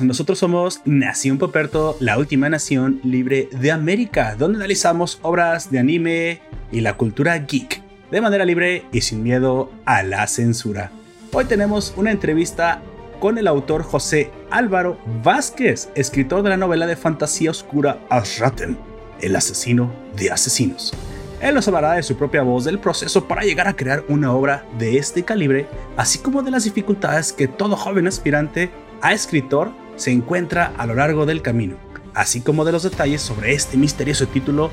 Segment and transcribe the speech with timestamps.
[0.00, 6.40] Nosotros somos Nación Poperto, la última nación libre de América, donde analizamos obras de anime
[6.72, 10.90] y la cultura geek de manera libre y sin miedo a la censura.
[11.32, 12.82] Hoy tenemos una entrevista
[13.20, 18.76] con el autor José Álvaro Vázquez, escritor de la novela de fantasía oscura Ashraten,
[19.20, 20.92] el asesino de asesinos.
[21.40, 24.66] Él nos hablará de su propia voz del proceso para llegar a crear una obra
[24.80, 28.68] de este calibre, así como de las dificultades que todo joven aspirante
[29.02, 31.76] a escritor se encuentra a lo largo del camino,
[32.14, 34.70] así como de los detalles sobre este misterioso título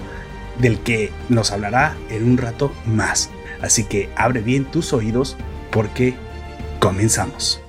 [0.59, 3.29] del que nos hablará en un rato más.
[3.61, 5.35] Así que abre bien tus oídos
[5.71, 6.15] porque
[6.79, 7.61] comenzamos.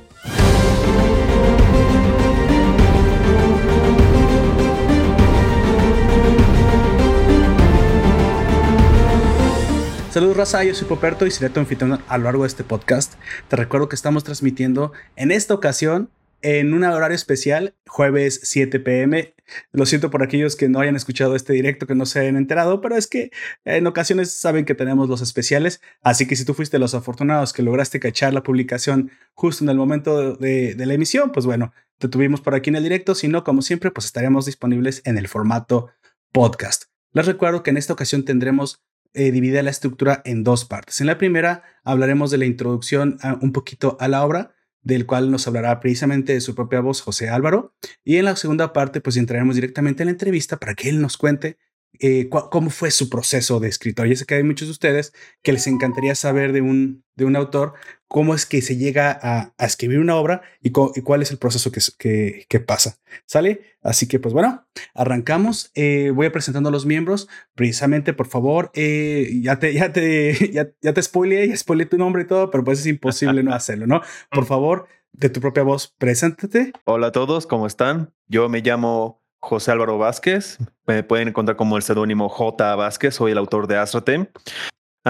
[10.10, 13.14] Saludos raza, yo soy Poperto y seré tu anfitrión a lo largo de este podcast.
[13.46, 16.10] Te recuerdo que estamos transmitiendo en esta ocasión
[16.42, 19.34] en un horario especial, jueves 7 pm.
[19.72, 22.80] Lo siento por aquellos que no hayan escuchado este directo, que no se hayan enterado,
[22.80, 23.30] pero es que
[23.64, 27.62] en ocasiones saben que tenemos los especiales, así que si tú fuiste los afortunados que
[27.62, 32.40] lograste cachar la publicación justo en el momento de, la emisión, pues bueno, te tuvimos
[32.40, 35.88] por aquí en el directo, si no, como siempre, pues estaremos disponibles en el formato
[36.32, 36.84] podcast.
[37.12, 38.82] Les recuerdo que en esta ocasión tendremos
[39.14, 41.00] eh, dividida la estructura en dos partes.
[41.00, 45.46] En la primera hablaremos de la introducción un poquito a la obra, del cual nos
[45.46, 47.74] hablará precisamente de su propia voz José Álvaro.
[48.04, 51.16] Y en la segunda parte, pues entraremos directamente en la entrevista para que él nos
[51.16, 51.58] cuente
[52.00, 54.06] eh, cómo fue su proceso de escritor.
[54.08, 55.12] Ya sé que hay muchos de ustedes
[55.42, 57.74] que les encantaría saber de un, de un autor
[58.08, 62.46] cómo es que se llega a, escribir una obra y, cuál es el proceso que,
[62.48, 62.98] que, pasa.
[63.26, 63.76] ¿Sale?
[63.82, 65.70] Así que pues bueno, arrancamos.
[65.74, 67.28] Eh, voy a presentando a los miembros.
[67.54, 71.98] Precisamente, por favor, eh, ya te, ya te, ya, ya te spoileé, ya spoileé tu
[71.98, 74.00] nombre y todo, pero pues es imposible no hacerlo, ¿no?
[74.30, 76.72] Por favor, de tu propia voz, preséntate.
[76.84, 78.12] Hola a todos, ¿cómo están?
[78.26, 80.58] Yo me llamo José Álvaro Vázquez.
[80.86, 82.74] Me pueden encontrar como el seudónimo J.
[82.76, 83.14] Vázquez.
[83.14, 84.30] Soy el autor de Astrate.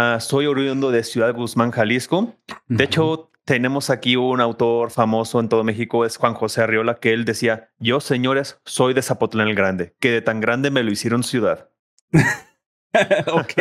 [0.01, 2.37] Ah, soy oriundo de Ciudad Guzmán, Jalisco.
[2.69, 7.13] De hecho, tenemos aquí un autor famoso en todo México, es Juan José Arriola, que
[7.13, 10.93] él decía, yo señores, soy de Zapotlán el Grande, que de tan grande me lo
[10.93, 11.71] hicieron ciudad.
[12.13, 13.53] ok,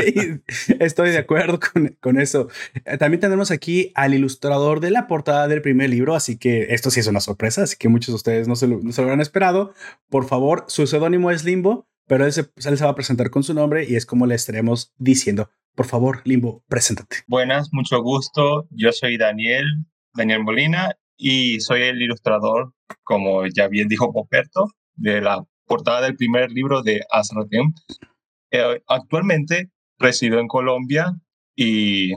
[0.80, 1.59] estoy de acuerdo
[2.00, 2.50] con, eso.
[2.86, 6.92] Eh, también tenemos aquí al ilustrador de la portada del primer libro, así que esto
[6.92, 9.08] sí es una sorpresa, así que muchos de ustedes no se lo, no se lo
[9.08, 9.74] habrán esperado.
[10.08, 13.42] Por favor, su seudónimo es Limbo, pero él se, él se, va a presentar con
[13.42, 15.50] su nombre y es como le estaremos diciendo.
[15.78, 17.18] Por favor, Limbo, preséntate.
[17.28, 18.68] Buenas, mucho gusto.
[18.72, 19.64] Yo soy Daniel,
[20.16, 22.74] Daniel Molina, y soy el ilustrador,
[23.04, 27.76] como ya bien dijo Poperto, de la portada del primer libro de Azratem
[28.50, 31.16] eh, actualmente resido en Colombia
[31.56, 32.14] y,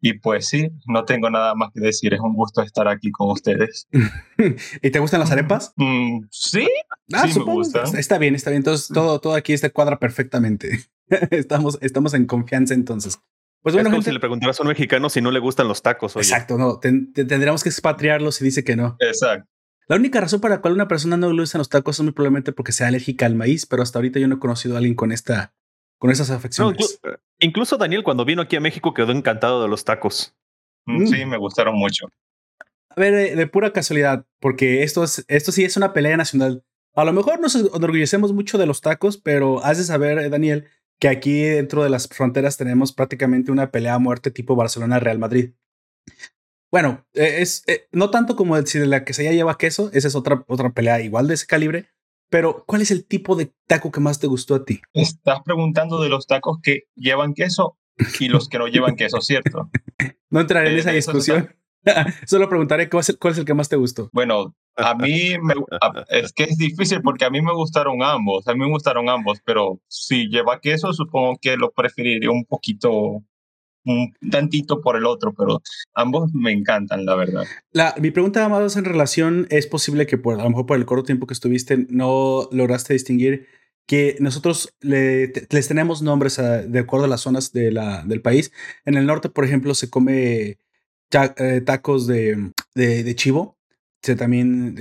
[0.00, 2.14] y pues sí, no tengo nada más que decir.
[2.14, 3.88] Es un gusto estar aquí con ustedes.
[4.82, 5.72] ¿Y te gustan las arepas?
[5.74, 6.68] Mm, sí,
[7.12, 7.96] ah, sí me gustan.
[7.98, 8.60] Está bien, está bien.
[8.60, 10.78] Entonces todo, todo aquí este cuadra perfectamente.
[11.30, 13.18] estamos, estamos en confianza entonces.
[13.62, 15.80] Pues bueno, es como si le preguntaras a un mexicano si no le gustan los
[15.80, 16.16] tacos.
[16.16, 18.96] Exacto, no, tendríamos que expatriarlo si dice que no.
[19.00, 19.48] Exacto.
[19.86, 22.12] La única razón para la cual una persona no le gustan los tacos es muy
[22.12, 24.94] probablemente porque sea alérgica al maíz, pero hasta ahorita yo no he conocido a alguien
[24.94, 25.54] con esta,
[25.98, 27.00] con esas afecciones.
[27.38, 30.34] incluso Daniel cuando vino aquí a México quedó encantado de los tacos.
[30.86, 31.06] Mm, mm.
[31.06, 32.08] Sí, me gustaron mucho.
[32.90, 36.64] A ver, de, pura casualidad, porque esto, es, esto sí es una pelea nacional.
[36.94, 40.68] A lo mejor nos enorgullecemos mucho de los tacos, pero has de saber, eh, Daniel,
[41.00, 45.52] que aquí dentro de las fronteras tenemos prácticamente una pelea a muerte tipo Barcelona-Real Madrid.
[46.70, 49.90] Bueno, eh, es eh, no tanto como si de la que se ya lleva queso,
[49.92, 51.88] esa es otra, otra pelea igual de ese calibre,
[52.30, 54.80] pero ¿cuál es el tipo de taco que más te gustó a ti?
[54.92, 57.78] Estás preguntando de los tacos que llevan queso
[58.18, 59.70] y los que no llevan queso, ¿cierto?
[60.30, 61.54] no entraré en eh, esa discusión.
[62.26, 64.10] Solo preguntaré cuál es, el, que más te gustó.
[64.12, 65.54] Bueno, a mí me,
[66.08, 69.40] es que es difícil porque a mí me gustaron ambos, a mí me gustaron ambos,
[69.44, 73.22] pero si lleva queso, supongo que lo preferiría un poquito
[73.86, 75.60] un tantito por el otro, pero
[75.94, 77.44] ambos me encantan, la verdad.
[77.70, 80.86] La, mi pregunta más en relación, es posible que por, a lo mejor por el
[80.86, 83.46] corto tiempo que estuviste no lograste distinguir
[83.86, 88.50] que nosotros les tenemos nombres de acuerdo a las zonas de la, del país.
[88.86, 90.58] En el norte, por ejemplo, se come eh,
[91.64, 93.58] tacos de, de, chivo,
[94.16, 94.76] también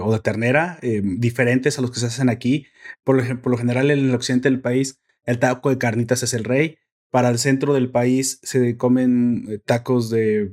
[0.00, 2.66] o de ternera, eh, diferentes a los que se hacen aquí.
[3.04, 6.44] Por, por lo general, en el occidente del país, el taco de carnitas es el
[6.44, 6.78] rey
[7.10, 10.50] para el centro del país se comen eh, tacos de.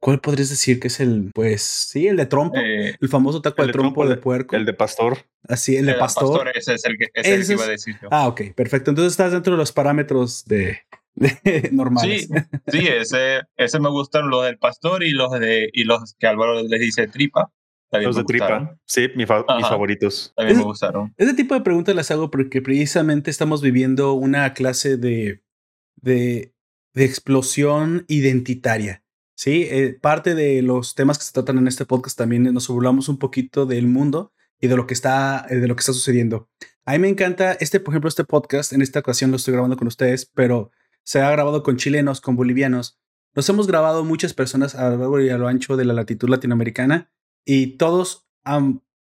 [0.00, 2.58] ¿Cuál podrías decir que es el, pues sí, el de trompo?
[2.58, 4.56] Eh, el famoso taco de, trompo, de, puerco.
[4.56, 5.18] El de pastor.
[5.46, 6.50] Así, el, de pastor.
[6.54, 8.08] ese es el que, ese iba a decir yo.
[8.10, 8.90] Ah, ok, perfecto.
[8.90, 10.78] Entonces estás dentro de los parámetros de,
[11.72, 12.28] normales.
[12.28, 16.26] Sí, sí, ese, ese me gustan los del pastor y los de y los que
[16.26, 17.52] Álvaro les dice tripa.
[17.92, 18.76] Los de tripa.
[18.86, 20.32] Sí, mis favoritos.
[20.36, 21.14] También me gustaron.
[21.16, 25.42] Ese tipo de preguntas las hago porque precisamente estamos viviendo una clase de,
[25.96, 26.54] de,
[26.92, 29.04] de explosión identitaria.
[29.36, 33.08] Sí, eh, parte de los temas que se tratan en este podcast también nos burlamos
[33.08, 36.48] un poquito del mundo y de lo que está, eh, de lo que está sucediendo.
[36.84, 38.72] A mí me encanta este, por ejemplo, este podcast.
[38.72, 40.70] En esta ocasión lo estoy grabando con ustedes, pero
[41.04, 42.98] se ha grabado con chilenos, con bolivianos.
[43.34, 46.28] Nos hemos grabado muchas personas a lo largo y a lo ancho de la latitud
[46.28, 47.10] latinoamericana
[47.44, 48.26] y todos,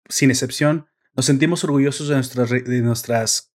[0.09, 3.53] sin excepción, nos sentimos orgullosos de nuestras,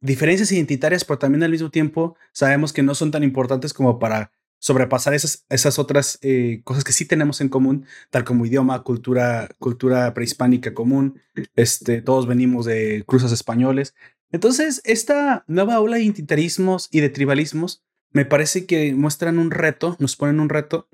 [0.00, 4.32] diferencias identitarias, pero también al mismo tiempo sabemos que no son tan importantes como para
[4.58, 9.48] sobrepasar esas, esas otras eh, cosas que sí tenemos en común, tal como idioma, cultura,
[9.58, 11.20] cultura prehispánica común.
[11.56, 13.94] Este, todos venimos de cruzas españoles.
[14.32, 19.96] Entonces, esta nueva ola de identitarismos y de tribalismos me parece que muestran un reto,
[19.98, 20.88] nos ponen un reto,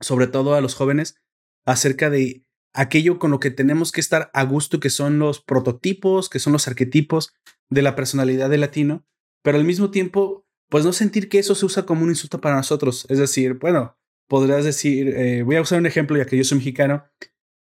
[0.00, 1.16] sobre todo a los jóvenes,
[1.64, 2.44] acerca de
[2.74, 6.52] aquello con lo que tenemos que estar a gusto, que son los prototipos, que son
[6.52, 7.32] los arquetipos
[7.70, 9.06] de la personalidad del latino,
[9.42, 12.56] pero al mismo tiempo, pues no sentir que eso se usa como un insulto para
[12.56, 13.06] nosotros.
[13.08, 13.96] Es decir, bueno,
[14.28, 17.04] podrías decir, eh, voy a usar un ejemplo ya que yo soy mexicano.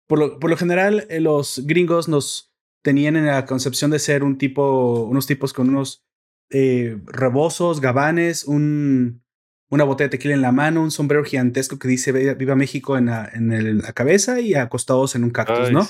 [0.06, 2.49] Por lo, por lo general, eh, los gringos nos
[2.82, 6.04] tenían en la concepción de ser un tipo, unos tipos con unos
[6.50, 9.22] eh, rebosos, gabanes, un,
[9.70, 13.06] una botella de tequila en la mano, un sombrero gigantesco que dice Viva México en
[13.06, 15.88] la, en la cabeza y acostados en un cactus, ¿no?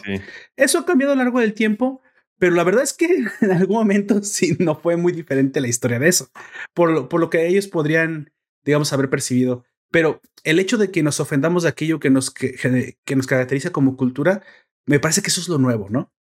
[0.57, 2.03] Eso ha cambiado a lo largo del tiempo,
[2.39, 3.07] pero la verdad es que
[3.41, 6.31] en algún momento sí no fue muy diferente la historia de eso,
[6.75, 8.33] por lo, por lo que ellos podrían,
[8.65, 9.65] digamos, haber percibido.
[9.91, 13.71] Pero el hecho de que nos ofendamos de aquello que nos, que, que nos caracteriza
[13.71, 14.43] como cultura,
[14.87, 16.13] me parece que eso es lo nuevo, ¿no?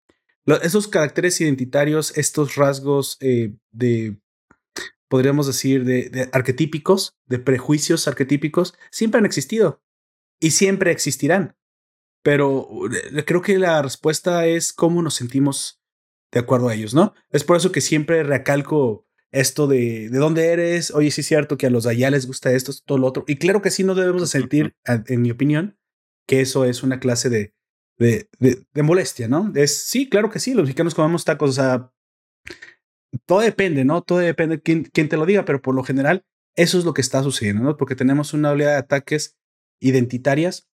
[0.55, 4.19] Esos caracteres identitarios, estos rasgos eh, de
[5.09, 9.81] podríamos decir, de, arquetípicos, de prejuicios arquetípicos, siempre han existido
[10.39, 11.57] y siempre existirán.
[12.23, 15.81] Pero eh, creo que la respuesta es cómo nos sentimos
[16.31, 17.13] de acuerdo a ellos, ¿no?
[17.31, 21.57] Es por eso que siempre recalco esto de de dónde eres, oye, sí es cierto
[21.57, 23.23] que a los de allá les gusta esto, todo lo otro.
[23.27, 25.77] Y claro que sí, no debemos de sentir, en mi opinión,
[26.27, 27.55] que eso es una clase de,
[27.99, 29.51] de, de, molestia, ¿no?
[29.55, 31.93] Es, sí, claro que sí, los mexicanos comemos tacos, o sea,
[33.25, 34.01] todo depende, ¿no?
[34.01, 36.25] Todo depende de quién, quién, te lo diga, pero por lo general
[36.55, 37.77] eso es lo que está sucediendo, ¿no?
[37.77, 39.37] Porque tenemos una oleada de ataques
[39.81, 40.69] identitarias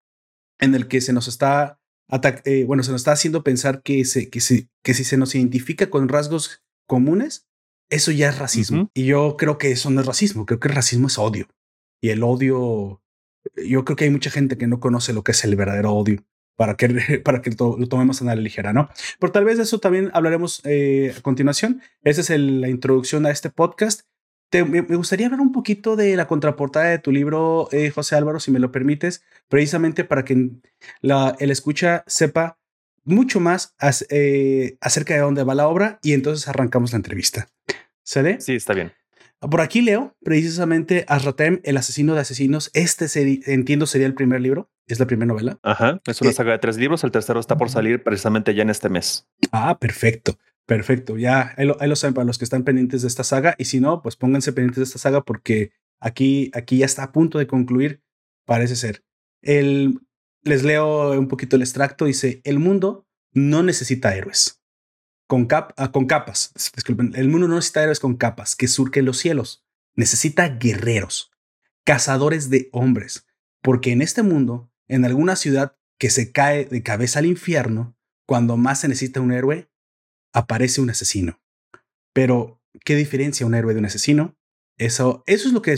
[0.59, 1.79] en el que se nos está,
[2.45, 4.41] eh, bueno, se nos está haciendo pensar que, se, que,
[4.83, 7.47] que si se nos identifica con rasgos comunes,
[7.91, 8.91] eso ya es racismo.
[8.95, 11.49] Y yo creo que eso no es racismo, creo que el racismo es odio.
[12.03, 13.03] Y el odio,
[13.57, 16.25] yo creo que hay mucha gente que no conoce lo que es el verdadero odio
[16.61, 16.89] para que,
[17.25, 18.91] para que lo, tomemos en la ligera, ¿no?
[19.19, 21.81] Pero tal vez de eso también hablaremos eh, a continuación.
[22.03, 24.03] Esa es la introducción a este podcast.
[24.53, 28.51] me, gustaría hablar un poquito de la contraportada de tu libro, eh, José Álvaro, si
[28.51, 30.51] me lo permites, precisamente para que
[31.01, 32.59] la, el escucha sepa
[33.05, 33.75] mucho más
[34.11, 37.49] eh, acerca de dónde va la obra y entonces arrancamos la entrevista.
[38.03, 38.93] ¿Se Sí, está bien.
[39.41, 42.71] Por aquí leo precisamente Azratem, el asesino de asesinos.
[42.75, 43.07] Este
[43.47, 45.59] entiendo sería el primer libro, es la primera novela.
[45.63, 47.05] Ajá, es una eh, saga de tres libros.
[47.05, 49.29] El tercero está por salir precisamente ya en este mes.
[49.51, 51.17] Ah, perfecto, perfecto.
[51.17, 53.55] Ya ahí lo, saben para los que están pendientes de esta saga.
[53.57, 57.13] Y si no, pues pónganse pendientes de esta saga porque aquí, aquí ya está a
[57.13, 58.03] punto de concluir,
[58.45, 59.05] parece ser.
[59.41, 60.01] El,
[60.43, 62.05] les leo un poquito el extracto.
[62.05, 64.60] Dice: El mundo no necesita héroes
[65.31, 66.53] con, ah, con capas.
[66.75, 69.65] Disculpen, el mundo no necesita héroes con capas que surquen los cielos.
[69.95, 71.31] Necesita guerreros,
[71.85, 73.29] cazadores de hombres,
[73.63, 77.97] porque en este mundo, en alguna ciudad que se cae de cabeza al infierno,
[78.27, 79.71] cuando más se necesita un héroe,
[80.33, 81.41] aparece un asesino.
[82.13, 84.37] Pero, ¿qué diferencia un héroe de un asesino?
[84.79, 85.77] Eso, eso es lo que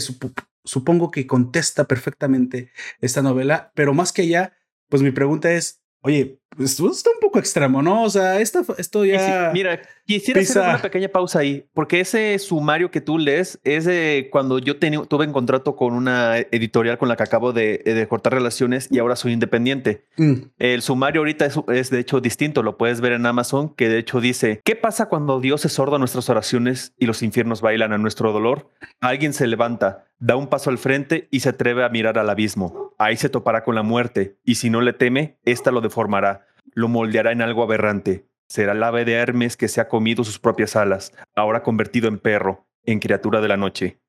[0.63, 4.57] supongo que contesta perfectamente esta novela, pero más que allá,
[4.89, 8.03] pues mi pregunta es, oye, pues, esto está un poco extremo, ¿no?
[8.03, 9.51] O sea, esto, esto ya.
[9.53, 14.29] mira, quisiera hacer una pequeña pausa ahí, porque ese sumario que tú lees es de
[14.31, 18.87] cuando yo tuve en contrato con una editorial con la que acabo de, cortar relaciones
[18.91, 20.05] y ahora soy independiente.
[20.17, 20.33] Mm.
[20.59, 23.99] El sumario ahorita es, es, de hecho distinto, lo puedes ver en Amazon, que de
[23.99, 27.93] hecho dice: ¿Qué pasa cuando Dios es sordo a nuestras oraciones y los infiernos bailan
[27.93, 28.69] a nuestro dolor?
[28.99, 32.93] Alguien se levanta, da un paso al frente y se atreve a mirar al abismo.
[32.97, 36.42] Ahí se topará con la muerte, y si no le teme, ésta lo deformará
[36.73, 38.27] lo moldeará en algo aberrante.
[38.47, 42.19] Será el ave de Hermes que se ha comido sus propias alas, ahora convertido en
[42.19, 43.99] perro, en criatura de la noche.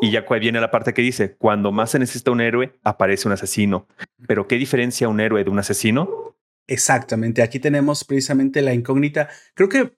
[0.00, 3.34] Y ya viene la parte que dice, cuando más se necesita un héroe, aparece un
[3.34, 3.86] asesino.
[4.26, 6.36] Pero ¿qué diferencia un héroe de un asesino?
[6.66, 9.28] Exactamente, aquí tenemos precisamente la incógnita.
[9.54, 9.92] Creo que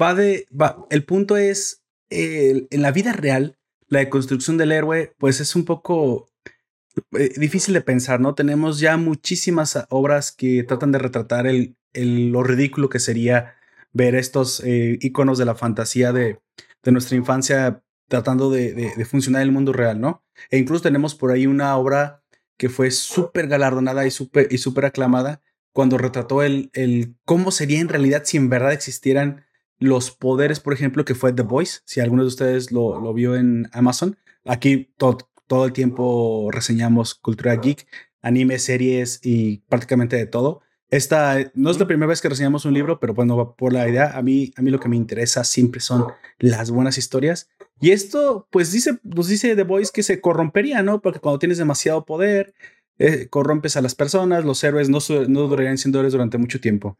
[0.00, 3.58] va de, va, el punto es, en la vida real,
[3.88, 6.28] la deconstrucción del héroe, pues es un poco
[7.18, 8.34] eh, difícil de pensar, ¿no?
[8.34, 13.54] Tenemos ya muchísimas obras que tratan de retratar el, lo ridículo que sería
[13.92, 16.40] ver estos eh, iconos de la fantasía de,
[16.82, 20.22] de nuestra infancia tratando de, de, funcionar en el mundo real, ¿no?
[20.50, 22.22] E incluso tenemos por ahí una obra
[22.56, 25.40] que fue súper galardonada y súper y aclamada
[25.72, 29.44] cuando retrató el, el cómo sería en realidad si en verdad existieran
[29.78, 33.34] los poderes, por ejemplo, que fue The Voice, si alguno de ustedes lo, lo vio
[33.36, 34.16] en Amazon.
[34.44, 37.86] Aquí todo, todo el tiempo reseñamos cultura geek,
[38.22, 40.62] anime, series y prácticamente de todo.
[40.90, 44.16] Esta no es la primera vez que reseñamos un libro, pero bueno, por la idea,
[44.16, 46.06] a mí, a mí lo que me interesa siempre son
[46.38, 47.48] las buenas historias.
[47.80, 51.00] Y esto, pues dice, nos dice The Voice que se corrompería, ¿no?
[51.00, 52.54] Porque cuando tienes demasiado poder,
[52.98, 54.98] eh, corrompes a las personas, los héroes no,
[55.28, 56.98] no durarían siendo héroes durante mucho tiempo.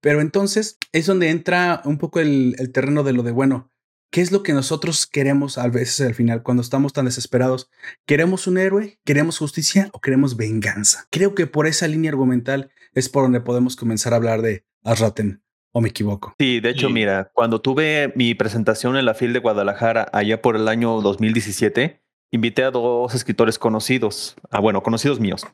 [0.00, 3.70] Pero entonces es donde entra un poco el, el terreno de lo de, bueno,
[4.10, 7.70] ¿Qué es lo que nosotros queremos a veces al final cuando estamos tan desesperados?
[8.06, 8.98] ¿Queremos un héroe?
[9.04, 11.06] ¿Queremos justicia o queremos venganza?
[11.10, 15.44] Creo que por esa línea argumental es por donde podemos comenzar a hablar de Arraten.
[15.70, 16.34] ¿O me equivoco?
[16.40, 20.56] Sí, de hecho, mira, cuando tuve mi presentación en la FIL de Guadalajara allá por
[20.56, 22.02] el año 2017,
[22.32, 25.46] invité a dos escritores conocidos, ah, bueno, conocidos míos.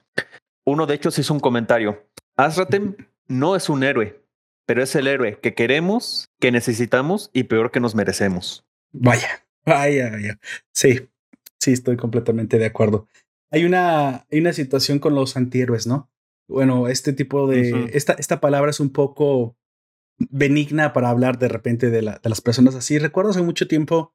[0.65, 2.07] Uno de ellos hizo un comentario.
[2.37, 2.97] Azraten
[3.29, 4.26] no es un héroe,
[4.67, 8.67] pero es el héroe que queremos, que necesitamos y peor que nos merecemos.
[8.93, 10.39] Vaya, vaya, vaya.
[10.73, 11.09] Sí,
[11.59, 13.09] sí, estoy completamente de acuerdo.
[13.51, 16.11] Hay una, hay una situación con los antihéroes, ¿no?
[16.49, 19.57] Bueno, este tipo de, esta, esta palabra es un poco
[20.19, 22.99] benigna para hablar de repente de, la, de las personas así.
[22.99, 24.15] Recuerdo hace mucho tiempo,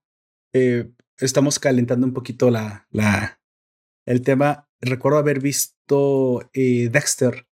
[0.53, 3.41] eh, estamos calentando un poquito la, la,
[4.05, 4.69] el tema.
[4.81, 7.47] Recuerdo haber visto eh, Dexter,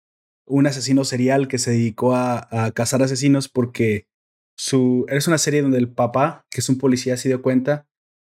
[0.48, 4.08] un asesino serial que se dedicó a, cazar asesinos porque
[4.56, 7.86] su, es una serie donde el papá, que es un policía, se dio cuenta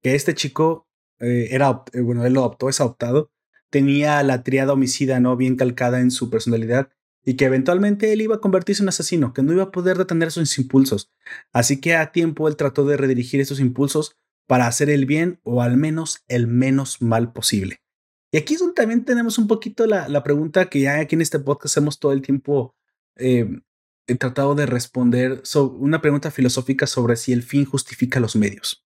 [0.02, 0.88] que este chico
[1.20, 3.30] eh, era, eh, bueno, él lo adoptó, es adoptado,
[3.70, 6.90] tenía la triada homicida no bien calcada en su personalidad
[7.24, 10.30] y que eventualmente él iba a convertirse en asesino, que no iba a poder detener
[10.30, 11.10] sus impulsos.
[11.52, 14.16] Así que a tiempo él trató de redirigir esos impulsos
[14.46, 17.83] para hacer el bien o al menos el menos mal posible.
[18.34, 21.20] Y aquí es donde también tenemos un poquito la, la pregunta que ya aquí en
[21.20, 22.74] este podcast hemos todo el tiempo
[23.14, 23.48] eh,
[24.18, 28.84] tratado de responder, sobre una pregunta filosófica sobre si el fin justifica los medios.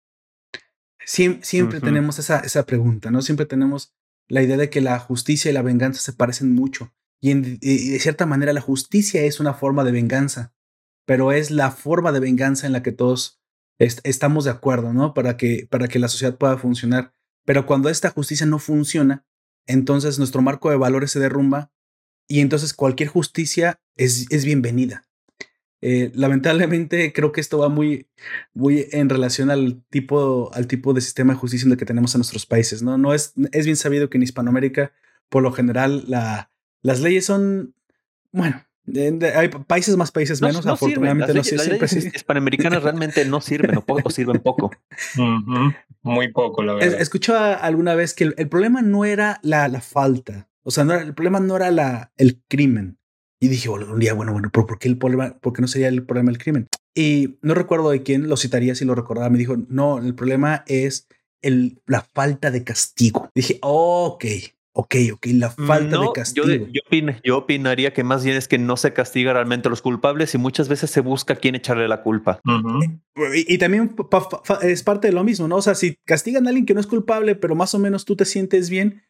[1.05, 3.21] siempre tenemos esa, esa pregunta, ¿no?
[3.21, 3.93] Siempre tenemos
[4.29, 6.95] la idea de que la justicia y la venganza se parecen mucho.
[7.21, 10.55] Y, de cierta manera la justicia es una forma de venganza,
[11.05, 13.43] pero es la forma de venganza en la que todos
[13.81, 15.15] estamos de acuerdo, ¿no?
[15.15, 17.13] Para que, para que la sociedad pueda funcionar.
[17.45, 19.27] Pero cuando esta justicia no funciona,
[19.67, 21.71] entonces nuestro marco de valores se derrumba
[22.29, 25.05] y entonces cualquier justicia es, es bienvenida.
[25.85, 28.07] Eh, lamentablemente creo que esto va muy,
[28.55, 32.15] muy en relación al tipo, al tipo de sistema de justicia en el que tenemos
[32.15, 32.83] en nuestros países.
[32.83, 34.93] No, no es, es bien sabido que en Hispanoamérica,
[35.29, 36.53] por lo general, la,
[36.83, 37.75] las leyes son,
[38.31, 38.65] bueno,
[39.35, 40.67] hay países más, países menos.
[40.67, 44.71] afortunadamente, las leyes, hispanoamericanas realmente no sirven o, sirven poco.
[46.03, 47.01] Muy poco, la verdad.
[47.01, 50.49] Escuché alguna vez que el, problema no era la, la falta.
[50.65, 52.99] O sea, no el problema no era la, el crimen.
[53.41, 55.37] Y dije, un día, bueno, bueno, ¿por qué el problema?
[55.39, 56.69] ¿Por qué no sería el problema el crimen?
[56.95, 59.31] Y no recuerdo de quién lo citaría si lo recordaba.
[59.31, 61.09] Me dijo, no, el problema es
[61.41, 63.31] el, la falta de castigo.
[63.35, 64.25] Dije, ok,
[64.75, 66.47] Ok, ok, la falta de castigo.
[67.23, 70.39] Yo, opinaría que más bien es que no se castiga realmente a los culpables y
[70.39, 72.41] muchas veces se busca quién echarle la culpa.
[73.35, 73.95] y, también
[74.63, 75.57] es parte de lo mismo, ¿no?
[75.57, 78.17] O sea, si castigan a alguien que no es culpable, pero más o menos tú
[78.17, 79.03] te sientes bien,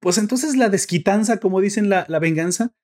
[0.00, 2.74] pues entonces la desquitanza, como dicen la, la venganza,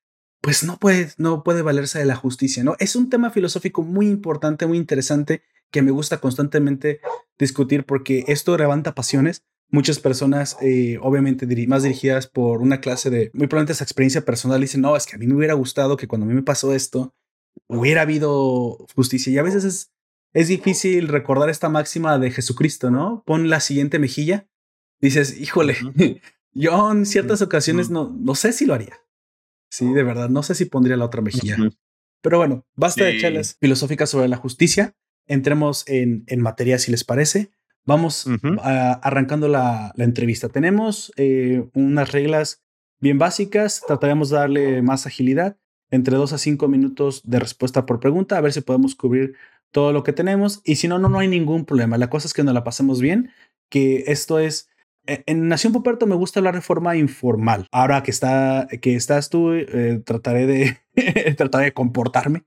[0.41, 2.75] pues no puede, no puede valerse de la justicia, ¿no?
[2.79, 7.01] Es un tema filosófico muy importante, muy interesante, que me gusta constantemente
[7.37, 13.31] discutir porque esto levanta pasiones muchas personas, eh, obviamente más dirigidas por una clase de,
[13.33, 16.07] muy probablemente esa experiencia personal, dicen, no, es que a mí me hubiera gustado que
[16.07, 17.15] cuando a mí me pasó esto,
[17.67, 19.33] hubiera habido justicia.
[19.33, 19.91] Y a veces es,
[20.31, 23.23] es difícil recordar esta máxima de Jesucristo, ¿no?
[23.25, 24.47] Pon la siguiente mejilla.
[25.01, 25.75] Dices, híjole,
[26.53, 28.99] yo en ciertas ocasiones no, no sé si lo haría.
[29.71, 31.57] Sí, de verdad, no sé si pondría la otra mejilla.
[32.21, 34.95] Pero bueno, basta de charlas filosóficas sobre la justicia.
[35.25, 37.51] Entremos en, en materia, si les parece.
[37.85, 38.27] Vamos
[38.61, 40.49] arrancando la, entrevista.
[40.49, 42.63] Tenemos eh, unas reglas
[42.99, 43.83] bien básicas.
[43.85, 45.57] Trataremos de darle más agilidad,
[45.91, 49.35] entre dos a cinco minutos de respuesta por pregunta, a ver si podemos cubrir
[49.71, 50.61] todo lo que tenemos.
[50.63, 51.97] Y si no, no, no hay ningún problema.
[51.97, 53.31] La cosa es que nos la pasemos bien,
[53.69, 54.69] que esto es...
[55.05, 57.67] E, en Nación Poperto me gusta la reforma informal.
[57.71, 60.77] Ahora que, está, que estás tú, eh, trataré, de,
[61.35, 62.43] trataré de comportarme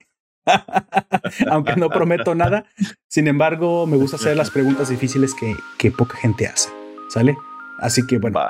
[1.51, 2.67] aunque no prometo nada.
[3.09, 6.71] Sin embargo, me gusta hacer las preguntas difíciles que, que poca gente hace,
[7.09, 7.37] ¿sale?
[7.81, 8.41] Así que bueno.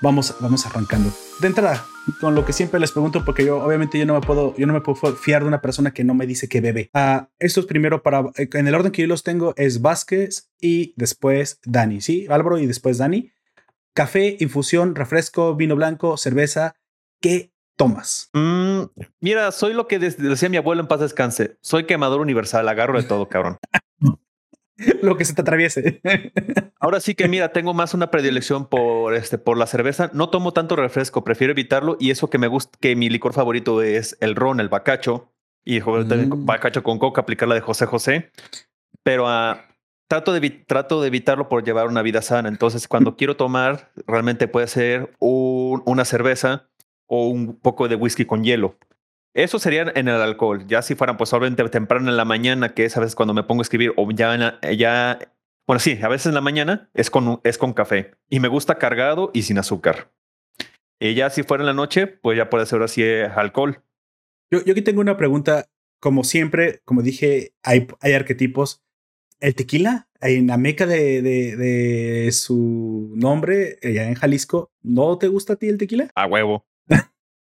[0.00, 1.10] Vamos, vamos arrancando.
[1.40, 1.84] De entrada,
[2.20, 4.72] con lo que siempre les pregunto, porque yo obviamente yo no me puedo, yo no
[4.72, 6.90] me puedo fiar de una persona que no me dice que bebe.
[6.94, 10.50] Ah, uh, estos primero para, eh, en el orden que yo los tengo es Vázquez
[10.60, 12.26] y después Dani, ¿sí?
[12.30, 13.32] Álvaro y después Dani.
[13.98, 16.76] Café, infusión, refresco, vino blanco, cerveza.
[17.20, 18.30] ¿Qué tomas?
[18.32, 18.82] Mm,
[19.18, 21.56] mira, soy lo que decía mi abuelo en paz descanse.
[21.62, 23.58] Soy quemador universal, agarro de todo, cabrón.
[25.02, 26.00] lo que se te atraviese.
[26.78, 30.12] Ahora sí que mira, tengo más una predilección por este por la cerveza.
[30.14, 33.82] No tomo tanto refresco, prefiero evitarlo y eso que me gusta que mi licor favorito
[33.82, 35.32] es el ron, el bacacho
[35.64, 36.46] y mm.
[36.46, 38.30] bacacho con coca, aplicar la de José José.
[39.02, 39.56] Pero uh,
[40.08, 42.48] trato de trato de evitarlo por llevar una vida sana.
[42.48, 46.68] Entonces, cuando quiero tomar, realmente puede ser una cerveza
[47.06, 48.76] o un poco de whisky con hielo.
[49.34, 50.66] Eso sería en el alcohol.
[50.66, 53.44] Ya si fueran pues obviamente temprano en la mañana, que es a veces cuando me
[53.44, 55.18] pongo a escribir, o ya, ya
[55.66, 58.78] bueno, sí, a veces en la mañana es con, es con café y me gusta
[58.78, 60.10] cargado y sin azúcar.
[60.98, 63.84] Y ya si fuera en la noche, pues ya puede ser así eh, alcohol.
[64.50, 65.66] Yo, yo aquí tengo una pregunta.
[66.00, 68.82] Como siempre, como dije, hay, hay arquetipos.
[69.40, 75.28] El tequila, en la meca de, de, de su nombre, allá en Jalisco, ¿no te
[75.28, 76.10] gusta a ti el tequila?
[76.14, 76.66] A huevo.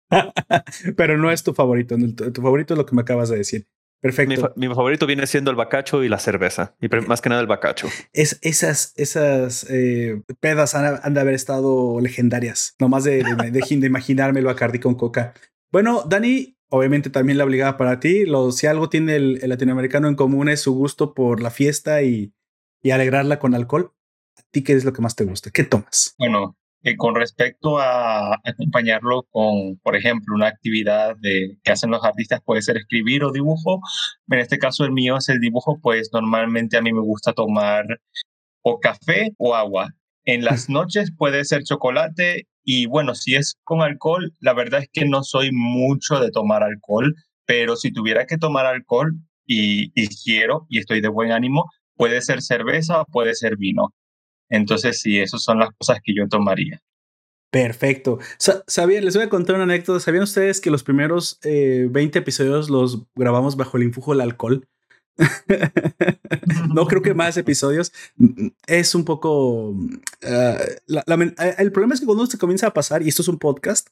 [0.98, 1.96] Pero no es tu favorito.
[2.34, 3.68] Tu favorito es lo que me acabas de decir.
[4.00, 4.54] Perfecto.
[4.56, 6.76] Mi, favorito viene siendo el bacacho y la cerveza.
[6.80, 7.90] Y más que nada el bacacho.
[8.14, 12.76] Es, esas esas eh, pedas han, de haber estado legendarias.
[12.80, 15.34] Nomás de, de, de, imaginarme el Bacardi con coca.
[15.72, 18.26] Bueno, Dani, obviamente también la obligada para ti.
[18.26, 22.34] Lo, si algo tiene el, latinoamericano en común es su gusto por la fiesta y,
[22.82, 23.94] y alegrarla con alcohol.
[24.38, 25.50] ¿A ti qué es lo que más te gusta?
[25.52, 26.16] ¿Qué tomas?
[26.18, 26.56] Bueno,
[26.96, 32.62] con respecto a acompañarlo con, por ejemplo, una actividad de, que hacen los artistas, puede
[32.62, 33.82] ser escribir o dibujo.
[34.30, 37.86] En este caso, el mío es el dibujo, pues normalmente a mí me gusta tomar
[38.62, 39.94] o café o agua.
[40.24, 44.90] En las noches puede ser chocolate y bueno, si es con alcohol, la verdad es
[44.92, 49.14] que no soy mucho de tomar alcohol, pero si tuviera que tomar alcohol
[49.46, 53.94] y, y quiero y estoy de buen ánimo, puede ser cerveza puede ser vino.
[54.50, 56.82] Entonces, sí, esas son las cosas que yo tomaría.
[57.50, 58.20] Perfecto.
[58.38, 59.06] ¿Sabían?
[59.06, 60.02] Les voy a contar una anécdota.
[60.02, 61.50] ¿Sabían ustedes que los primeros 20
[62.00, 64.68] eh, episodios los grabamos bajo el influjo del alcohol?
[66.74, 67.94] no creo que más episodios.
[68.66, 69.76] Es un poco...
[70.24, 73.40] Ah, eh, el problema es que cuando se comienza a pasar, y esto es un
[73.40, 73.90] podcast,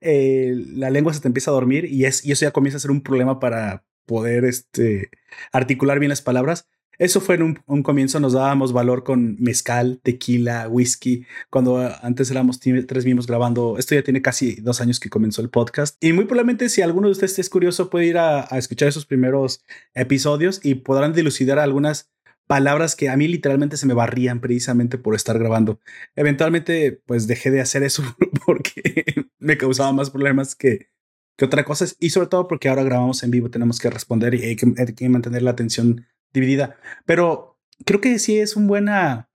[0.00, 2.80] eh, la lengua se te empieza a dormir y, es, y eso ya comienza a
[2.80, 5.10] ser un problema para poder este,
[5.52, 6.68] articular bien las palabras.
[6.98, 12.58] Eso fue en un, comienzo, nos dábamos valor con mezcal, tequila, whisky, cuando antes éramos
[12.58, 13.78] tres mismos grabando.
[13.78, 15.96] Esto ya tiene casi dos años que comenzó el podcast.
[16.02, 19.64] Y muy probablemente si alguno de ustedes es curioso puede ir a, escuchar esos primeros
[19.94, 22.10] episodios y podrán dilucidar algunas
[22.48, 25.78] palabras que a mí literalmente se me barrían precisamente por estar grabando.
[26.16, 28.02] Eventualmente, pues dejé de hacer eso
[28.46, 29.04] porque
[29.38, 30.88] me causaba más problemas que,
[31.36, 31.86] que otra cosa.
[32.00, 35.42] Y sobre todo porque ahora grabamos en vivo, tenemos que responder y hay que mantener
[35.42, 36.76] la atención dividida.
[37.06, 39.28] Pero creo que sí es un buena,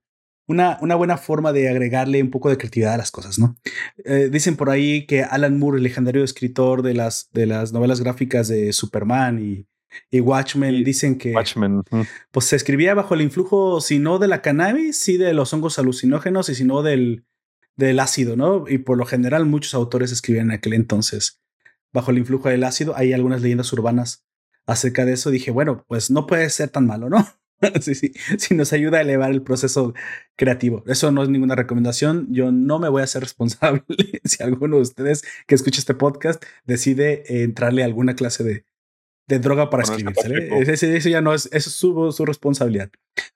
[0.47, 3.57] una, una buena forma de agregarle un poco de creatividad a las cosas, ¿no?
[4.05, 8.01] Eh, dicen por ahí que Alan Moore, el legendario escritor de las, de las novelas
[8.01, 9.67] gráficas de Superman y,
[10.09, 11.83] y Watchmen, dicen que Watchmen.
[12.31, 15.79] pues se escribía bajo el influjo, si no de la cannabis, sí de los hongos
[15.79, 17.25] alucinógenos y si no del,
[17.75, 18.65] del ácido, ¿no?
[18.67, 21.39] Y por lo general muchos autores escribían en aquel entonces
[21.91, 22.95] bajo el influjo del ácido.
[22.97, 24.25] Hay algunas leyendas urbanas
[24.65, 27.27] acerca de eso, dije, bueno, pues no puede ser tan malo, ¿no?
[27.81, 29.93] sí, sí, sí nos ayuda a elevar el proceso
[30.35, 30.83] creativo.
[30.87, 32.27] Eso no es ninguna recomendación.
[32.31, 33.83] Yo no me voy a ser responsable
[34.23, 38.65] si alguno de ustedes que escucha este podcast decide entrarle a alguna clase de,
[39.27, 40.13] de droga para escribir.
[40.67, 42.89] Eso, ya no es, eso es su, su responsabilidad.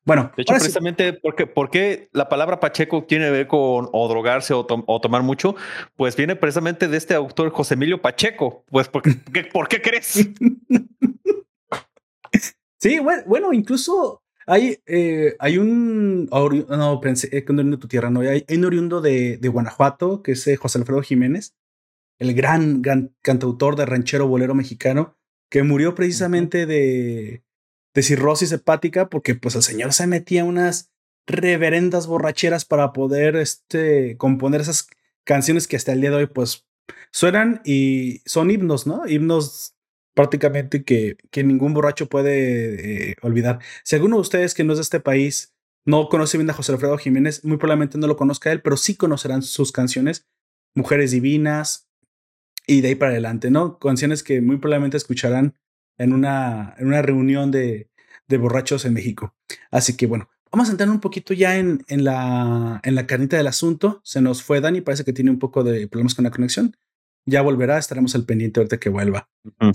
[0.04, 4.54] Bueno, de hecho, precisamente porque, porque la palabra Pacheco tiene que ver con o drogarse
[4.54, 5.56] o, o, tomar mucho,
[5.96, 8.66] pues viene precisamente de este autor José Emilio Pacheco.
[8.68, 9.12] Pues, ¿por qué,
[9.54, 10.30] ¿por qué crees?
[12.80, 16.26] sí, bueno, bueno, incluso hay, eh, hay un.
[16.26, 18.22] No, pensé que no de tu tierra, no.
[18.22, 21.54] Hay, un oriundo de, de Guanajuato, que es eh, José Alfredo Jiménez,
[22.20, 25.18] el gran, gran cantautor de ranchero bolero mexicano
[25.50, 27.44] que murió precisamente de,
[27.94, 30.92] de cirrosis hepática porque pues el señor se metía unas
[31.26, 34.88] reverendas borracheras para poder este, componer esas
[35.24, 36.66] canciones que hasta el día de hoy pues
[37.12, 39.08] suenan y son himnos, ¿no?
[39.08, 39.76] Himnos
[40.14, 43.60] prácticamente que, que ningún borracho puede eh, olvidar.
[43.84, 45.54] Si alguno de ustedes que no es de este país
[45.86, 48.96] no conoce bien a José Alfredo Jiménez, muy probablemente no lo conozca él, pero sí
[48.96, 50.28] conocerán sus canciones,
[50.76, 51.87] Mujeres Divinas,
[52.68, 53.80] y de ahí para adelante, ¿no?
[53.80, 55.56] Canciones que muy probablemente escucharán
[55.98, 57.90] en una, en una reunión de,
[58.28, 59.34] de borrachos en México.
[59.72, 63.38] Así que bueno, vamos a entrar un poquito ya en, en, la, en la carnita
[63.38, 64.02] del asunto.
[64.04, 66.76] Se nos fue Dani, parece que tiene un poco de problemas con la conexión.
[67.26, 69.30] Ya volverá, estaremos al pendiente ahorita que vuelva.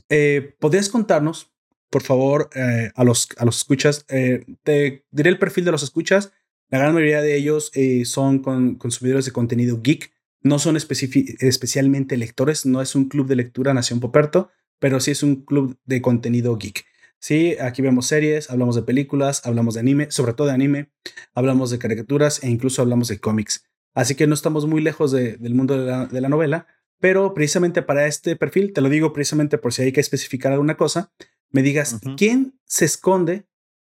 [0.09, 1.51] Eh, ¿Podrías contarnos,
[1.91, 4.05] por favor, eh, a, los, a los escuchas?
[4.09, 6.33] Eh, te diré el perfil de los escuchas.
[6.71, 7.71] La gran mayoría de ellos
[8.05, 10.12] son con, consumidores de contenido geek.
[10.43, 15.23] No son especialmente lectores, no es un club de lectura Nación Poperto, pero sí es
[15.23, 16.85] un club de contenido geek.
[17.21, 20.91] Sí, aquí vemos series, hablamos de películas, hablamos de anime, sobre todo de anime,
[21.35, 23.65] hablamos de caricaturas e incluso hablamos de cómics.
[23.95, 26.67] Así que no estamos muy lejos del mundo de la, novela,
[26.99, 30.77] pero precisamente para este perfil, te lo digo precisamente por si hay que especificar alguna
[30.77, 31.13] cosa,
[31.51, 33.47] me digas quién se esconde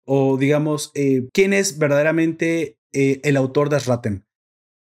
[0.05, 4.23] o digamos, eh, quién es verdaderamente eh, el autor de Asratem.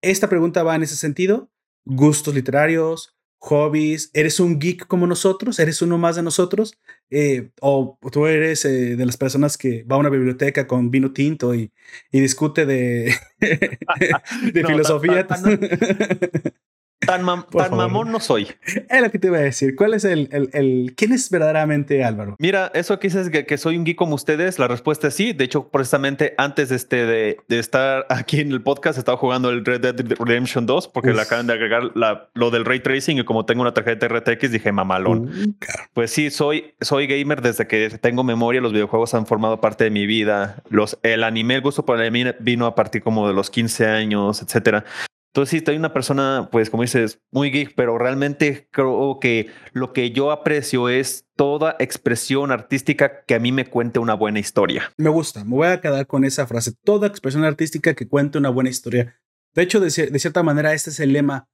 [0.01, 1.50] Esta pregunta va en ese sentido,
[1.85, 6.77] gustos literarios, hobbies, eres un geek como nosotros, eres uno más de nosotros,
[7.09, 11.11] eh, o tú eres eh, de las personas que va a una biblioteca con vino
[11.11, 11.71] tinto y,
[12.11, 13.15] y discute de,
[14.53, 15.25] de filosofía.
[15.25, 15.41] Tan,
[17.07, 18.47] mamón no soy.
[18.89, 19.75] Es lo que te iba a decir.
[19.75, 22.35] ¿Cuál es el, el, el quién es verdaderamente Álvaro?
[22.39, 25.33] Mira, eso que dices que, que, soy un geek como ustedes, la respuesta es sí.
[25.33, 29.49] De hecho, precisamente antes de, este, de, de estar aquí en el podcast, estaba jugando
[29.49, 33.19] el Red Dead Redemption 2 porque le acaban de agregar la, lo del ray tracing
[33.19, 35.27] y como tengo una tarjeta RTX dije mamalón.
[35.27, 35.53] Uh,
[35.93, 38.61] pues sí, soy, soy gamer desde que tengo memoria.
[38.61, 40.63] Los videojuegos han formado parte de mi vida.
[40.69, 43.87] Los, el anime, el gusto por el anime vino a partir como de los 15
[43.87, 44.85] años, etcétera.
[45.31, 49.93] Entonces, sí, estoy una persona, pues, como dices, muy geek, pero realmente creo que lo
[49.93, 54.91] que yo aprecio es toda expresión artística que a mí me cuente una buena historia.
[54.97, 58.49] Me gusta, me voy a quedar con esa frase, toda expresión artística que cuente una
[58.49, 59.21] buena historia.
[59.55, 61.47] De hecho, de, cierta manera, este es el lema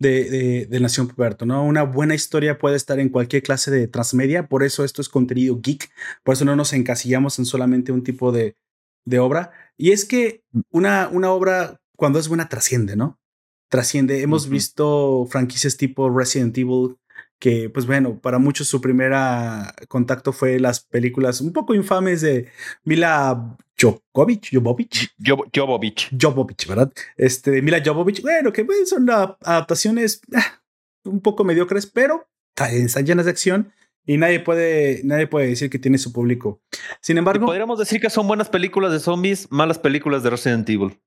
[0.00, 1.64] de, de, Nación Puberto, ¿no?
[1.64, 5.60] Una buena historia puede estar en cualquier clase de transmedia, por eso esto es contenido
[5.60, 5.88] geek,
[6.24, 8.56] por eso no nos encasillamos en solamente un tipo de,
[9.04, 9.52] de obra.
[9.76, 13.19] Y es que una, una obra, cuando es buena, trasciende, ¿no?
[13.70, 14.20] Trasciende.
[14.20, 16.96] Hemos visto franquicias tipo Resident Evil,
[17.38, 22.48] que pues bueno, para muchos su primera contacto fue las películas un poco infames de
[22.84, 25.14] Mila Jovovich, Jovovich,
[25.54, 26.92] Jovovich, Jovovich, ¿verdad?
[27.16, 30.60] Este, Mila Jovovich, bueno, que pues, son adaptaciones ah,
[31.04, 33.72] un poco mediocres, pero están llenas de acción
[34.06, 36.62] y nadie puede, nadie puede decir que tiene su público.
[37.00, 40.98] Sin embargo, podríamos decir que son buenas películas de zombies, malas películas de Resident Evil.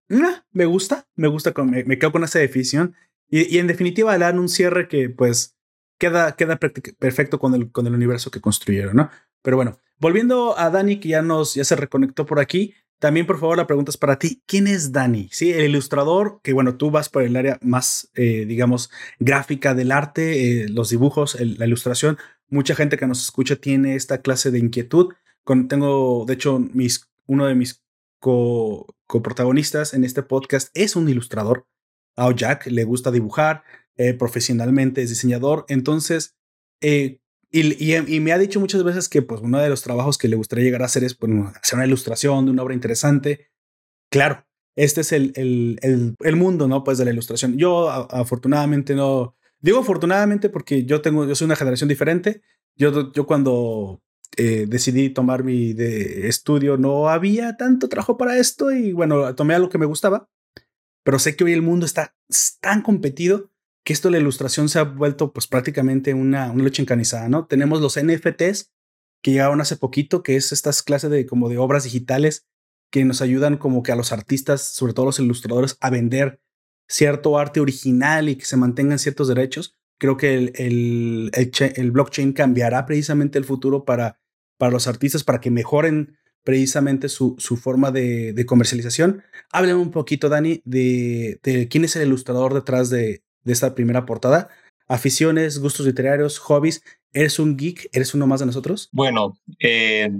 [0.51, 2.95] me gusta, me gusta, me, me quedo con esa definición.
[3.29, 5.58] Y, en definitiva le dan un cierre que pues
[5.97, 9.10] queda, queda perfecto con el, con el universo que construyeron, ¿no?
[9.41, 12.75] Pero bueno, volviendo a Dani, que ya nos, ya se reconectó por aquí.
[12.99, 14.43] También, por favor, la pregunta es para ti.
[14.45, 15.29] ¿Quién es Dani?
[15.32, 19.91] Sí, el ilustrador, que bueno, tú vas por el área más, eh, digamos, gráfica del
[19.91, 22.17] arte, eh, los dibujos, la ilustración
[22.54, 25.13] mucha gente que nos escucha tiene esta clase de inquietud.
[25.68, 26.63] Tengo, de hecho,
[27.28, 27.84] uno de mis
[28.20, 31.68] coprotagonistas en este podcast es un ilustrador.
[32.16, 33.63] A Jack le gusta dibujar,
[33.98, 35.66] eh, profesionalmente es diseñador.
[35.68, 36.38] Entonces,
[36.80, 37.20] eh,
[37.52, 40.66] y, me ha dicho muchas veces que pues, uno de los trabajos que le gustaría
[40.66, 43.48] llegar a hacer es hacer una ilustración de una obra interesante.
[44.12, 46.84] Claro, este es el, el, el, el mundo, ¿no?
[46.84, 47.58] Pues de la ilustración.
[47.58, 52.41] Yo afortunadamente no, Digo afortunadamente porque yo tengo, yo soy una generación diferente.
[52.76, 54.04] Yo, yo cuando
[54.36, 59.56] eh, decidí tomar mi de estudio no había tanto trabajo para esto y bueno, tomé
[59.56, 60.30] algo que me gustaba.
[61.04, 62.13] Pero sé que hoy el mundo está
[62.60, 63.52] tan competido
[63.86, 67.45] que esto la ilustración se ha vuelto pues prácticamente una, una lucha encanizada, ¿no?
[67.47, 68.73] Tenemos los NFTs
[69.21, 72.45] que llegaron hace poquito, que es estas clases de como de obras digitales
[72.91, 76.41] que nos ayudan como que a los artistas, sobre todo los ilustradores, a vender
[76.93, 81.32] cierto arte original y que se mantengan ciertos derechos, creo que el, el,
[81.75, 84.19] el, blockchain cambiará precisamente el futuro para,
[84.60, 89.23] para los artistas, para que mejoren precisamente su, su forma de, de, comercialización.
[89.51, 94.06] Háblame un poquito, Dani, de, de, quién es el ilustrador detrás de, de esta primera
[94.06, 94.49] portada.
[94.88, 96.84] Aficiones, gustos literarios, hobbies.
[97.12, 97.89] ¿Eres un geek?
[97.93, 98.89] ¿Eres uno más de nosotros?
[98.91, 100.12] Bueno, eh,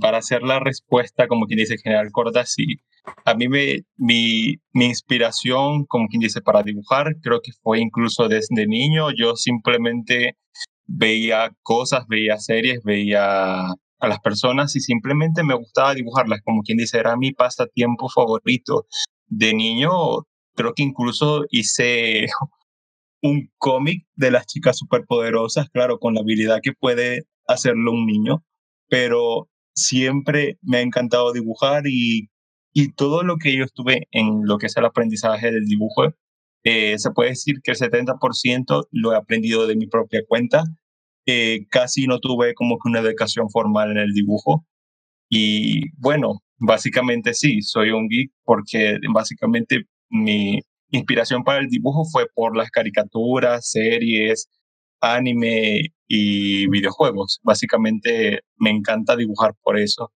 [0.00, 2.80] para hacer la respuesta, como quien dice, general corta, sí.
[3.24, 8.28] A mí me, mi, mi inspiración, como quien dice, para dibujar, creo que fue incluso
[8.28, 9.08] desde niño.
[9.10, 10.36] Yo simplemente
[10.86, 13.66] veía cosas, veía series, veía
[14.00, 18.86] a las personas y simplemente me gustaba dibujarlas, como quien dice, era mi pasatiempo favorito.
[19.26, 19.90] De niño,
[20.54, 22.26] creo que incluso hice
[23.22, 28.42] un cómic de las chicas superpoderosas, claro, con la habilidad que puede hacerlo un niño,
[28.88, 32.30] pero siempre me ha encantado dibujar y,
[32.72, 36.14] y todo lo que yo estuve en lo que es el aprendizaje del dibujo,
[36.62, 40.64] eh, se puede decir que el 70% lo he aprendido de mi propia cuenta.
[41.26, 44.66] Eh, casi no tuve como que una educación formal en el dibujo.
[45.28, 52.26] Y bueno, básicamente sí, soy un geek porque básicamente mi inspiración para el dibujo fue
[52.34, 54.48] por las caricaturas, series,
[55.00, 57.40] anime y videojuegos.
[57.42, 60.12] Básicamente me encanta dibujar por eso.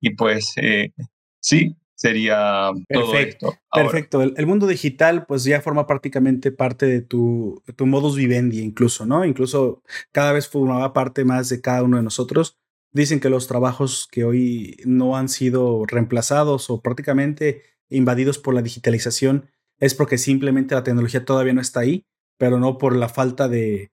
[0.00, 0.92] Y pues eh,
[1.40, 3.54] sí, sería todo esto.
[3.72, 4.22] Perfecto.
[4.22, 9.24] El, mundo digital pues ya forma prácticamente parte de tu, tu modus vivendi incluso, ¿no?
[9.24, 9.82] Incluso
[10.12, 12.58] cada vez formaba parte más de cada uno de nosotros.
[12.92, 18.62] Dicen que los trabajos que hoy no han sido reemplazados o prácticamente invadidos por la
[18.62, 22.06] digitalización es porque simplemente la tecnología todavía no está ahí,
[22.38, 23.90] pero no por la falta de,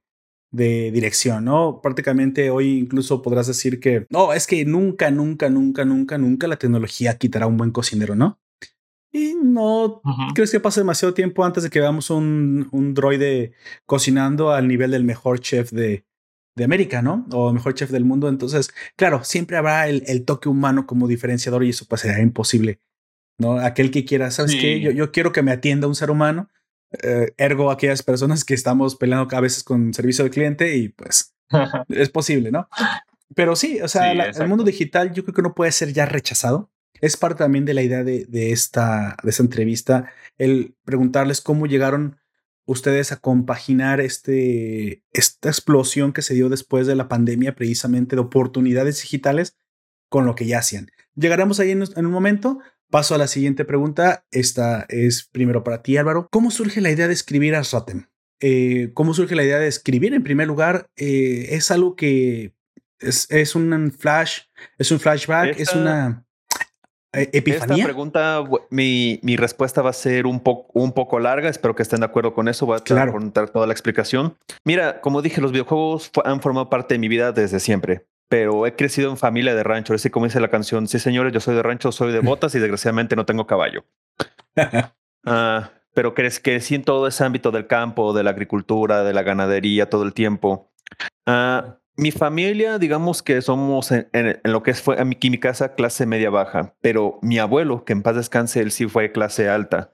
[0.52, 1.80] de dirección, ¿no?
[1.82, 6.58] Prácticamente hoy incluso podrás decir que, no, es que nunca, nunca, nunca, nunca, nunca la
[6.58, 8.40] tecnología quitará un buen cocinero, ¿no?
[9.14, 10.02] Y no
[10.36, 13.54] crees que pase demasiado tiempo antes de que veamos un, un droide
[13.86, 16.06] cocinando al nivel del mejor chef de,
[16.56, 17.26] de América, ¿no?
[17.32, 18.30] O mejor chef del mundo.
[18.30, 22.80] Entonces, claro, siempre habrá el, el toque humano como diferenciador y eso pues será imposible,
[23.38, 23.58] ¿no?
[23.60, 24.80] Aquel que quiera, ¿sabes qué?
[24.80, 26.50] Yo, yo quiero que me atienda un ser humano
[27.04, 31.34] eh, ergo aquellas personas que estamos peleando a veces con servicio al cliente y pues
[31.90, 32.68] es posible, ¿no?
[33.36, 36.70] Pero sí, o sea, el mundo digital yo creo que no puede ser ya rechazado.
[37.00, 41.66] Es parte también de la idea de, de, esta, de esta entrevista, el preguntarles cómo
[41.66, 42.18] llegaron
[42.66, 48.22] ustedes a compaginar este, esta explosión que se dio después de la pandemia, precisamente de
[48.22, 49.58] oportunidades digitales,
[50.10, 50.92] con lo que ya hacían.
[51.16, 52.60] Llegaremos ahí en, en un momento,
[52.92, 54.26] Paso a la siguiente pregunta.
[54.32, 56.28] Esta es primero para ti, Álvaro.
[56.30, 57.64] ¿Cómo surge la idea de escribir a
[58.42, 60.14] Eh, ¿Cómo surge la idea de escribir?
[60.14, 62.54] En primer lugar, eh, es algo que
[63.00, 64.42] es, un flash,
[64.78, 66.26] es un flashback, es una
[67.14, 67.78] eh, epifanía.
[67.78, 71.48] Esta pregunta, mi, mi, respuesta va a ser un, poco un poco larga.
[71.48, 72.66] Espero que estén de acuerdo con eso.
[72.66, 73.14] Voy a claro.
[73.14, 74.36] contar toda la explicación.
[74.66, 78.78] Mira, como dije, los videojuegos han formado parte de mi vida desde siempre pero he
[78.78, 79.94] crecido en familia de rancho.
[79.94, 82.60] Así como dice la canción, sí señores, yo soy de rancho, soy de botas y
[82.60, 83.84] desgraciadamente no tengo caballo.
[84.56, 89.90] uh, pero crecí en todo ese ámbito del campo, de la agricultura, de la ganadería,
[89.90, 90.72] todo el tiempo.
[91.28, 96.06] Uh, mi familia, digamos que somos en, en, lo que fue mi, mi casa clase
[96.06, 99.94] media baja, pero mi abuelo, que en paz descanse, él sí fue clase alta.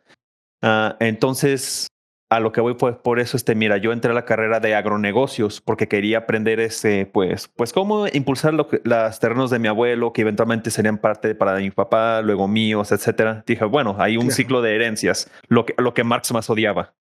[0.62, 1.88] Uh, entonces,
[2.30, 4.76] a lo que voy pues por eso este mira yo entré a la carrera de
[4.76, 9.68] agronegocios porque quería aprender ese pues pues cómo impulsar lo que, los terrenos de mi
[9.68, 13.44] abuelo que eventualmente serían parte para mi papá luego míos etcétera.
[13.46, 16.94] Dije bueno hay un ciclo de herencias lo que lo que Marx más odiaba.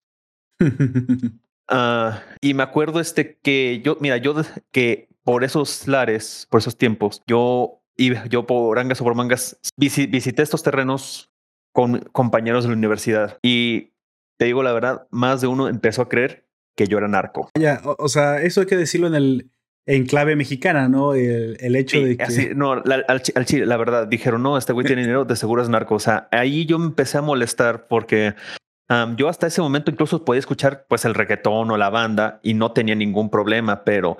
[0.60, 2.10] Uh,
[2.40, 4.34] y me acuerdo este que yo mira yo
[4.72, 9.58] que por esos lares por esos tiempos yo iba yo por angas o por mangas
[9.76, 11.30] visité estos terrenos
[11.72, 13.93] con compañeros de la universidad y
[14.38, 17.51] te digo la verdad, más de uno empezó a creer que yo era narco.
[17.59, 19.51] Ya, o, sea, eso hay que decirlo en el
[19.87, 21.14] en clave mexicana, ¿no?
[21.14, 22.23] El, hecho de que.
[22.23, 25.62] Así, no, la, al, chile, la verdad, dijeron, no, este güey tiene dinero, de seguro
[25.62, 25.94] es narco.
[25.94, 28.35] O sea, ahí yo me empecé a molestar porque
[29.16, 32.73] yo hasta ese momento incluso podía escuchar pues el reggaetón o la banda y no
[32.73, 34.12] tenía ningún problema, pero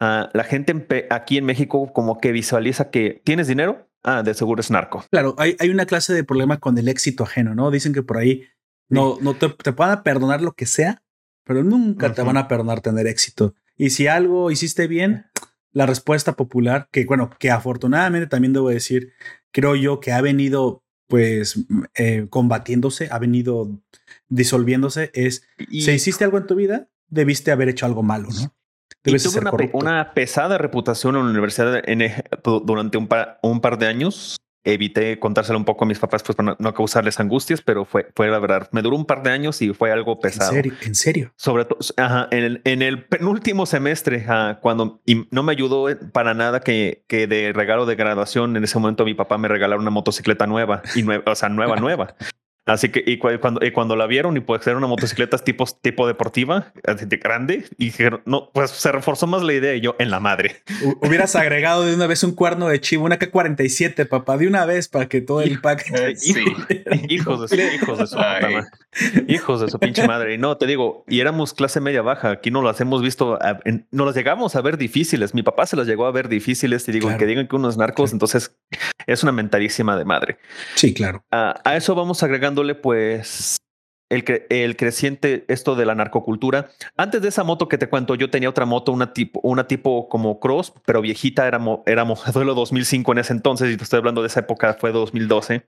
[0.00, 4.60] uh, la gente aquí en México como que visualiza que tienes dinero, ah, de seguro
[4.60, 5.04] es narco.
[5.10, 7.70] Claro, hay, hay una clase de problema con el éxito ajeno, ¿no?
[7.70, 8.44] Dicen que por ahí
[8.92, 11.02] no, no te, te puedan perdonar lo que sea,
[11.44, 13.54] pero nunca te van a perdonar tener éxito.
[13.76, 15.26] Y si algo hiciste bien,
[15.72, 19.12] la respuesta popular, que bueno, que afortunadamente también debo decir,
[19.50, 23.70] creo yo que ha venido pues eh, combatiéndose, ha venido
[24.28, 28.54] disolviéndose, es, si hiciste algo en tu vida, debiste haber hecho algo malo, ¿no?
[29.04, 32.12] Debes tuve una, una, pesada reputación en la universidad en,
[32.64, 33.08] durante un
[33.42, 37.18] un par de años evité contárselo un poco a mis papás pues para no, causarles
[37.20, 38.68] angustias, pero fue, fue la verdad.
[38.72, 40.50] Me duró un par de años y fue algo pesado.
[40.50, 40.74] ¿En serio?
[40.82, 41.32] ¿En serio?
[41.36, 41.78] Sobre todo
[42.30, 44.24] en, el, en el penúltimo semestre,
[44.60, 48.78] cuando y no me ayudó para nada que, que de regalo de graduación en ese
[48.78, 52.14] momento mi papá me regalara una motocicleta nueva y nueva, o sea, nueva, nueva.
[52.64, 56.06] Así que y cuando, y cuando la vieron y puede ser una motocicleta tipo, tipo
[56.06, 60.10] deportiva, de grande, y dijeron, no, pues se reforzó más la idea y yo en
[60.12, 60.62] la madre.
[61.00, 64.86] Hubieras agregado de una vez un cuerno de chivo, una K-47, papá, de una vez
[64.88, 65.90] para que todo el pack.
[65.92, 66.14] Eh,
[67.08, 68.18] hijos de su, hijos de su
[69.26, 70.34] Hijos de su pinche madre.
[70.34, 72.30] Y no, te digo, y éramos clase media baja.
[72.30, 73.40] Aquí no las hemos visto,
[73.90, 75.34] no las llegamos a ver difíciles.
[75.34, 77.76] Mi papá se las llegó a ver difíciles y digo, que digan que uno es
[77.76, 78.54] narcos, entonces
[79.06, 80.38] es una mentalísima de madre.
[80.76, 81.24] Sí, claro.
[81.30, 83.56] a eso vamos agregando pues
[84.12, 86.70] el, el, creciente esto de la narcocultura.
[86.96, 90.08] Antes de esa moto que te cuento, yo tenía otra moto, una tipo, una tipo
[90.08, 94.20] como cross, pero viejita, era, era modelo 2005 en ese entonces, y te estoy hablando
[94.20, 95.66] de esa época, fue 2012.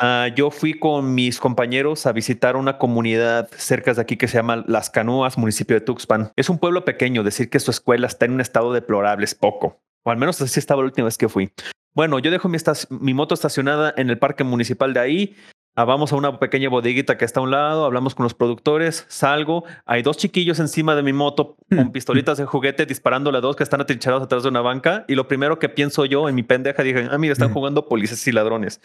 [0.00, 4.38] Uh, yo fui con mis compañeros a visitar una comunidad cerca de aquí que se
[4.38, 6.32] llama Las Canoas, municipio de Tuxpan.
[6.34, 9.80] Es un pueblo pequeño, decir que su escuela está en un estado deplorable es poco,
[10.04, 11.52] o al menos así estaba la última vez que fui.
[11.94, 12.58] bueno, yo dejo mi,
[12.90, 15.36] mi moto estacionada en el parque municipal de ahí,
[15.74, 19.06] Ah, vamos a una pequeña bodeguita que está a un lado, hablamos con los productores,
[19.08, 23.56] salgo, hay dos chiquillos encima de mi moto con pistolitas de juguete disparándole a dos
[23.56, 26.42] que están atrincherados atrás de una banca y lo primero que pienso yo en mi
[26.42, 28.82] pendeja dije, ah, mira, están jugando policías y ladrones.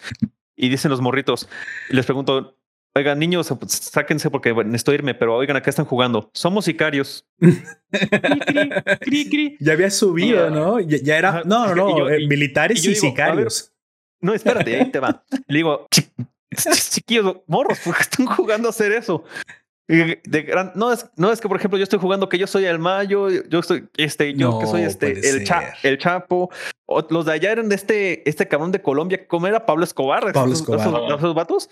[0.56, 1.50] Y dicen los morritos,
[1.89, 2.56] y les pregunto,
[2.95, 6.32] oigan, niños, sáquense porque necesito irme, pero oigan, ¿a qué están jugando?
[6.34, 7.28] Somos sicarios.
[9.60, 10.80] Ya había subido, ¿no?
[10.80, 13.73] Ya, era, no, no, no, eh, militares y, sicarios.
[14.21, 15.23] no, espérate, ahí te va.
[15.47, 15.88] Le digo,
[16.89, 19.24] chiquillos, morros, porque están jugando a hacer eso.
[19.88, 22.65] De gran, no es no es que por ejemplo yo estoy jugando que yo soy
[22.65, 25.48] el mayo yo estoy este yo que soy este el,
[25.84, 26.52] el chapo
[27.10, 30.52] los de allá eran de este este cabrón de Colombia cómo era Pablo Escobar Pablo
[30.52, 31.70] Escobar esos, vatos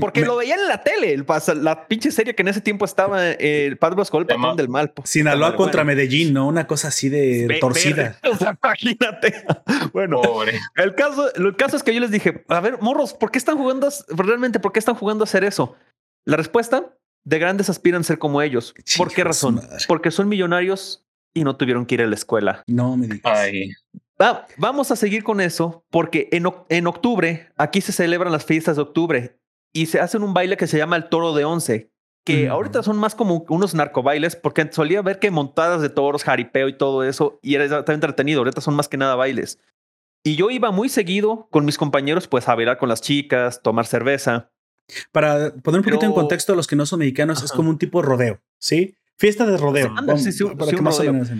[0.00, 1.24] porque lo veían en la tele el,
[1.62, 4.92] la pinche serie que en ese tiempo estaba el Pablo Escobar el patrón del mal
[5.04, 8.18] Sinaloa contra Medellín no una cosa así de torcida.
[8.62, 9.44] imagínate.
[9.92, 10.20] Bueno
[10.76, 13.56] el caso el caso es que yo les dije a ver morros ¿por qué están
[13.56, 15.76] jugando realmente por qué están jugando a hacer eso
[16.24, 18.74] la respuesta de grandes aspiran a ser como ellos.
[18.96, 19.60] ¿Por qué razón?
[19.88, 22.64] Porque son millonarios y no tuvieron que ir a la escuela.
[22.66, 23.50] No me digas.
[24.56, 28.82] vamos a seguir con eso porque en, en, octubre aquí se celebran las fiestas de
[28.82, 29.39] octubre
[29.72, 31.92] y se hacen un baile que se llama el toro de once,
[32.24, 32.52] que mm.
[32.52, 36.76] ahorita son más como unos narcobailes porque solía ver que montadas de toros, jaripeo y
[36.76, 38.40] todo eso y era tan entretenido.
[38.40, 39.58] Ahorita son más que nada bailes.
[40.22, 43.86] Y yo iba muy seguido con mis compañeros pues a bailar con las chicas, tomar
[43.86, 44.50] cerveza.
[45.12, 47.78] Para poner un poquito en contexto a los que no son mexicanos, es como un
[47.78, 48.96] tipo de rodeo, ¿sí?
[49.16, 49.94] Fiesta de rodeo.
[50.58, 51.30] para que más o menos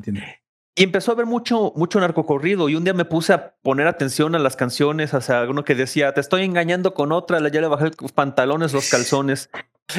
[0.81, 2.71] Y empezó a haber mucho, mucho narcocorrido.
[2.71, 5.75] Y un día me puse a poner atención a las canciones, o sea, uno que
[5.75, 9.51] decía, te estoy engañando con otra, ya le bajé los pantalones, los calzones.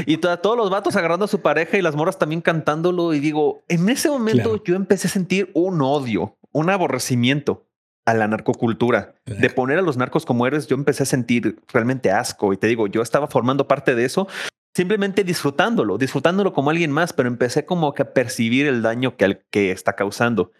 [0.07, 3.13] Y todos los vatos agarrando a su pareja y las moras también cantándolo.
[3.13, 7.67] Y digo, en ese momento yo empecé a sentir un odio, un aborrecimiento
[8.07, 12.09] a la narcocultura, de poner a los narcos como eres, yo empecé a sentir realmente
[12.09, 14.27] asco y te digo, yo estaba formando parte de eso,
[14.73, 19.41] simplemente disfrutándolo, disfrutándolo como alguien más, pero empecé como que a percibir el daño que,
[19.49, 20.51] que está causando.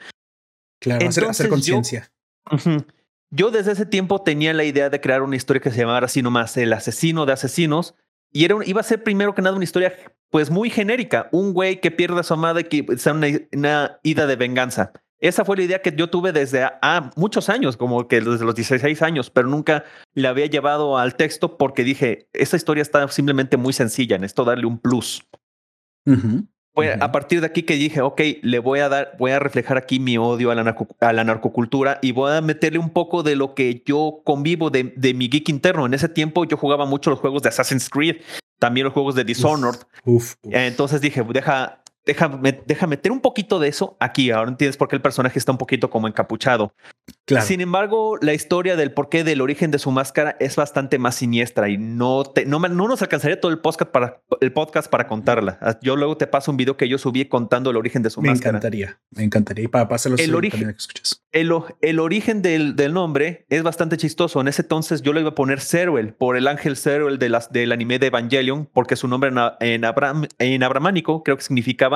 [0.80, 2.12] Claro, hacer, hacer conciencia.
[3.30, 6.21] Yo, desde ese tiempo tenía la idea de crear una historia que se llamara así
[6.21, 7.95] nomás El asesino de asesinos
[8.34, 9.93] y era iba a ser primero que nada una historia
[10.30, 14.00] pues muy genérica, un güey que pierde a su amada y que sea una, una
[14.04, 14.93] ida de venganza.
[15.21, 18.55] Esa fue la idea que yo tuve desde a, muchos años, como que desde los
[18.55, 23.55] 16 años, pero nunca le había llevado al texto porque dije, esa historia está simplemente
[23.55, 25.23] muy sencilla, en esto darle un plus.
[26.73, 29.77] Fue a partir de aquí que dije, ok, le voy a dar, voy a reflejar
[29.77, 33.36] aquí mi odio a la, a la narcocultura y voy a meterle un poco de
[33.36, 35.86] lo que yo convivo de, de, mi geek interno.
[35.86, 38.21] En ese tiempo yo jugaba mucho los juegos de Assassin's Creed,
[38.57, 39.79] también los juegos de Dishonored.
[40.43, 44.32] Entonces dije, deja, deja, deja meter un poquito de eso aquí.
[44.32, 46.74] Ahora entiendes por qué el personaje está un poquito como encapuchado.
[47.42, 51.70] Sin embargo, la historia del porqué del origen de su máscara es bastante más siniestra
[51.70, 55.58] y no, te, no, no nos alcanzaría todo el podcast, para, el podcast para contarla.
[55.62, 58.22] Ah, yo luego te paso un video que yo subí contando el origen de su
[58.22, 58.54] máscara.
[58.54, 59.66] Me encantaría, me encantaría.
[59.66, 60.76] Y para pasarlo el origen,
[61.32, 64.42] el, el, origen del, del, nombre es bastante chistoso.
[64.42, 67.52] En ese entonces yo le iba a poner Ceruel por el ángel Ceruel de las,
[67.54, 69.84] del anime de Evangelion, porque su nombre en, en,
[70.40, 71.90] en abramánico creo que significaba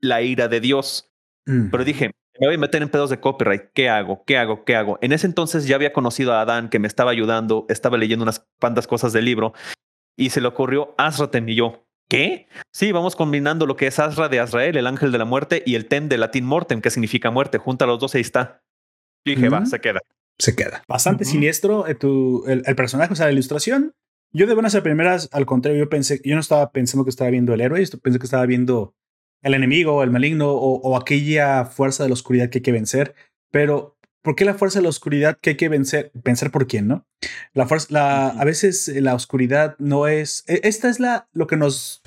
[0.00, 1.12] la ira de Dios.
[1.46, 1.70] Mm.
[1.70, 2.10] Pero dije,
[2.40, 3.64] me voy a meter en pedos de copyright.
[3.74, 4.24] ¿Qué hago?
[4.26, 4.64] ¿Qué hago?
[4.64, 4.98] ¿Qué hago?
[5.02, 8.46] En ese entonces ya había conocido a Adán que me estaba ayudando, estaba leyendo unas
[8.58, 9.52] cuantas cosas del libro
[10.16, 11.86] y se le ocurrió Azratem y yo.
[12.08, 12.48] ¿Qué?
[12.72, 15.76] Sí, vamos combinando lo que es Azra de Azrael, el ángel de la muerte, y
[15.76, 17.58] el Tem de latín mortem, que significa muerte.
[17.58, 18.62] Junta los dos y ahí está.
[19.24, 20.00] Y dije, va, se queda.
[20.36, 20.82] Se queda.
[20.88, 23.94] Bastante siniestro eh, tu, el, personaje, o sea, la ilustración.
[24.32, 27.30] Yo de buenas a primeras, al contrario, yo pensé, yo no estaba pensando que estaba
[27.30, 28.94] viendo el héroe, pensé que estaba viendo
[29.42, 33.14] el enemigo, el maligno o, aquella fuerza de la oscuridad que hay que vencer.
[33.50, 36.10] Pero, ¿por qué la fuerza de la oscuridad que hay que vencer?
[36.14, 37.06] Vencer por quién, ¿no?
[37.54, 40.44] La fuerza, la, a veces eh, la oscuridad no es.
[40.46, 42.02] E, esta es la, lo que nos.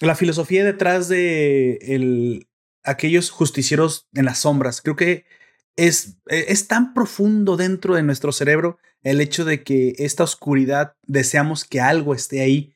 [0.00, 2.48] La filosofía detrás de el,
[2.84, 4.82] aquellos justicieros en las sombras.
[4.82, 5.24] Creo que
[5.76, 10.96] es, e, es tan profundo dentro de nuestro cerebro el hecho de que esta oscuridad
[11.06, 12.74] deseamos que algo esté ahí,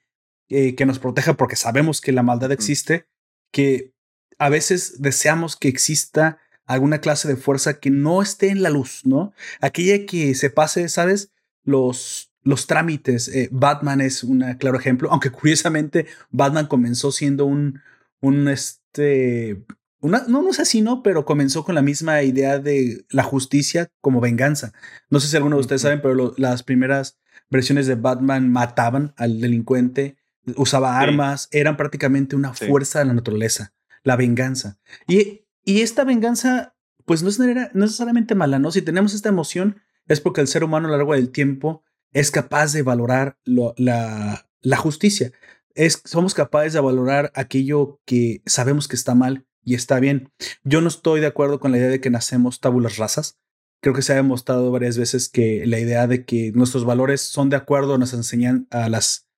[0.48, 3.09] eh, que nos proteja porque sabemos que la maldad existe
[3.50, 3.92] que
[4.38, 9.02] a veces deseamos que exista alguna clase de fuerza que no esté en la luz,
[9.04, 9.32] ¿no?
[9.60, 11.32] Aquella que se pase, ¿sabes?
[11.64, 13.28] Los, los trámites.
[13.28, 17.80] Eh, Batman es un claro ejemplo, aunque curiosamente Batman comenzó siendo un,
[18.20, 19.64] un este,
[20.00, 24.72] una, no un asesino, pero comenzó con la misma idea de la justicia como venganza.
[25.10, 27.18] No sé si alguno de ustedes saben, pero las primeras
[27.50, 30.16] versiones de Batman mataban al delincuente
[30.56, 33.72] usaba armas, eran prácticamente una fuerza de la naturaleza,
[34.02, 34.78] la venganza.
[35.06, 36.74] Y, y esta venganza,
[37.04, 38.70] pues no es, no necesariamente mala, ¿no?
[38.70, 42.30] Si tenemos esta emoción, es porque el ser humano a lo largo del tiempo es
[42.30, 45.32] capaz de valorar la, la justicia.
[45.74, 50.32] Es, somos capaces de valorar aquello que sabemos que está mal y está bien.
[50.64, 53.38] Yo no estoy de acuerdo con la idea de que nacemos tabulas rasas.
[53.80, 57.48] Creo que se ha demostrado varias veces que la idea de que nuestros valores son
[57.48, 59.29] de acuerdo nos enseñan a las,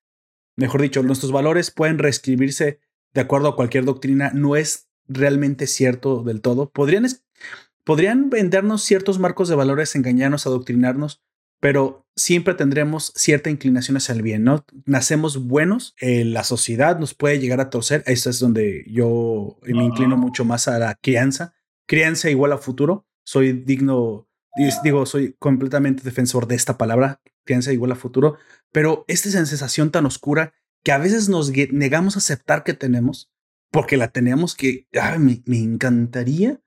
[0.57, 2.81] mejor dicho, nuestros valores pueden reescribirse
[3.15, 6.71] de acuerdo a cualquier doctrina no es realmente cierto del todo.
[6.71, 7.07] Podrían,
[7.85, 11.23] podrían vendernos ciertos marcos de valores, engañarnos, adoctrinarnos,
[11.61, 14.65] pero siempre tendremos cierta inclinación hacia el bien, ¿no?
[14.85, 19.85] Nacemos buenos, eh, la sociedad nos puede llegar a torcer, esto es donde yo me
[19.85, 21.55] inclino mucho más a la crianza,
[21.87, 24.29] crianza igual a futuro, soy digno,
[24.83, 28.37] digo, soy completamente defensor de esta palabra, crianza igual a futuro,
[28.73, 33.31] pero esta sensación tan oscura que a veces nos negamos a aceptar que tenemos,
[33.71, 34.87] porque la tenemos que,
[35.19, 36.61] me, encantaría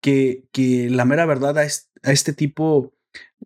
[0.00, 2.94] que, que la mera verdad a este tipo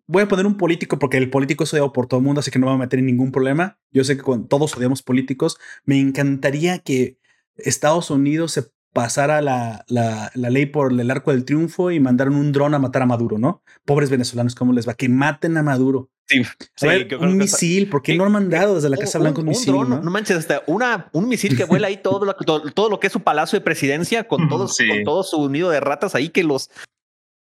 [0.07, 2.51] voy a poner un político porque el político es odiado por todo el mundo, así
[2.51, 3.79] que no me voy a meter en ningún problema.
[3.91, 5.57] Yo sé que con, todos odiamos políticos.
[5.83, 7.19] Me encantaría que
[7.55, 8.63] Estados Unidos se
[8.95, 12.79] pasara la, la, la, ley por el arco del triunfo y mandaron un dron a
[12.79, 13.61] matar a Maduro, ¿no?
[13.83, 14.93] Pobres venezolanos, ¿cómo les va?
[14.93, 16.09] Que maten a Maduro.
[16.27, 16.41] Sí,
[17.19, 19.73] un misil, ¿por qué no han mandado desde la Casa Blanca un, misil?
[19.73, 19.83] ¿no?
[19.83, 20.09] ¿no?
[20.09, 23.19] manches, hasta una, un misil que vuela ahí todo lo, todo, lo que es su
[23.19, 26.71] palacio de presidencia con, todos, con todo su nido de ratas ahí que los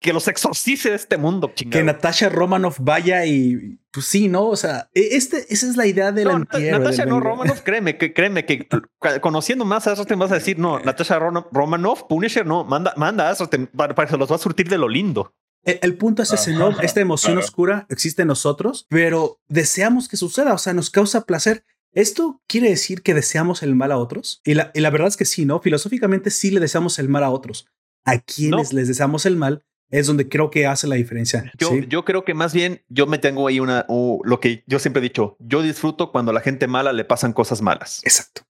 [0.01, 1.53] que los exorcice de este mundo.
[1.55, 4.47] Que Natasha Romanoff vaya y pues sí, ¿no?
[4.47, 8.13] O sea, e, este, esa es la idea de la Natasha no Romanoff, créeme que
[8.13, 8.69] créeme que
[9.21, 13.37] conociendo más a te vas a decir, no, Natasha Romanoff, Punisher, no, manda, manda a
[13.75, 15.35] para, para, que se los va a surtir de lo lindo.
[15.65, 16.81] El, punto es ese, ¿no?
[16.81, 21.65] Esta emoción oscura existe en nosotros, pero deseamos que suceda, o sea, nos causa placer.
[21.93, 24.41] ¿Esto quiere decir que deseamos el mal a otros?
[24.45, 25.61] Y la, y la verdad es que sí, ¿no?
[25.61, 27.67] Filosóficamente sí le deseamos el mal a otros.
[28.05, 31.51] A quienes les deseamos el mal es donde creo que hace la diferencia.
[31.59, 35.01] Yo, yo creo que más bien yo me tengo ahí una, lo que yo siempre
[35.01, 38.01] he dicho, yo disfruto cuando a la gente mala le pasan cosas malas.
[38.05, 38.43] Exacto.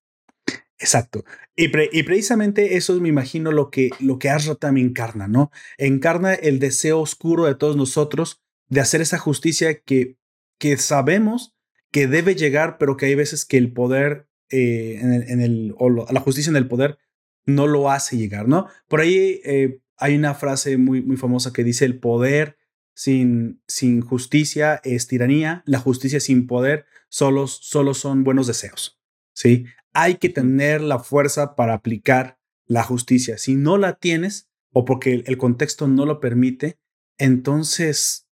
[0.81, 1.25] Exacto.
[1.57, 5.51] Y, y precisamente eso es, me imagino, lo que, lo que Asra también encarna, ¿no?
[5.77, 10.17] Encarna el deseo oscuro de todos nosotros de hacer esa justicia que,
[10.59, 11.57] que sabemos
[11.91, 15.75] que debe llegar, pero que hay veces que el poder eh, en el, en el
[15.79, 16.99] o la justicia en el poder
[17.45, 18.69] no lo hace llegar, ¿no?
[18.89, 22.57] Por ahí eh, hay una frase muy, muy famosa que dice el poder
[22.95, 29.01] sin, sin justicia es tiranía, la justicia sin poder solo, solo son buenos deseos.
[29.35, 29.67] ¿sí?
[29.93, 33.39] Hay que tener la fuerza para aplicar la justicia.
[33.39, 36.79] Si no la tienes o porque el, contexto no lo permite,
[37.19, 38.29] entonces,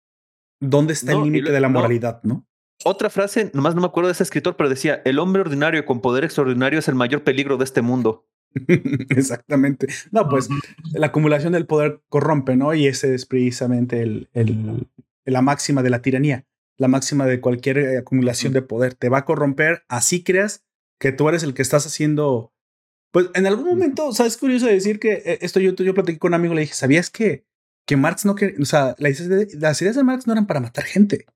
[0.60, 2.22] ¿dónde está el límite de la moralidad?
[2.24, 2.46] No,
[2.84, 6.00] Otra frase, nomás no me acuerdo de ese escritor, pero decía, el hombre ordinario con
[6.00, 8.26] poder extraordinario es el mayor peligro de este mundo.
[9.08, 9.86] Exactamente.
[10.10, 10.48] No, pues
[10.92, 12.74] la acumulación del poder corrompe, ¿no?
[12.74, 14.88] Y ese es precisamente el, el,
[15.24, 16.46] la máxima de la tiranía,
[16.76, 18.94] la máxima de cualquier eh, acumulación de poder.
[18.94, 20.64] Te va a corromper, así creas
[20.98, 22.52] que tú eres el que estás haciendo.
[23.10, 24.36] Pues en algún momento, ¿sabes?
[24.36, 27.44] curioso decir que eh, esto yo, yo platiqué con un amigo, le dije, ¿sabías que,
[27.86, 31.26] que Marx no quería, o sea, las ideas de Marx no eran para matar gente?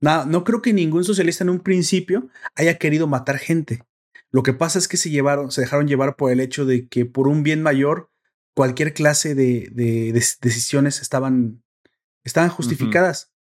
[0.00, 3.82] No, no creo que ningún socialista en un principio haya querido matar gente.
[4.30, 7.06] Lo que pasa es que se llevaron, se dejaron llevar por el hecho de que
[7.06, 8.10] por un bien mayor,
[8.54, 11.62] cualquier clase de, decisiones estaban,
[12.24, 13.32] estaban justificadas.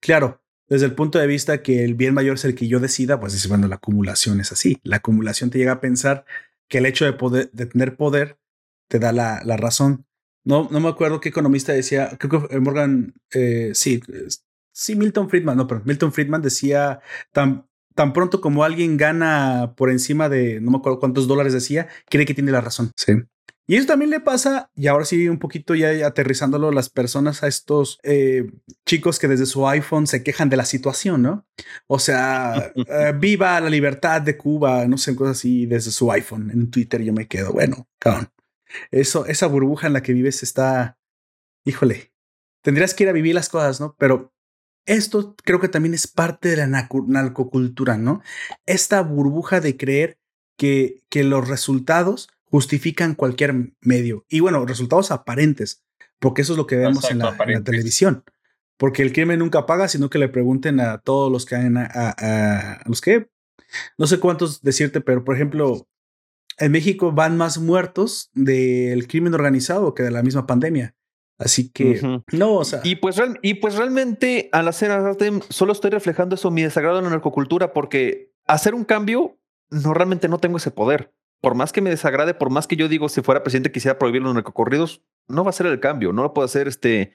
[0.00, 3.18] Claro, desde el punto de vista que el bien mayor es el que yo decida,
[3.18, 4.78] pues dice, bueno, la acumulación es así.
[4.84, 6.24] La acumulación te llega a pensar
[6.68, 8.38] que el hecho de poder, de tener poder,
[8.88, 10.06] te da la, la razón.
[10.44, 14.00] No, no me acuerdo qué economista decía, creo que Morgan, eh, sí,
[14.72, 17.00] sí, Milton Friedman, no, pero Milton Friedman decía,
[17.32, 17.67] tan,
[17.98, 22.24] tan pronto como alguien gana por encima de, no me acuerdo cuántos dólares decía, cree
[22.26, 22.92] que tiene la razón.
[22.94, 23.14] Sí.
[23.66, 27.48] Y eso también le pasa, y ahora sí un poquito ya aterrizándolo las personas a
[27.48, 28.52] estos eh,
[28.86, 31.44] chicos que desde su iPhone se quejan de la situación, ¿no?
[31.88, 36.52] O sea, eh, viva la libertad de Cuba, no sé, cosas así, desde su iPhone.
[36.52, 38.30] En Twitter yo me quedo, bueno, cabrón.
[38.92, 41.00] Eso, esa burbuja en la que vives está,
[41.64, 42.12] híjole,
[42.62, 43.96] tendrías que ir a vivir las cosas, ¿no?
[43.98, 44.32] Pero
[44.88, 48.22] esto creo que también es parte de la narcocultura, ¿no?
[48.66, 50.18] Esta burbuja de creer
[50.56, 54.24] que, que los resultados justifican cualquier medio.
[54.28, 55.84] Y bueno, resultados aparentes,
[56.18, 58.24] porque eso es lo que vemos en, la, televisión.
[58.78, 63.00] Porque el crimen nunca paga, sino que le pregunten a todos los que a, los
[63.00, 63.28] que,
[63.98, 65.86] no sé cuántos decirte, pero por ejemplo,
[66.56, 70.94] en México van más muertos del crimen organizado que de la misma pandemia.
[71.38, 72.00] Así que
[72.32, 72.80] no, o sea.
[72.82, 77.04] Y pues, y pues realmente al hacer arte solo estoy reflejando eso, mi desagrado en
[77.04, 79.38] la narcocultura, porque hacer un cambio,
[79.70, 81.14] no realmente no tengo ese poder.
[81.40, 84.22] Por más que me desagrade, por más que yo digo, si fuera presidente quisiera prohibir
[84.22, 87.14] los narcocorridos, no va a ser el cambio, no lo puedo hacer este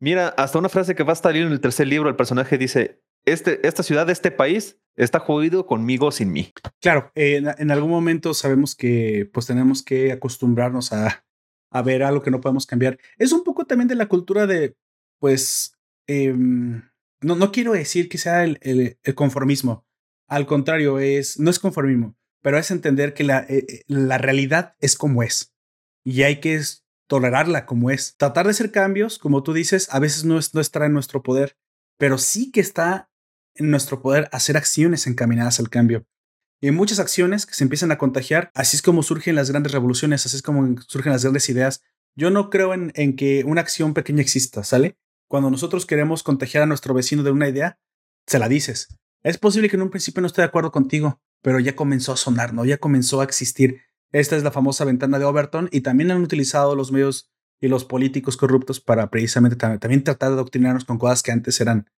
[0.00, 3.02] Mira, hasta una frase que va a salir en el tercer libro, el personaje dice,
[3.24, 6.52] este, esta ciudad, este país está jodido conmigo sin mí.
[6.80, 11.23] Claro, eh, en, en, algún momento sabemos que pues tenemos que acostumbrarnos a,
[11.74, 12.98] a, ver algo que no podemos cambiar.
[13.18, 14.76] Es un poco también de la cultura de,
[15.18, 19.86] pues, eh, no, no quiero decir que sea el, el, conformismo.
[20.28, 24.96] Al contrario, es, no es conformismo, pero es entender que la, eh, la realidad es
[24.96, 25.54] como es.
[26.04, 26.60] Y hay que
[27.08, 28.16] tolerarla como es.
[28.16, 31.22] Tratar de hacer cambios, como tú dices, a veces no, es, no estará en nuestro
[31.22, 31.56] poder,
[31.98, 33.10] pero sí que está
[33.54, 36.06] en nuestro poder hacer acciones encaminadas al cambio.
[36.64, 40.24] Y muchas acciones que se empiezan a contagiar, así es como surgen las grandes revoluciones,
[40.24, 41.82] así es como surgen las grandes ideas.
[42.16, 44.96] Yo no creo en, en que una acción pequeña exista, ¿sale?
[45.28, 47.78] Cuando nosotros queremos contagiar a nuestro vecino de una idea,
[48.26, 48.88] se la dices.
[49.22, 52.16] Es posible que en un principio no esté de acuerdo contigo, pero ya comenzó a
[52.16, 52.64] sonar, ¿no?
[52.64, 53.82] Ya comenzó a existir.
[54.10, 57.84] Esta es la famosa ventana de Overton y también han utilizado los medios y los
[57.84, 61.90] políticos corruptos para precisamente también, tratar de adoctrinarnos con cosas que antes eran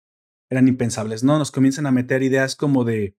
[0.51, 1.39] eran impensables, ¿no?
[1.39, 3.17] Nos comienzan a meter ideas como de,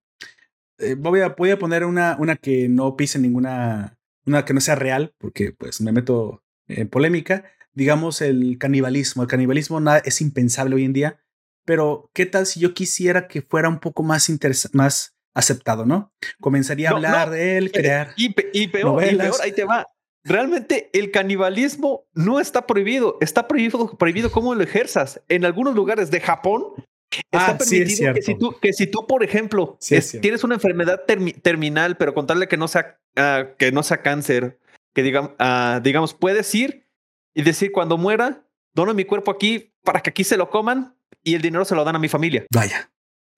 [0.78, 4.60] eh, voy, a, voy a poner una, una que no pise ninguna, una que no
[4.60, 9.22] sea real, porque pues me meto en polémica, digamos el canibalismo.
[9.22, 11.20] El canibalismo nada, es impensable hoy en día,
[11.64, 14.30] pero ¿qué tal si yo quisiera que fuera un poco más,
[14.72, 16.12] más aceptado, ¿no?
[16.40, 18.14] Comenzaría a hablar no, de él, eh, crear.
[18.16, 19.86] Y, y, peor, y peor, ahí te va.
[20.24, 25.22] Realmente el canibalismo no está prohibido, está prohibido, prohibido cómo lo ejerzas.
[25.28, 26.74] En algunos lugares de Japón
[27.10, 30.44] Está ah, permitido sí que, si tú, que si tú, por ejemplo, sí es, tienes
[30.44, 34.58] una enfermedad termi terminal, pero contarle que no sea, uh, que no sea cáncer,
[34.94, 36.86] que digamos, uh, digamos, puedes ir
[37.34, 38.44] y decir cuando muera,
[38.74, 41.84] dono mi cuerpo aquí para que aquí se lo coman y el dinero se lo
[41.84, 42.44] dan a mi familia.
[42.52, 42.90] Vaya.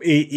[0.03, 0.29] Y,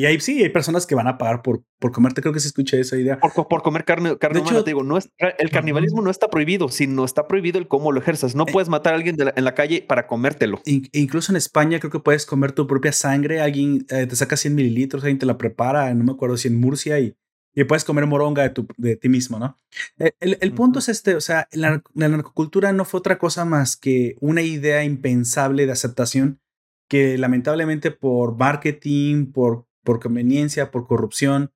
[0.00, 2.20] y ahí sí, hay personas que van a pagar por, por comerte.
[2.22, 3.18] Creo que se escucha esa idea.
[3.20, 6.10] Por, por comer carne, carne De humana, hecho- te digo, no es, el canibalismo no
[6.10, 8.34] está prohibido, sino está prohibido el cómo lo ejerzas.
[8.34, 8.52] No Eh.
[8.52, 10.60] puedes matar a alguien la- en la calle para comértelo.
[10.64, 13.40] In- incluso en España creo que puedes comer tu propia sangre.
[13.40, 16.58] Alguien eh, te saca 100 mililitros, alguien te la prepara, no me acuerdo si en
[16.60, 17.14] Murcia y,
[17.54, 19.56] y puedes comer moronga de, tu, de ti mismo, ¿no?
[19.98, 23.44] Eh, El, el punto es este, o sea, la, la narcocultura no fue otra cosa
[23.44, 26.40] más que una idea impensable de aceptación
[26.88, 31.52] que lamentablemente por marketing, por, por conveniencia, por corrupción,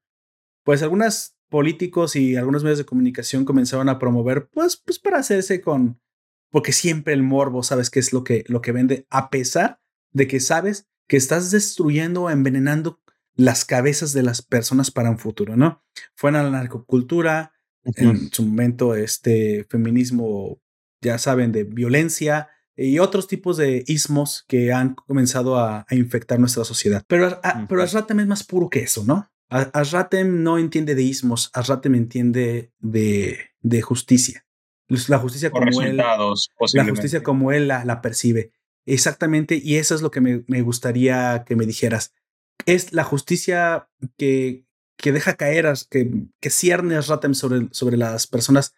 [0.65, 5.61] pues algunos políticos y algunos medios de comunicación comenzaron a promover, pues, pues para hacerse
[5.61, 6.01] con,
[6.51, 9.81] porque siempre el morbo, sabes qué es lo que, lo que vende, a pesar
[10.13, 13.01] de que sabes que estás destruyendo o envenenando
[13.35, 15.85] las cabezas de las personas para un futuro, ¿no?
[16.15, 17.53] Fue en la narcocultura,
[17.85, 20.61] en su momento este feminismo,
[21.01, 26.39] ya saben, de violencia y otros tipos de ismos que han comenzado a, a infectar
[26.39, 27.03] nuestra sociedad.
[27.07, 27.67] Pero, a- Ujú.
[27.69, 29.31] pero Asratem es más puro que eso, ¿no?
[29.49, 34.45] A- Asratem no entiende de ismos, Asratem entiende de, de justicia.
[35.09, 38.53] La justicia Por como él, la justicia como él la, la percibe.
[38.87, 42.13] Exactamente, y eso es lo que me, me gustaría que me dijeras.
[42.67, 44.65] Es la justicia que,
[44.97, 48.75] que deja caer, que, que cierne a Ratem sobre, sobre las personas.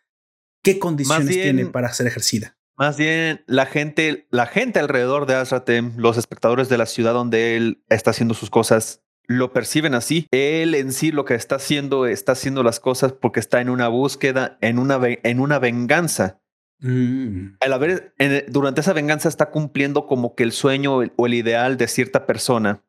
[0.63, 2.58] ¿Qué condiciones bien- tiene para ser ejercida?
[2.79, 7.57] Más bien, la gente, la gente alrededor de Azratem, los espectadores de la ciudad donde
[7.57, 10.27] él está haciendo sus cosas, lo perciben así.
[10.31, 13.89] Él en sí lo que está haciendo, está haciendo las cosas porque está en una
[13.89, 16.41] búsqueda, en una, en una venganza.
[16.81, 21.13] Mm, Al haber, en- durante esa venganza está cumpliendo como que el sueño o el-
[21.17, 22.85] o el ideal de cierta persona,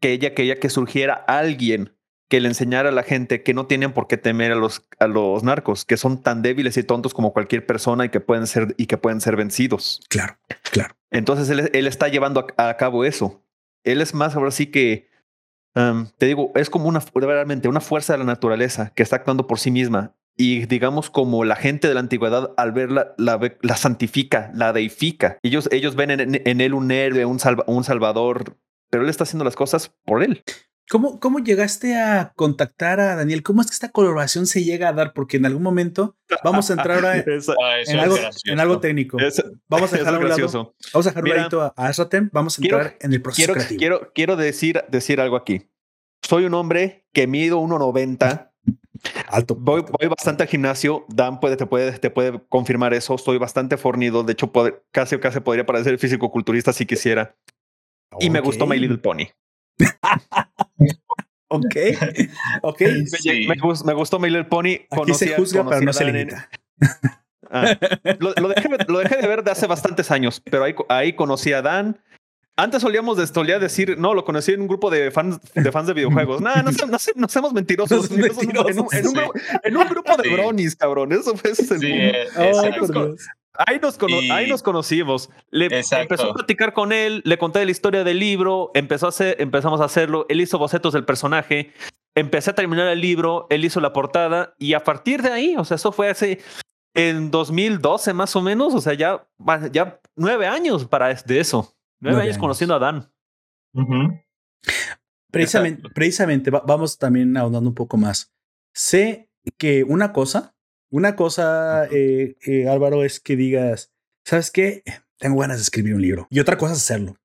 [0.00, 1.94] que ella quería que surgiera alguien
[2.28, 5.06] que le enseñara a la gente que no tienen por qué temer a los, a
[5.06, 8.74] los narcos, que son tan débiles y tontos como cualquier persona y que pueden ser,
[8.78, 10.00] y que pueden ser vencidos.
[10.08, 10.36] claro,
[10.72, 10.94] claro.
[11.10, 13.44] Entonces él, él está llevando a, a cabo eso.
[13.84, 15.08] Él es más ahora sí que,
[15.76, 19.46] um, te digo, es como una, realmente una fuerza de la naturaleza que está actuando
[19.46, 20.14] por sí misma.
[20.36, 23.38] Y digamos como la gente de la antigüedad al verla la,
[23.76, 25.38] santifica, la deifica.
[25.44, 28.56] Ellos, ellos ven en, en él un héroe, un, salva- un salvador,
[28.90, 30.42] pero él está haciendo las cosas por él.
[30.90, 33.42] ¿Cómo, ¿Cómo llegaste a contactar a Daniel?
[33.42, 35.12] ¿Cómo es que esta colaboración se llega a dar?
[35.14, 39.18] Porque en algún momento vamos a entrar Esa- eso en algo, en algo técnico.
[39.18, 40.72] esa- Vamos a dejar a un lado.
[40.92, 42.28] Vamos a dejar un Mira, ladito a Asratem.
[42.32, 43.78] Vamos a quiero- entrar en el proceso Quiero, creativo.
[43.78, 45.70] quiero, quiero decir, decir algo aquí.
[46.22, 48.50] Soy un hombre que mido 1.90.
[49.28, 49.54] Alto.
[49.54, 51.04] Voy, voy bastante al gimnasio.
[51.08, 53.14] Dan puede, te, puede, te puede confirmar eso.
[53.14, 54.22] Estoy bastante fornido.
[54.22, 57.36] De hecho, puede- casi casi podría parecer físico-culturista si quisiera.
[58.20, 58.66] Y me gustó.
[58.66, 59.24] My Little Pony.
[61.48, 61.76] Ok.
[62.62, 62.80] Ok.
[62.80, 63.46] Me, Sí.
[63.84, 64.66] me gustó My Little Pony.
[64.66, 66.48] Aquí se Conocí a- juzga, pero no se limita.
[67.50, 67.78] Ah,
[68.18, 71.52] lo, lo dejé, lo dejé de ver de hace bastantes años, pero ahí, ahí conocí
[71.52, 72.00] a Dan.
[72.56, 75.86] Antes solíamos de, solía decir, no, lo conocí en un grupo de fans de, fans
[75.86, 76.40] de videojuegos.
[76.40, 78.10] Nah, no, se- no, se- no seamos mentirosos.
[78.10, 79.12] No seamos En un- en, un, en un mentirosos.
[79.14, 80.30] grupo, en un grupo de Sí.
[80.34, 81.12] bronis, cabrón.
[81.12, 83.08] Eso fue ese es el Sí, punto.
[83.08, 83.14] eh, Oh,
[83.56, 83.98] Ahí nos,
[84.32, 85.30] ahí nos conocimos.
[85.50, 89.36] Le empezó a platicar con él, le conté la historia del libro, empezó a hacer,
[89.38, 91.72] empezamos a hacerlo, él hizo bocetos del personaje,
[92.16, 95.64] empecé a terminar el libro, él hizo la portada y a partir de ahí, o
[95.64, 96.40] sea, eso fue hace
[96.94, 99.26] en 2012 más o menos, o sea, ya,
[99.70, 103.12] ya nueve años para de eso, nueve, años, conociendo a Dan.
[105.30, 108.32] Precisamente, precisamente vamos también ahondando un poco más.
[108.72, 110.53] Sé que una cosa
[110.94, 113.92] una cosa, eh, eh, Álvaro, es que digas,
[114.24, 114.84] ¿sabes qué?
[115.18, 116.28] Tengo ganas de escribir un libro.
[116.30, 117.16] Y otra cosa es hacerlo.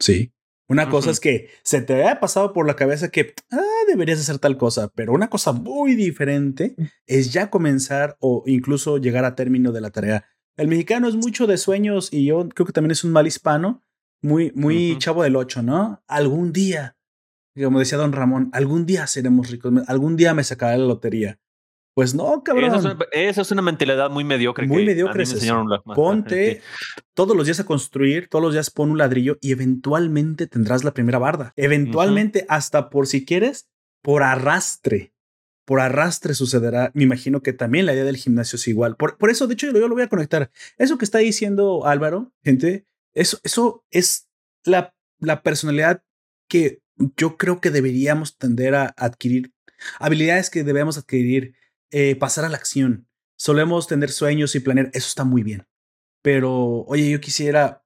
[0.00, 0.32] Sí.
[0.66, 4.38] Una cosa es que se te haya pasado por la cabeza que ah, deberías hacer
[4.38, 6.74] tal cosa, pero una cosa muy diferente
[7.06, 10.24] es ya comenzar o incluso llegar a término de la tarea.
[10.56, 13.82] El mexicano es mucho de sueños y yo creo que también es un mal hispano,
[14.22, 16.02] muy, muy chavo del ocho, ¿no?
[16.06, 16.96] Algún día,
[17.62, 21.38] como decía don Ramón, algún día seremos ricos, algún día me sacaré la lotería.
[21.98, 22.70] Pues no, cabrón.
[23.10, 24.68] Esa es una, mentalidad muy mediocre.
[24.68, 25.24] Muy mediocre.
[25.96, 26.62] Ponte
[27.12, 30.94] todos los días a construir, todos los días pon un ladrillo y eventualmente tendrás la
[30.94, 31.52] primera barda.
[31.56, 33.68] Eventualmente, hasta por si quieres,
[34.00, 35.12] por arrastre.
[35.64, 36.92] Por arrastre sucederá.
[36.94, 38.94] Me imagino que también la idea del gimnasio es igual.
[38.94, 40.52] Por, por eso, de hecho, yo lo voy a conectar.
[40.76, 44.28] Eso que está diciendo Álvaro, gente, eso, eso es
[44.62, 46.04] la, la personalidad
[46.48, 46.80] que
[47.16, 49.52] yo creo que deberíamos tender a adquirir.
[49.98, 51.54] Habilidades que debemos adquirir
[51.90, 53.08] eh, pasar a la acción.
[53.36, 55.66] Solemos tener sueños y planear, eso está muy bien.
[56.22, 57.84] Pero, oye, yo quisiera,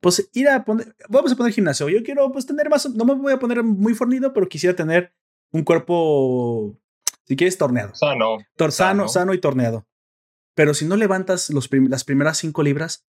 [0.00, 1.88] pues, ir a poner, vamos a poner gimnasio.
[1.88, 5.12] Yo quiero, pues, tener más, no me voy a poner muy fornido, pero quisiera tener
[5.52, 6.76] un cuerpo,
[7.24, 7.94] si quieres, torneado.
[7.94, 8.38] Sano.
[8.70, 9.86] sano, sano y torneado.
[10.54, 13.06] Pero si no levantas los las primeras cinco libras,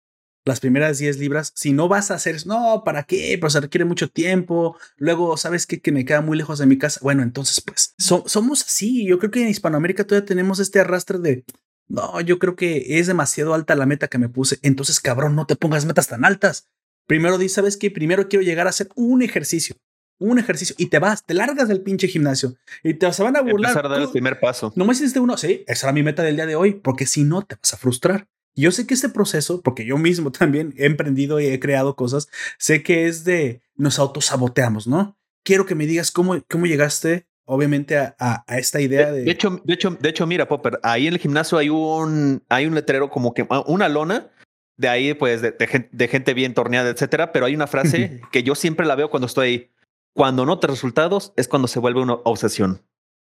[0.45, 3.37] las primeras 10 libras, si no vas a hacer, no, ¿para qué?
[3.41, 4.77] Pues se requiere mucho tiempo.
[4.97, 5.81] Luego, ¿sabes qué?
[5.81, 7.01] Que me queda muy lejos de mi casa.
[7.03, 9.07] Bueno, entonces, pues, somos así.
[9.07, 11.45] Yo creo que en Hispanoamérica todavía tenemos este arrastre de,
[11.89, 14.59] no, yo creo que es demasiado alta la meta que me puse.
[14.63, 16.69] Entonces, cabrón, no te pongas metas tan altas.
[17.07, 17.91] Primero di, ¿sabes qué?
[17.91, 19.77] Primero quiero llegar a hacer un ejercicio.
[20.19, 23.41] Un ejercicio y te vas, te largas del pinche gimnasio y te se van a
[23.41, 23.73] burlar.
[23.73, 24.73] Empezar a dar el primer paso.
[24.77, 25.37] No me hiciste uno.
[25.37, 27.77] Sí, esa era mi meta del día de hoy, porque si no te vas a
[27.77, 28.29] frustrar.
[28.55, 32.29] Yo sé que este proceso, porque yo mismo también he emprendido y he creado cosas,
[32.59, 35.17] sé que es de nos autosaboteamos, ¿no?
[35.45, 39.25] Quiero que me digas cómo, cómo llegaste, obviamente, a, a, esta idea de...
[39.25, 39.31] de...
[39.31, 42.75] hecho, de hecho, de hecho, mira, Popper, ahí en el gimnasio hay un, hay un
[42.75, 44.31] letrero como que ah, una lona
[44.77, 47.33] de ahí, pues, de, de, gente bien torneada, etcétera.
[47.33, 49.71] Pero hay una frase que yo siempre la veo cuando estoy ahí.
[50.15, 52.83] Cuando notas resultados es cuando se vuelve una obsesión.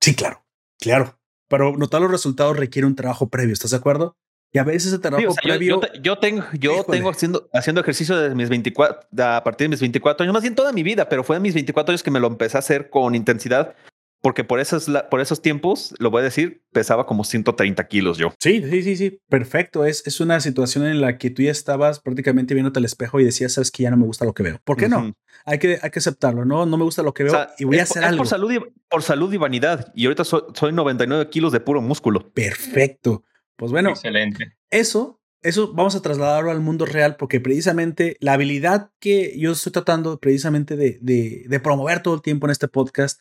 [0.00, 0.44] Sí, claro,
[0.78, 1.18] claro.
[1.48, 4.16] Pero notar los resultados requiere un trabajo previo, ¿estás de acuerdo?
[4.52, 5.80] Y a veces ese trabajo previo.
[6.02, 10.24] Yo, tengo, yo tengo haciendo, haciendo ejercicio desde mis 24, a partir de mis 24
[10.24, 12.28] años, más bien toda mi vida, pero fue en mis 24 años que me lo
[12.28, 13.74] empecé a hacer con intensidad.
[14.20, 18.32] Porque por esos, por esos tiempos, lo voy a decir, pesaba como 130 kilos yo.
[18.40, 19.20] Sí, sí, sí, sí.
[19.28, 19.84] Perfecto.
[19.84, 23.24] Es, es una situación en la que tú ya estabas prácticamente viéndote al espejo y
[23.24, 24.60] decías, sabes que ya no me gusta lo que veo.
[24.64, 25.14] ¿Por qué no?
[25.44, 26.66] Hay que, hay que aceptarlo, ¿no?
[26.66, 28.18] No me gusta lo que veo y voy a hacer algo.
[28.18, 28.58] Por salud, y,
[28.90, 29.92] por salud y vanidad.
[29.94, 32.32] Y ahorita soy, soy 99 kilos de puro músculo.
[32.32, 33.22] Perfecto.
[33.58, 34.56] Pues bueno, excelente.
[34.70, 39.72] Eso, eso vamos a trasladarlo al mundo real porque precisamente la habilidad que yo estoy
[39.72, 43.20] tratando precisamente de, de, promover todo el tiempo en este podcast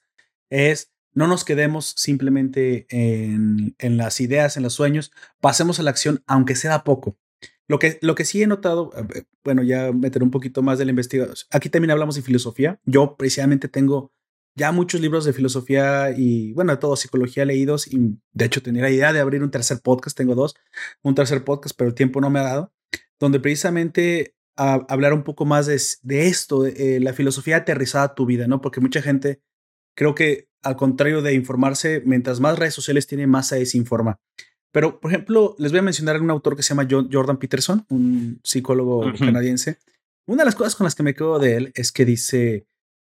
[0.52, 5.12] es no nos quedemos simplemente en, en, las ideas, en los sueños,
[5.42, 7.18] pasemos a la acción, aunque sea poco.
[7.68, 10.86] Lo que, lo que sí he notado, eh, bueno, ya meteré un poquito más de
[10.86, 11.36] la investigación.
[11.50, 12.80] Aquí también hablamos de filosofía.
[12.86, 14.14] Yo precisamente tengo
[14.58, 18.82] ya muchos libros de filosofía y, bueno, de todo, psicología leídos y de hecho tenía
[18.82, 20.56] la idea de abrir un tercer podcast, tengo dos,
[21.04, 22.74] un tercer podcast, pero el tiempo no me ha dado,
[23.20, 28.06] donde precisamente a, hablar un poco más de, de esto, de, eh, la filosofía aterrizada
[28.06, 28.60] a tu vida, ¿no?
[28.60, 29.42] Porque mucha gente,
[29.96, 34.20] creo que al contrario de informarse, mientras más redes sociales tiene, más se desinforma.
[34.72, 38.40] Pero, por ejemplo, les voy a mencionar un autor que se llama Jordan Peterson, un
[38.44, 39.78] psicólogo canadiense.
[40.26, 42.66] Una de las cosas con las que me quedo de él es que dice,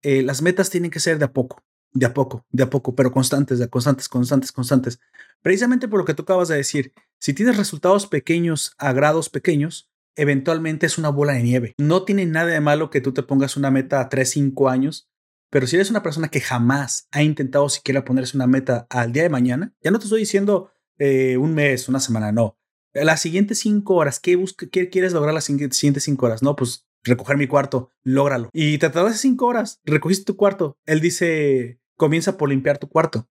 [0.03, 2.95] eh, las metas tienen que ser de a poco, de a poco, de a poco,
[2.95, 4.99] pero constantes, de constantes, constantes, constantes.
[5.41, 9.89] Precisamente por lo que tú acabas de decir, si tienes resultados pequeños a grados pequeños,
[10.15, 11.73] eventualmente es una bola de nieve.
[11.77, 15.09] No tiene nada de malo que tú te pongas una meta a 3, 5 años,
[15.49, 19.23] pero si eres una persona que jamás ha intentado siquiera ponerse una meta al día
[19.23, 22.57] de mañana, ya no te estoy diciendo eh, un mes, una semana, no.
[22.93, 26.43] Las siguientes cinco horas, ¿qué, ¿qué quieres lograr las siguientes cinco horas?
[26.43, 28.49] No, pues recoger mi cuarto, lógralo.
[28.53, 30.77] Y te tardaste cinco horas, recogiste tu cuarto.
[30.85, 33.27] Él dice, comienza por limpiar tu cuarto.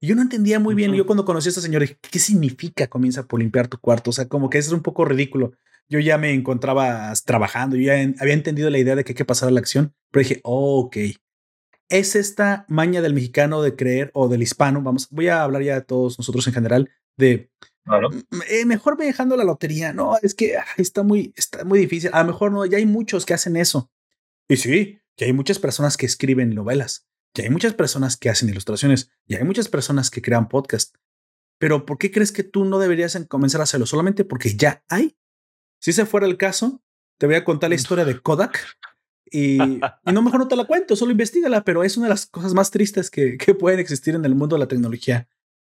[0.00, 0.92] Y yo no entendía muy bien.
[0.92, 4.10] Yo cuando conocí a esta señora dije, ¿qué significa comienza por limpiar tu cuarto?
[4.10, 5.52] O sea, como que eso es un poco ridículo.
[5.88, 9.24] Yo ya me encontraba trabajando, yo ya había entendido la idea de que hay que
[9.24, 10.96] pasar a la acción, pero dije, ok,
[11.90, 15.74] es esta maña del mexicano de creer o del hispano, vamos, voy a hablar ya
[15.74, 17.50] de todos nosotros en general, de
[17.84, 18.08] Claro.
[18.48, 19.92] eh, mejor me dejando la lotería.
[19.92, 22.10] No, es que ah, está muy, está muy difícil.
[22.12, 23.90] A lo mejor no, ya hay muchos que hacen eso.
[24.48, 28.48] Y sí, ya hay muchas personas que escriben novelas, ya hay muchas personas que hacen
[28.48, 30.96] ilustraciones, ya hay muchas personas que crean podcast.
[31.58, 33.86] Pero ¿por qué crees que tú no deberías en- comenzar a hacerlo?
[33.86, 35.16] Solamente porque ya hay.
[35.80, 36.82] Si ese fuera el caso,
[37.18, 38.58] te voy a contar la historia de Kodak.
[39.30, 39.80] Y, y
[40.12, 42.70] no, mejor no te la cuento, solo investigala, pero es una de las cosas más
[42.70, 45.28] tristes que, que pueden existir en el mundo de la tecnología.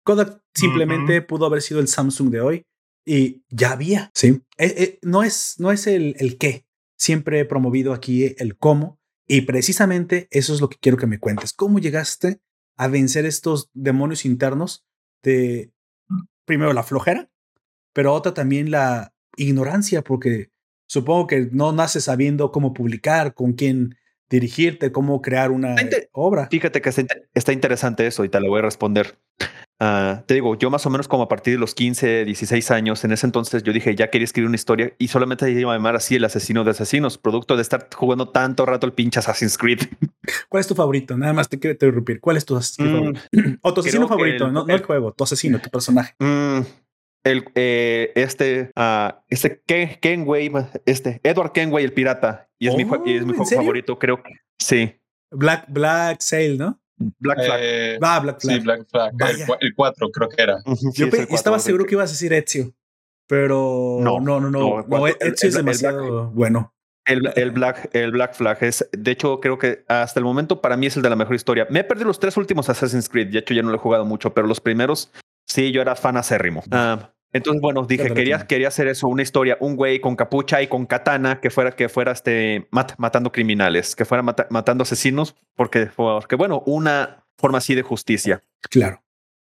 [0.05, 2.65] Kodak simplemente pudo haber sido el Samsung de hoy
[3.05, 4.11] y ya había.
[4.13, 4.41] Sí.
[4.57, 6.65] Eh, eh, no es, no es el, el qué.
[6.95, 8.99] Siempre he promovido aquí el cómo.
[9.27, 11.51] Y precisamente eso es lo que quiero que me cuentes.
[11.51, 12.39] ¿Cómo llegaste
[12.77, 14.85] a vencer estos demonios internos
[15.23, 15.71] de,
[16.45, 17.29] primero, la flojera,
[17.93, 20.51] pero otra también la ignorancia, porque
[20.87, 23.97] supongo que no naces sabiendo cómo publicar, con quién
[24.29, 25.75] dirigirte, cómo crear una
[26.11, 26.47] obra.
[26.49, 29.17] Fíjate que está, está interesante eso y te lo voy a responder.
[29.81, 33.03] Ah, te digo, yo más o menos como a partir de los 15, 16 años,
[33.03, 35.97] en ese entonces yo dije, ya quería escribir una historia y solamente iba a llamar
[35.97, 39.79] así el asesino de asesinos, producto de estar jugando tanto rato el pinche Assassin's Creed.
[40.49, 41.17] ¿Cuál es tu favorito?
[41.17, 42.21] Nada más te quiero interrumpir.
[42.21, 43.21] ¿Cuál es tu asesino Mm, favorito?
[43.63, 46.13] O tu asesino favorito, el- no, no el el- juego, tu asesino, tu personaje.
[46.19, 46.59] Mm,
[47.25, 50.51] el, eh, este, ah, este Ken, Kenway,
[50.85, 53.45] este Edward Kenway, el pirata, y es mi, jue- y es mi Oh, ¿en juego
[53.45, 53.61] serio?
[53.63, 54.95] favorito, creo que sí.
[55.31, 56.79] Black, Black Sail, ¿no?
[56.97, 57.59] Black Flag.
[57.61, 58.55] Eh, Va, Black Flag.
[58.57, 59.11] sí, Black Flag.
[59.11, 59.47] El, Vaya.
[59.47, 60.57] cua- el 4 creo que era.
[60.75, 62.73] Sí, Yo cuatro, estaba seguro que- que ibas a decir Ezio,
[63.27, 64.59] pero no, No, no, no, no.
[64.59, 66.71] no, el cuatro- el- Ezio es demasiado bueno.
[67.07, 70.75] El, el Black, el Black Flag es, de hecho, creo que hasta el momento para
[70.75, 71.67] mí es el de la mejor historia.
[71.69, 73.27] Me he perdido los tres últimos Assassin's Creed.
[73.31, 75.11] De hecho, ya no lo he jugado mucho, pero los primeros
[75.47, 76.63] sí, yo era fan acérrimo.
[76.71, 80.67] Ah, entonces, bueno, dije, quería, quería hacer eso, una historia, un güey con capucha y
[80.67, 85.35] con katana que fuera, que fuera este, mat- matando criminales, que fuera mata- matando asesinos,
[85.55, 88.41] porque, porque, bueno, una forma así de justicia.
[88.69, 89.01] Claro.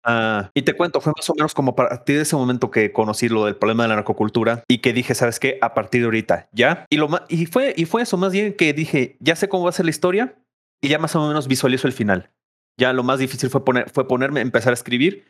[0.04, 2.92] Ah, y te cuento, fue más o menos como a partir de ese momento que
[2.92, 5.58] conocí lo del problema de la narcocultura y que dije, ¿sabes qué?
[5.60, 6.86] A partir de ahorita, ya.
[6.88, 9.64] Y, lo ma- y, fue, y fue eso más bien que dije, ya sé cómo
[9.64, 10.36] va a ser la historia
[10.80, 12.30] y ya más o menos visualizo el final.
[12.78, 15.24] Ya lo más difícil fue, poner, fue ponerme, empezar a escribir.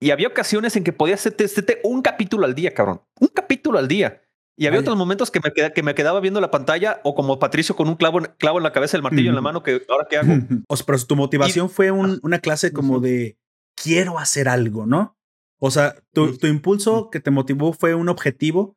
[0.00, 1.46] Y había ocasiones en que podía hacerte,
[1.82, 3.02] un capítulo al día, cabrón.
[3.20, 4.22] Un capítulo al día.
[4.56, 7.38] Y había otros momentos que me, queda- que me quedaba viendo la pantalla o como
[7.38, 9.82] Patricio con un clavo, en- clavo en la cabeza, el martillo en la mano, que
[9.88, 10.32] ahora qué hago.
[10.68, 13.38] O sea, pero tu motivación fue un- una clase como de
[13.80, 15.16] quiero hacer algo, ¿no?
[15.60, 18.76] O sea, tu, tu impulso que te motivó fue un objetivo.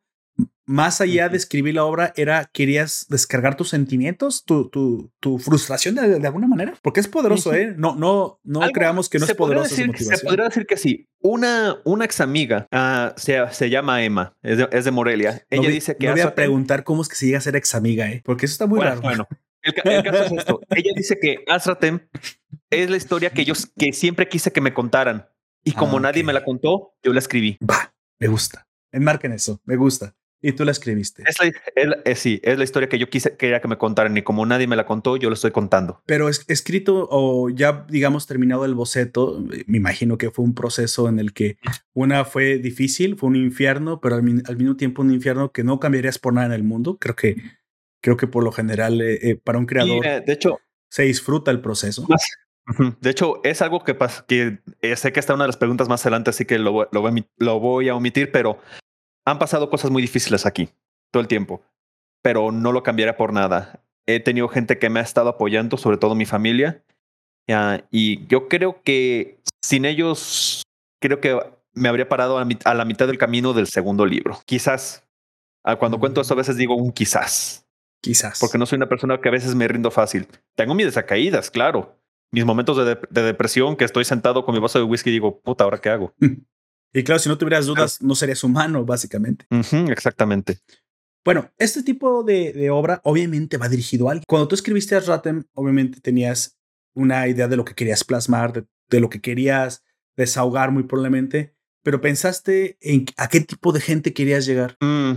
[0.64, 5.96] Más allá de escribir la obra, era querías descargar tus sentimientos, tu, tu, tu frustración
[5.96, 7.52] de, de alguna manera, porque es poderoso.
[7.52, 7.74] ¿eh?
[7.76, 11.08] No, no, no creamos que no es esa decir, Se podría decir que sí.
[11.20, 15.44] Una, una ex amiga ah, se, se llama Emma, es de, es de Morelia.
[15.50, 17.56] Ella no dice que no voy a preguntar cómo es que se llega a ser
[17.56, 18.22] ex amiga, ¿eh?
[18.24, 19.02] Porque eso está muy bueno, raro.
[19.02, 19.28] bueno,
[19.62, 20.60] el, ca- el caso es esto.
[20.70, 22.00] Ella dice que Azratem
[22.70, 25.28] es la historia que yo que siempre quise que me contaran.
[25.64, 27.58] Y como Ah, nadie me la contó, yo la escribí.
[27.68, 28.68] Va, me gusta.
[28.92, 30.14] Enmarquen eso, me gusta.
[30.44, 31.22] Y tú la escribiste.
[31.26, 34.16] Es la, es es- sí, es la historia que yo quise quería que me contaran.
[34.16, 36.02] Y como nadie me la contó, yo la estoy contando.
[36.04, 41.08] Pero es, escrito o ya, digamos, terminado el boceto, me imagino que fue un proceso
[41.08, 41.58] en el que
[41.94, 45.78] una fue difícil, fue un infierno, pero al, al mismo tiempo un infierno que no
[45.78, 46.98] cambiarías por nada en el mundo.
[47.00, 47.36] Creo que,
[48.02, 50.58] creo que por lo general, eh, eh, para un Y, creador eh, de hecho,
[50.90, 52.06] se disfruta el proceso.
[53.00, 55.88] De hecho, es algo que, pas- que eh, sé que está una de las preguntas
[55.88, 58.58] más adelante, así que lo, lo, lo voy a omitir, pero
[59.24, 60.68] han pasado cosas muy difíciles aquí
[61.10, 61.62] todo el tiempo,
[62.22, 63.84] pero no lo cambiaría por nada.
[64.06, 66.82] He tenido gente que me ha estado apoyando, sobre todo mi familia,
[67.90, 70.62] y yo creo que sin ellos,
[71.00, 71.38] creo que
[71.74, 74.38] me habría parado a, la mitad del camino del segundo libro.
[74.46, 75.06] Quizás,
[75.64, 77.66] ah, cuando cuento esto a veces digo un quizás
[78.02, 78.40] Quizás.
[78.40, 80.26] porque no soy una persona que a veces me rindo fácil.
[80.56, 81.98] Tengo mis desacaídas, claro.
[82.32, 85.40] Mis momentos de, de depresión, que estoy sentado con mi vaso de whisky y digo,
[85.40, 86.14] puta, ¿ahora qué hago?
[86.92, 89.46] Y claro, si no tuvieras dudas, no serías humano, básicamente.
[89.88, 90.58] Exactamente.
[91.24, 94.24] Bueno, este tipo de, de obra obviamente va dirigido a alguien.
[94.26, 96.58] Cuando tú escribiste a Ratem, obviamente tenías
[96.94, 99.82] una idea de lo que querías plasmar, de, de lo que querías
[100.16, 104.76] desahogar muy probablemente, pero pensaste en a qué tipo de gente querías llegar.
[104.80, 105.12] Mm,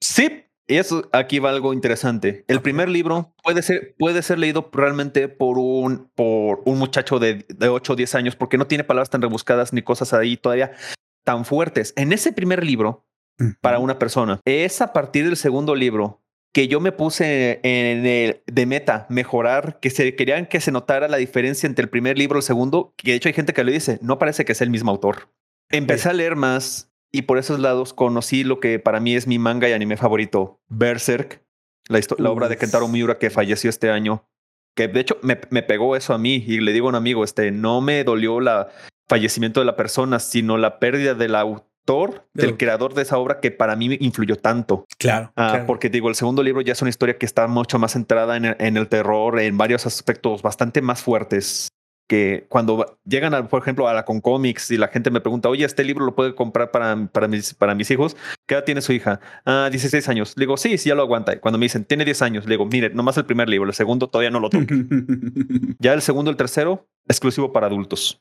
[0.00, 2.44] sí, y eso aquí va algo interesante.
[2.48, 7.44] El primer libro puede ser, puede ser leído realmente por un, por un muchacho de,
[7.48, 10.72] de 8 o 10 años, porque no tiene palabras tan rebuscadas ni cosas ahí todavía
[11.24, 11.92] tan fuertes.
[11.96, 13.06] En ese primer libro,
[13.60, 14.40] para una persona.
[14.44, 19.78] Es a partir del segundo libro que yo me puse en el de meta mejorar,
[19.80, 22.92] que se querían que se notara la diferencia entre el primer libro y el segundo,
[22.96, 25.28] que de hecho hay gente que lo dice, no parece que es el mismo autor.
[25.70, 29.38] Empecé a leer más y por esos lados conocí lo que para mí es mi
[29.38, 31.44] manga y anime favorito, Berserk,
[31.88, 32.56] la, la obra de.
[32.56, 34.28] Kentaro Miura que falleció este año,
[34.76, 37.22] que de hecho me, me pegó eso a mí y le digo a un amigo,
[37.22, 38.70] este, no me dolió la
[39.10, 43.18] fallecimiento de la persona, sino la pérdida de la, au- autor, del creador de esa
[43.18, 44.84] obra que para mí influyó tanto.
[44.98, 47.92] Claro, ah, Porque digo, el segundo libro ya es una historia que está mucho más
[47.92, 51.68] centrada en en el terror, en varios aspectos bastante más fuertes
[52.08, 55.48] que cuando llegan, a, por ejemplo, a la con cómics y la gente me pregunta,
[55.48, 58.82] oye, este libro lo puede comprar para, para, mis, para mis hijos, ¿qué edad tiene
[58.82, 59.20] su hija?
[59.44, 60.34] Ah, 16 años.
[60.36, 61.40] Le digo, sí, sí, ya lo aguanta.
[61.40, 64.08] Cuando me dicen, tiene 10 años, le digo, mire, nomás el primer libro, el segundo
[64.08, 64.66] todavía no lo toque.
[65.78, 68.20] ya el segundo, el tercero, exclusivo para adultos.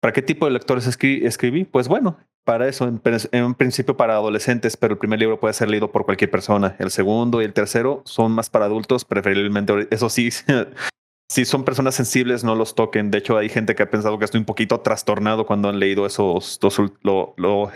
[0.00, 1.64] ¿Para qué tipo de lectores escribí?
[1.64, 2.90] Pues bueno, para eso,
[3.32, 6.74] en, un principio para adolescentes, pero el primer libro puede ser leído por cualquier persona.
[6.78, 10.30] El segundo y el tercero son más para adultos, preferiblemente, eso sí,
[11.30, 13.10] si son personas sensibles, no los toquen.
[13.10, 16.06] De hecho, hay gente que ha pensado que estoy un poquito trastornado cuando han leído
[16.06, 16.80] esos dos,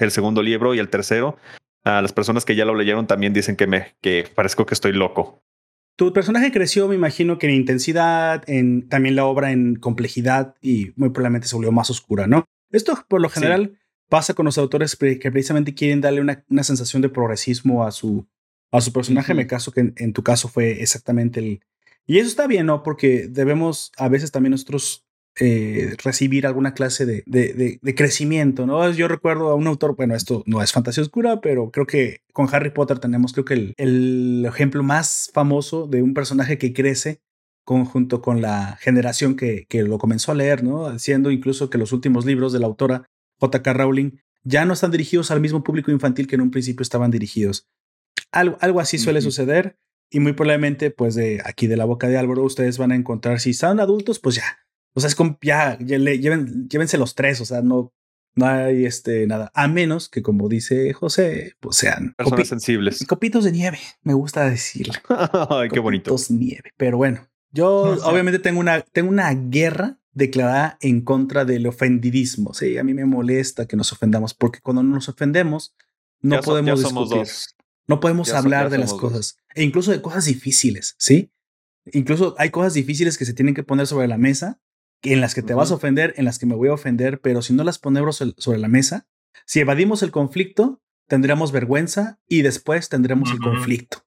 [0.00, 1.36] el segundo libro y el tercero.
[1.84, 4.92] A las personas que ya lo leyeron también dicen que me que parezco que estoy
[4.92, 5.43] loco.
[5.96, 10.92] Tu personaje creció, me imagino que en intensidad, en también la obra en complejidad y
[10.96, 12.44] muy probablemente se volvió más oscura, ¿no?
[12.70, 13.78] Esto por lo general
[14.08, 18.26] pasa con los autores que precisamente quieren darle una, una sensación de progresismo a su,
[18.72, 19.34] a su personaje.
[19.34, 21.60] Me caso que en, tu caso fue exactamente el,
[22.06, 22.82] y eso está bien, ¿no?
[22.82, 25.06] Porque debemos a veces también nosotros
[25.40, 28.88] eh, recibir alguna clase de, de, de, crecimiento, ¿no?
[28.92, 32.48] Yo recuerdo a un autor, bueno, esto no es fantasía oscura, pero creo que con
[32.52, 37.20] Harry Potter tenemos, creo que el, el ejemplo más famoso de un personaje que crece
[37.64, 40.98] conjunto con la generación que, que lo comenzó a leer, ¿no?
[40.98, 43.06] Siendo incluso que los últimos libros de la autora
[43.40, 43.72] J.K.
[43.72, 47.66] Rowling ya no están dirigidos al mismo público infantil que en un principio estaban dirigidos.
[48.30, 49.78] Algo, algo así suele suceder.
[50.10, 53.40] Y muy probablemente, pues de aquí de la boca de Álvaro, ustedes van a encontrar,
[53.40, 54.63] si son adultos, pues ya.
[54.94, 57.92] O sea, es como, ya, lleven, llévense los tres, o sea, no,
[58.36, 59.50] no hay este, nada.
[59.54, 63.04] A menos que, como dice José, pues sean personas sensibles.
[63.06, 64.94] Copitos de nieve, me gusta decirlo.
[65.50, 66.10] Ay, qué bonito.
[66.10, 66.70] Copitos nieve.
[66.76, 67.66] Pero bueno, yo
[68.04, 72.54] obviamente tengo una, tengo una guerra declarada en contra del ofendidismo.
[72.54, 75.74] Sí, a mí me molesta que nos ofendamos porque cuando nos ofendemos
[76.20, 77.26] no podemos discutir.
[77.86, 79.36] No podemos hablar de las cosas.
[79.54, 81.30] E incluso de cosas difíciles, ¿sí?
[81.92, 84.58] Incluso hay cosas difíciles que se tienen que poner sobre la mesa,
[85.04, 87.42] en las que te vas a ofender, en las que me voy a ofender, pero
[87.42, 89.06] si no las ponemos sobre la mesa,
[89.46, 94.04] si evadimos el conflicto, tendremos vergüenza y después tendremos el conflicto.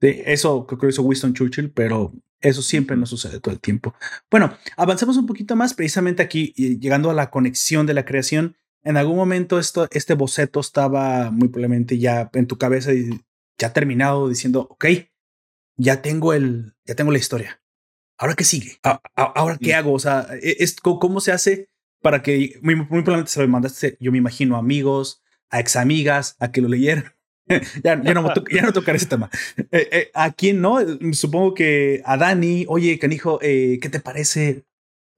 [0.00, 3.94] De eso creo que hizo Winston Churchill, pero eso siempre no sucede todo el tiempo.
[4.30, 8.56] Bueno, avancemos un poquito más, precisamente aquí, llegando a la conexión de la creación
[8.88, 13.20] en algún momento esto, este boceto estaba muy probablemente ya en tu cabeza y
[13.58, 14.86] ya terminado diciendo, ok,
[15.76, 17.60] ya tengo el, ya tengo la historia.
[18.18, 18.78] Ahora qué sigue?
[19.14, 19.92] Ahora qué hago?
[19.92, 21.68] O sea, e, es, ¿cómo se hace
[22.02, 26.50] para que muy, probablemente se lo mandaste, yo me imagino, amigos, a ex amigas, a
[26.50, 27.14] que lo leyeran?
[27.82, 29.30] ya, ya, no, ya no tocar ese tema.
[29.56, 30.78] Eh, eh, ¿A quién no?
[31.12, 34.66] Supongo que a Dani, oye, canijo, eh, ¿qué te parece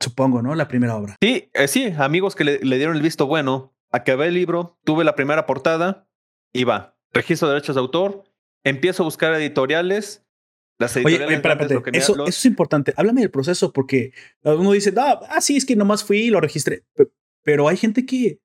[0.00, 0.54] Supongo, ¿no?
[0.54, 1.16] La primera obra.
[1.20, 3.74] Sí, eh, sí, amigos que le, dieron el visto bueno.
[3.92, 6.08] Acabé el libro, tuve la primera portada
[6.52, 6.96] y va.
[7.12, 8.24] Registro de derechos de autor,
[8.64, 10.24] empiezo a buscar editoriales.
[10.80, 12.92] Las editoriales oye, eso, eso, es importante.
[12.96, 14.12] Háblame del proceso porque
[14.42, 16.84] uno dice, ah, ah, sí, es que nomás fui y lo registré.
[17.44, 18.40] Pero hay gente que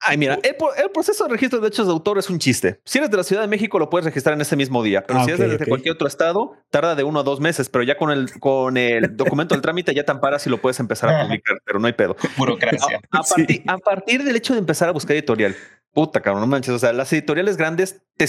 [0.00, 2.80] Ay, mira, el, proceso de registro de derechos de autor es un chiste.
[2.84, 5.04] Si eres de la Ciudad de México, lo puedes registrar en ese mismo día.
[5.06, 7.68] Pero ah, si eres de cualquier otro estado, tarda de uno a dos meses.
[7.68, 10.78] Pero ya con el, con el documento del trámite ya te amparas y lo puedes
[10.80, 12.16] empezar a publicar, pero no hay pedo.
[12.36, 13.00] Burocracia.
[13.10, 15.56] A, partir, del hecho de empezar a buscar editorial,
[15.92, 16.74] puta cabrón, no manches.
[16.74, 18.26] O sea, las editoriales grandes te,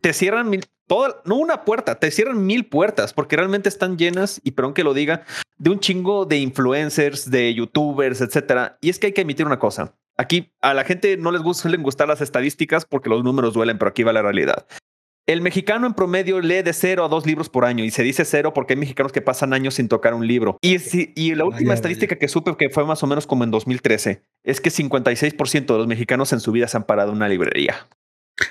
[0.00, 4.40] te cierran mil, toda, no una puerta, te cierran mil puertas porque realmente están llenas,
[4.44, 5.24] y perdón que lo diga,
[5.58, 8.78] de un chingo de influencers, de youtubers, etcétera.
[8.80, 9.94] Y es que hay que emitir una cosa.
[10.16, 13.90] Aquí a la gente no les suelen gustar las estadísticas porque los números duelen, pero
[13.90, 14.66] aquí va la realidad.
[15.26, 18.24] El mexicano en promedio lee de cero a dos libros por año y se dice
[18.24, 20.58] cero porque hay mexicanos que pasan años sin tocar un libro.
[20.60, 20.76] Y,
[21.14, 24.60] y la última estadística que supe que fue más o menos como en 2013 es
[24.60, 27.86] que 56% de los mexicanos en su vida se han parado en una librería.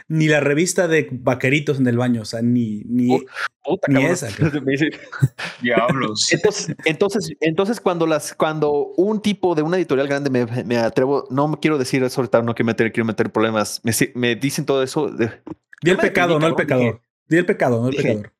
[0.07, 3.19] Ni la revista de vaqueritos en el baño, o sea, ni, ni,
[3.87, 4.27] ni esa.
[5.61, 6.27] Diablos.
[6.33, 11.27] Entonces, entonces, entonces, cuando las, cuando un tipo de una editorial grande me, me atrevo,
[11.29, 14.65] no me quiero decir eso ahorita, no quiero meter, quiero meter problemas, me, me dicen
[14.65, 15.09] todo eso.
[15.09, 15.31] De,
[15.81, 17.01] Di el pecado, no el pecador.
[17.27, 18.33] Di el pecado, no el pecador.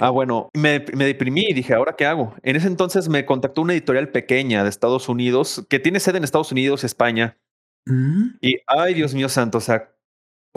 [0.00, 2.34] Ah, bueno, me, me, deprimí y dije, ¿ahora qué hago?
[2.42, 6.24] En ese entonces me contactó una editorial pequeña de Estados Unidos que tiene sede en
[6.24, 7.38] Estados Unidos, España.
[7.86, 8.38] Mm.
[8.40, 9.92] Y, ay, Dios mío santo, o sea,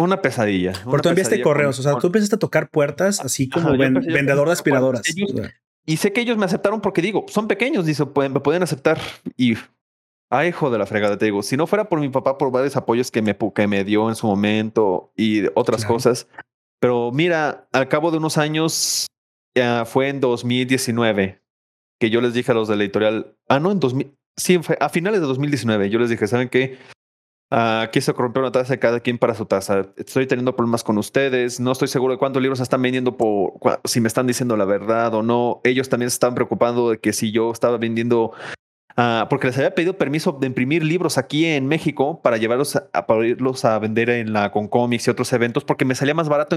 [0.03, 0.73] una pesadilla.
[0.85, 4.53] Pero tú enviaste correos, o sea, tú empezaste a tocar puertas así como vendedor de
[4.53, 5.01] aspiradoras.
[5.85, 8.99] y sé que ellos me aceptaron porque digo, son pequeños, dice, pueden, me pueden aceptar.
[9.37, 9.55] Y,
[10.29, 12.75] ay, hijo de la fregada, te digo, si no fuera por mi papá, por varios
[12.75, 16.27] apoyos que me, que me dio en su momento y otras cosas.
[16.79, 19.07] Pero mira, al cabo de unos años,
[19.55, 21.41] ya fue en 2019
[21.99, 24.75] que yo les dije a los de la editorial, ah, no, en 2000, sí, fue
[24.81, 26.79] a finales de 2019, yo les dije, ¿saben qué?
[27.53, 29.85] Aquí se corrompió una taza de cada quien para su taza.
[29.97, 31.59] Estoy teniendo problemas con ustedes.
[31.59, 35.13] No estoy seguro de cuántos libros están vendiendo por si me están diciendo la verdad
[35.13, 35.59] o no.
[35.65, 38.31] Ellos también se están preocupando de que si yo estaba vendiendo
[38.97, 43.07] Ah, porque les había pedido permiso de imprimir libros aquí en México para llevarlos a,
[43.07, 43.21] para
[43.63, 46.55] a vender en la Concomics y otros eventos, porque me salía más barato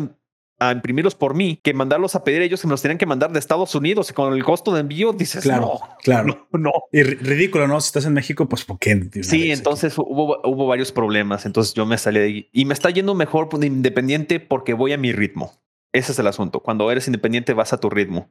[0.59, 3.33] a imprimirlos por mí que mandarlos a pedir ellos que me los tenían que mandar
[3.33, 7.03] de Estados Unidos y con el costo de envío dices claro, no, claro, no, Y
[7.03, 7.81] ridículo, ¿no?
[7.81, 9.09] Si estás en México, pues ¿por qué?
[9.23, 11.47] Sí, entonces hubo, hubo varios problemas.
[11.47, 14.99] Entonces yo me salí de ahí y me está yendo mejor independiente porque voy a
[14.99, 15.53] mi ritmo.
[15.93, 16.61] Ese es el asunto.
[16.61, 18.31] Cuando eres independiente vas a tu ritmo.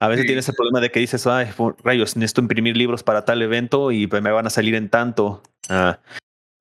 [0.00, 1.46] A veces tienes el problema de que dices, ay,
[1.84, 5.44] rayos, necesito imprimir libros para tal evento y pues me van a salir en tanto.
[5.68, 6.00] Ah,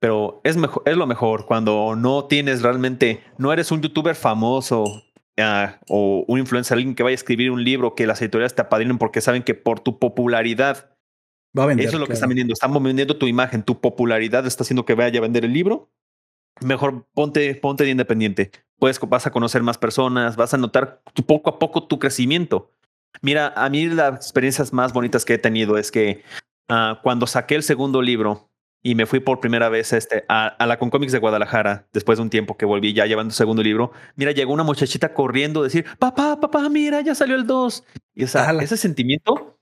[0.01, 4.83] pero es, mejor, es lo mejor cuando no tienes realmente, no eres un youtuber famoso
[5.39, 8.63] ah, o un influencer, alguien que vaya a escribir un libro que las editoriales te
[8.63, 10.97] apadrinen porque saben que por tu popularidad,
[11.57, 14.47] Va a vender, eso es lo que están vendiendo, están vendiendo tu imagen, tu popularidad
[14.47, 15.91] está haciendo que vaya a vender el libro.
[16.61, 18.51] Mejor ponte, ponte de independiente.
[18.79, 22.71] Puedes, vas a conocer más personas, vas a notar poco a poco tu crecimiento
[23.21, 26.23] Mira, a mí las experiencias más bonitas que he tenido es que
[26.69, 28.50] uh, cuando saqué el segundo libro
[28.83, 32.23] y me fui por primera vez este, a, a la Concomics de Guadalajara, después de
[32.23, 35.85] un tiempo que volví ya llevando segundo libro, mira, llegó una muchachita corriendo a decir,
[35.99, 37.83] papá, papá, mira, ya salió el 2.
[38.15, 39.59] Y esa, ese sentimiento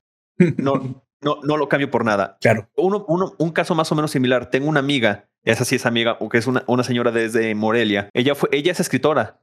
[0.56, 2.38] no, no, no lo cambio por nada.
[2.40, 2.68] Claro.
[2.76, 4.50] Uno, uno, un caso más o menos similar.
[4.50, 8.08] Tengo una amiga, esa sí es amiga, que es una, una señora desde Morelia.
[8.14, 9.40] Ella, fue, ella es escritora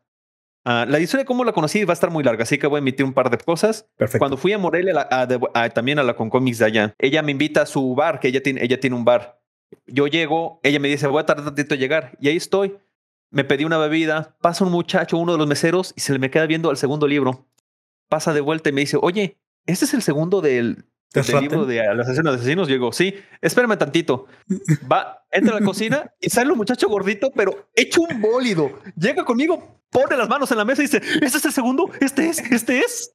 [0.70, 2.80] Ah, la historia de cómo la conocí va a estar muy larga, así que voy
[2.80, 3.88] a emitir un par de cosas.
[3.96, 4.20] Perfecto.
[4.20, 5.08] Cuando fui a Morelia,
[5.74, 8.62] también a la Concomics de allá, ella me invita a su bar, que ella tiene,
[8.62, 9.37] ella tiene un bar.
[9.86, 12.78] Yo llego, ella me dice, voy a tardar tantito en llegar, y ahí estoy.
[13.30, 16.30] Me pedí una bebida, pasa un muchacho, uno de los meseros, y se le me
[16.30, 17.46] queda viendo al segundo libro.
[18.10, 21.84] Pasa de vuelta y me dice, oye, este es el segundo del, del libro de
[21.94, 22.68] los asesinos de asesinos.
[22.68, 24.28] Yo digo, sí, espérame tantito.
[24.92, 28.80] Va, entra a la cocina y sale un muchacho gordito, pero hecho un bólido.
[28.96, 31.90] Llega conmigo, pone las manos en la mesa y dice, ¿este es el segundo?
[32.00, 32.40] ¿Este es?
[32.52, 33.14] ¿Este es?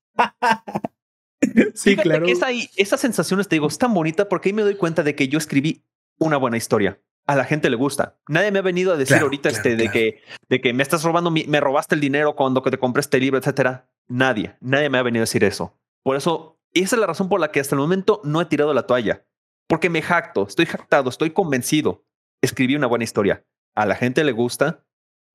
[1.75, 2.27] sí, claro.
[2.27, 5.29] esa, esa sensación, te digo, es tan bonita porque ahí me doy cuenta de que
[5.29, 5.83] yo escribí
[6.19, 7.01] una buena historia.
[7.27, 8.19] A la gente le gusta.
[8.29, 11.31] Nadie me ha venido a decir ahorita este de que de que me estás robando,
[11.31, 13.89] me robaste el dinero cuando te compré este libro, etcétera.
[14.09, 15.79] Nadie, nadie me ha venido a decir eso.
[16.03, 18.75] Por eso, esa es la razón por la que hasta el momento no he tirado
[18.75, 19.25] la toalla.
[19.69, 22.05] Porque me jacto, estoy jactado, estoy convencido.
[22.43, 23.47] Escribí una buena historia.
[23.75, 24.85] A la gente le gusta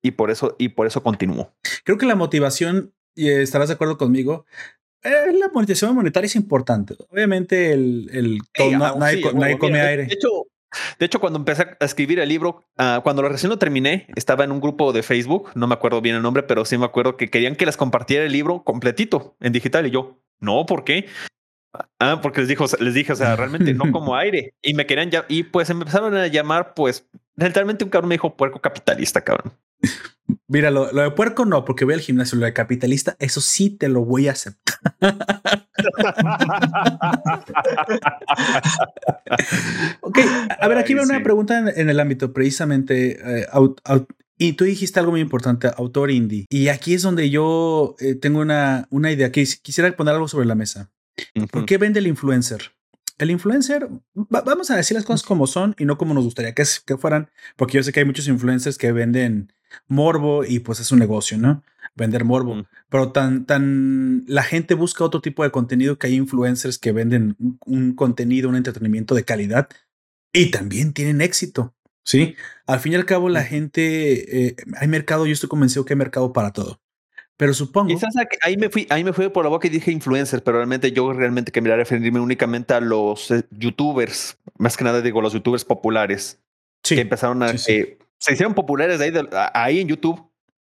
[0.02, 1.54] y por eso, y por eso continúo.
[1.84, 4.44] Creo que la motivación, y estarás de acuerdo conmigo,
[5.02, 6.96] eh, la motivación monetaria es importante.
[7.08, 8.38] Obviamente, el, el
[8.78, 10.06] nadie, come aire.
[10.06, 10.46] De hecho,
[10.98, 14.44] de hecho, cuando empecé a escribir el libro, uh, cuando lo recién lo terminé, estaba
[14.44, 17.16] en un grupo de Facebook, no me acuerdo bien el nombre, pero sí me acuerdo
[17.16, 21.06] que querían que les compartiera el libro completito en digital y yo, no, ¿por qué?
[21.98, 24.54] Ah, porque les dijo, les dije, o sea, realmente no como aire.
[24.62, 27.06] Y me querían ya, y pues empezaron a llamar, pues,
[27.36, 29.52] literalmente un cabrón me dijo puerco capitalista, cabrón.
[30.46, 32.38] Mira, lo, de puerco no, porque voy al gimnasio.
[32.38, 34.78] Lo de capitalista, eso sí te lo voy a aceptar.
[40.00, 40.18] ok,
[40.60, 43.18] a ver, aquí veo una pregunta en, el ámbito precisamente.
[43.24, 43.46] Eh,
[44.38, 46.46] y tú dijiste algo muy importante, autor indie.
[46.48, 50.46] Y aquí es donde yo eh, tengo una, una idea que quisiera poner algo sobre
[50.46, 50.90] la mesa.
[51.50, 52.70] ¿Por qué vende el influencer?
[53.18, 56.62] El influencer, vamos a decir las cosas como son y no como nos gustaría que,
[56.86, 59.52] que fueran, porque yo sé que hay muchos influencers que venden
[59.86, 61.62] morbo y pues es un negocio, ¿no?
[61.94, 62.66] Vender morbo.
[62.88, 67.36] Pero tan, tan, la gente busca otro tipo de contenido que hay influencers que venden
[67.66, 69.68] un, contenido, un entretenimiento de calidad
[70.32, 71.74] y también tienen éxito.
[72.04, 75.92] Sí, al fin y al cabo la gente, eh, hay mercado, yo estoy convencido que
[75.92, 76.80] hay mercado para todo.
[77.38, 77.88] Pero supongo.
[77.88, 80.90] Quizás ahí me fui, ahí me fui por la boca y dije influencers, pero realmente
[80.90, 85.64] yo realmente quería referirme únicamente a los eh, youtubers, más que nada digo los youtubers
[85.64, 86.40] populares,
[86.82, 89.12] sí, que empezaron a, eh, se hicieron populares de ahí,
[89.54, 90.28] ahí en YouTube,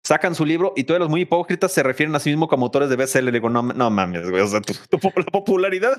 [0.04, 2.90] sacan su libro y todos los muy hipócritas se refieren a sí mismo como autores
[2.90, 3.26] de bestseller.
[3.26, 4.42] Le digo, no, no mames, güey.
[4.42, 5.94] O sea, tu, la popularidad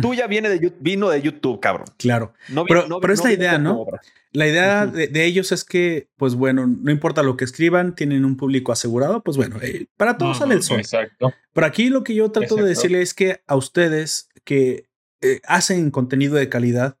[0.00, 1.86] tuya viene de, vino de YouTube, cabrón.
[1.96, 2.32] Claro.
[2.66, 3.86] pero, pero esta idea, ¿no?
[4.32, 8.36] La idea de, ellos es que, pues bueno, no importa lo que escriban, tienen un
[8.36, 10.78] público asegurado, pues bueno, eh, para todos sale el sol.
[10.78, 11.32] Exacto.
[11.52, 14.88] Pero aquí lo que yo trato de decirle es que a ustedes que
[15.22, 16.98] eh, hacen contenido de calidad,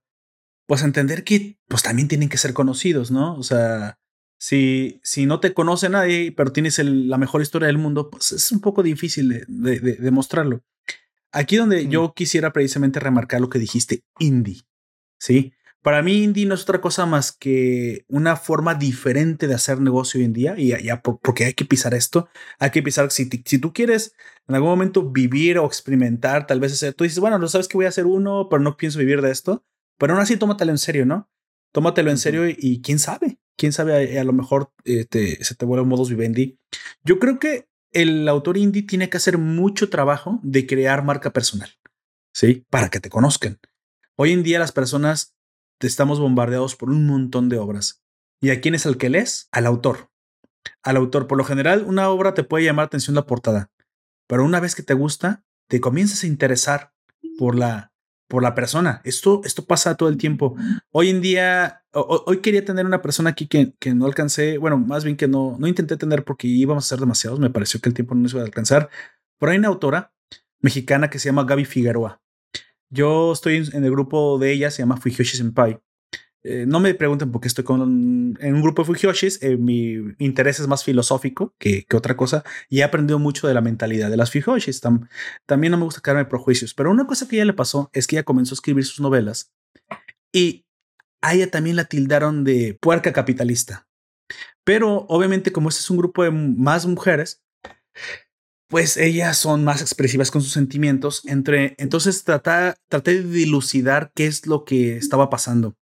[0.68, 3.34] pues entender que pues también tienen que ser conocidos, ¿no?
[3.36, 3.98] O sea,
[4.38, 8.52] si, si no te conoce nadie, pero tienes la mejor historia del mundo, pues es
[8.52, 10.62] un poco difícil de, demostrarlo.
[11.32, 14.60] Aquí donde yo quisiera precisamente remarcar lo que dijiste, indie,
[15.18, 15.54] ¿sí?
[15.80, 20.18] Para mí indie no es otra cosa más que una forma diferente de hacer negocio
[20.18, 23.58] hoy en día y ya porque hay que pisar esto, hay que pisar, si, si
[23.58, 24.12] tú quieres
[24.46, 27.78] en algún momento vivir o experimentar, tal vez hacer, tú dices, bueno, no sabes que
[27.78, 29.64] voy a hacer uno, pero no pienso vivir de esto,
[29.98, 31.28] pero aún así tómatelo en serio, ¿no?
[31.72, 35.82] tómatelo en serio y, quién sabe, quién sabe, a, lo mejor este, se te vuelve
[35.82, 36.58] un modus vivendi.
[37.04, 41.70] Yo creo que el autor indie tiene que hacer mucho trabajo de crear marca personal,
[42.32, 42.66] ¿sí?
[42.70, 43.58] Para que te conozcan.
[44.16, 45.34] Hoy en día las personas
[45.80, 48.02] estamos bombardeados por un montón de obras.
[48.40, 49.48] ¿Y a quién es el que lees?
[49.52, 50.10] Al autor.
[50.82, 51.26] Al autor.
[51.26, 53.70] Por lo general, una obra te puede llamar atención la portada,
[54.26, 56.92] pero una vez que te gusta, te comienzas a interesar
[57.38, 57.92] por la,
[58.28, 59.00] por la persona.
[59.04, 60.54] Esto, esto pasa todo el tiempo.
[60.90, 65.04] Hoy en día, hoy quería tener una persona aquí que, que, no alcancé, bueno, más
[65.04, 67.94] bien que no, no intenté tener porque íbamos a ser demasiados, me pareció que el
[67.94, 68.90] tiempo no nos iba a alcanzar,
[69.38, 70.12] pero hay una autora
[70.60, 72.20] mexicana que se llama Gaby Figueroa.
[72.90, 75.78] Yo estoy en el grupo de ella, se llama Fujoshi Senpai.
[76.44, 79.42] Eh, no me pregunten por qué estoy con, en un grupo de Fujoshis.
[79.42, 83.54] Eh, mi interés es más filosófico que, que, otra cosa y he aprendido mucho de
[83.54, 84.80] la mentalidad de las Fujoshis.
[84.80, 88.16] también no me gusta quedarme prejuicios, pero una cosa que ella le pasó es que
[88.16, 89.52] ella comenzó a escribir sus novelas
[90.32, 90.66] y
[91.20, 93.88] a ella también la tildaron de puerca capitalista.
[94.64, 97.42] Pero obviamente, como este es un grupo de más mujeres,
[98.68, 101.22] pues ellas son más expresivas con sus sentimientos.
[101.26, 102.74] Entonces traté
[103.14, 105.76] de dilucidar qué es lo que estaba pasando.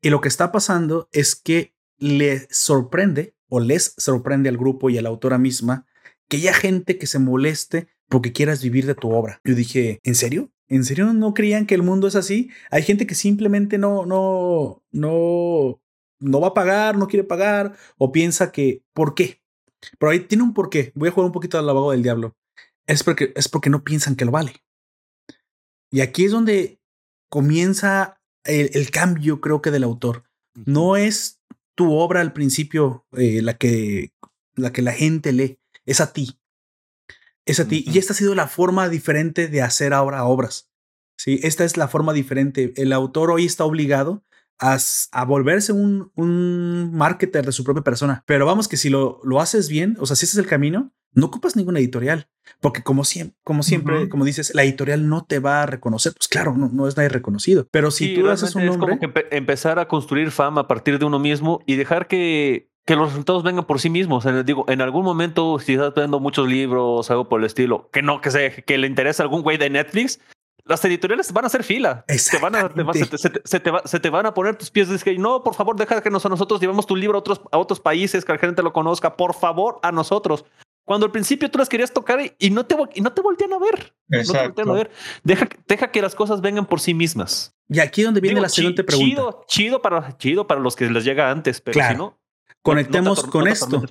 [0.00, 4.98] Y lo que está pasando es que le sorprende o les sorprende al grupo y
[4.98, 5.86] a la autora misma
[6.28, 9.40] que haya gente que se moleste porque quieras vivir de tu obra.
[9.44, 10.50] Yo dije, ¿en serio?
[10.68, 12.50] ¿En serio no creían que el mundo es así?
[12.70, 15.80] Hay gente que simplemente no, no, no,
[16.20, 19.42] no va a pagar, no quiere pagar o piensa que, ¿por qué?
[19.98, 20.92] Pero ahí tiene un porqué.
[20.94, 22.36] Voy a jugar un poquito al lavado del diablo.
[22.86, 24.52] Es porque, es porque no piensan que lo vale.
[25.90, 26.80] Y aquí es donde
[27.30, 28.17] comienza
[28.48, 30.24] el, cambio, creo que del autor.
[30.54, 31.40] No es
[31.74, 34.12] tu obra al principio eh, la, que,
[34.56, 36.40] la que la gente lee, es a ti.
[37.46, 37.84] Es a ti.
[37.86, 40.70] Y esta ha sido la forma diferente de hacer ahora obras.
[41.16, 42.72] Sí, esta es la forma diferente.
[42.76, 44.24] El autor hoy está obligado
[44.58, 44.76] a,
[45.12, 48.22] a, volverse un, un marketer de su propia persona.
[48.26, 50.92] Pero vamos que si lo, lo haces bien, o sea, si ese es el camino,
[51.12, 52.28] no ocupas ninguna editorial,
[52.60, 56.12] porque como siempre, como siempre, como dices, la editorial no te va a reconocer.
[56.14, 57.66] Pues claro, no, no es nadie reconocido.
[57.70, 60.98] Pero si tú haces un nombre, es como que empezar a construir fama a partir
[60.98, 64.24] de uno mismo y dejar que que los resultados vengan por sí mismos.
[64.46, 68.22] digo, en algún momento, si estás viendo muchos libros, algo por el estilo, que no,
[68.22, 70.20] que se, que le interesa a algún güey de Netflix,
[70.68, 72.04] las editoriales van a hacer fila.
[72.08, 72.70] Se, van a,
[73.84, 74.88] se, te van a poner tus pies.
[74.88, 77.80] de que no, por favor, deja que nosotros llevemos tu libro a otros, a otros
[77.80, 79.16] países, que la gente lo conozca.
[79.16, 80.44] Por favor, a nosotros.
[80.84, 83.58] Cuando al principio tú las querías tocar y no te, y no te voltean a
[83.58, 83.94] ver.
[84.10, 84.64] Exacto.
[84.64, 84.90] No te a ver.
[85.22, 87.54] Deja, deja que las cosas vengan por sí mismas.
[87.68, 89.10] Y aquí donde viene la siguiente pregunta.
[89.10, 92.18] Chido, chido, para, chido para los que les llega antes, pero si no.
[92.62, 93.82] Conectemos con esto.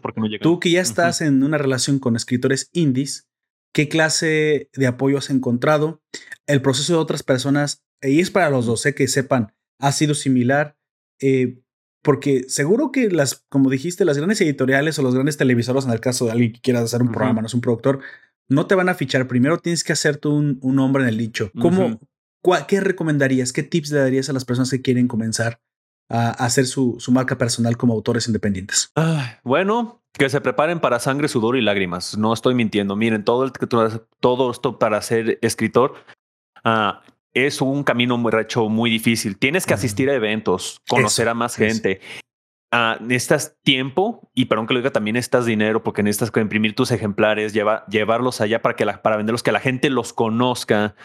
[0.42, 3.28] tú que ya estás en una relación con escritores indies,
[3.74, 6.02] ¿qué clase de apoyo has encontrado?
[6.46, 10.14] El proceso de otras personas, y es para los dos, sé que sepan, ha sido
[10.14, 10.78] similar.
[11.20, 11.62] Eh,
[12.04, 16.00] porque seguro que las, como dijiste, las grandes editoriales o los grandes televisores, en el
[16.00, 18.00] caso de alguien que quiera hacer un programa, no es un productor,
[18.48, 19.28] no te van a fichar.
[19.28, 21.52] Primero tienes que hacerte un, un nombre en el dicho.
[21.60, 22.00] ¿Cómo,
[22.68, 23.52] ¿Qué recomendarías?
[23.52, 25.60] ¿Qué tips le darías a las personas que quieren comenzar
[26.10, 28.92] a, hacer su, su, marca personal como autores independientes?
[29.44, 32.18] bueno, que se preparen para sangre, sudor y lágrimas.
[32.18, 32.96] No estoy mintiendo.
[32.96, 33.52] Miren, todo, el,
[34.20, 35.96] todo esto para ser escritor
[36.66, 36.94] uh,
[37.34, 39.38] es un camino muy recho, muy difícil.
[39.38, 42.02] Tienes que asistir a eventos, conocer a más gente.
[42.74, 46.92] Uh, necesitas tiempo y perdón que lo diga también necesitas dinero porque necesitas imprimir tus
[46.92, 50.96] ejemplares, lleva, llevarlos allá para que la, para venderlos, que la gente los conozca,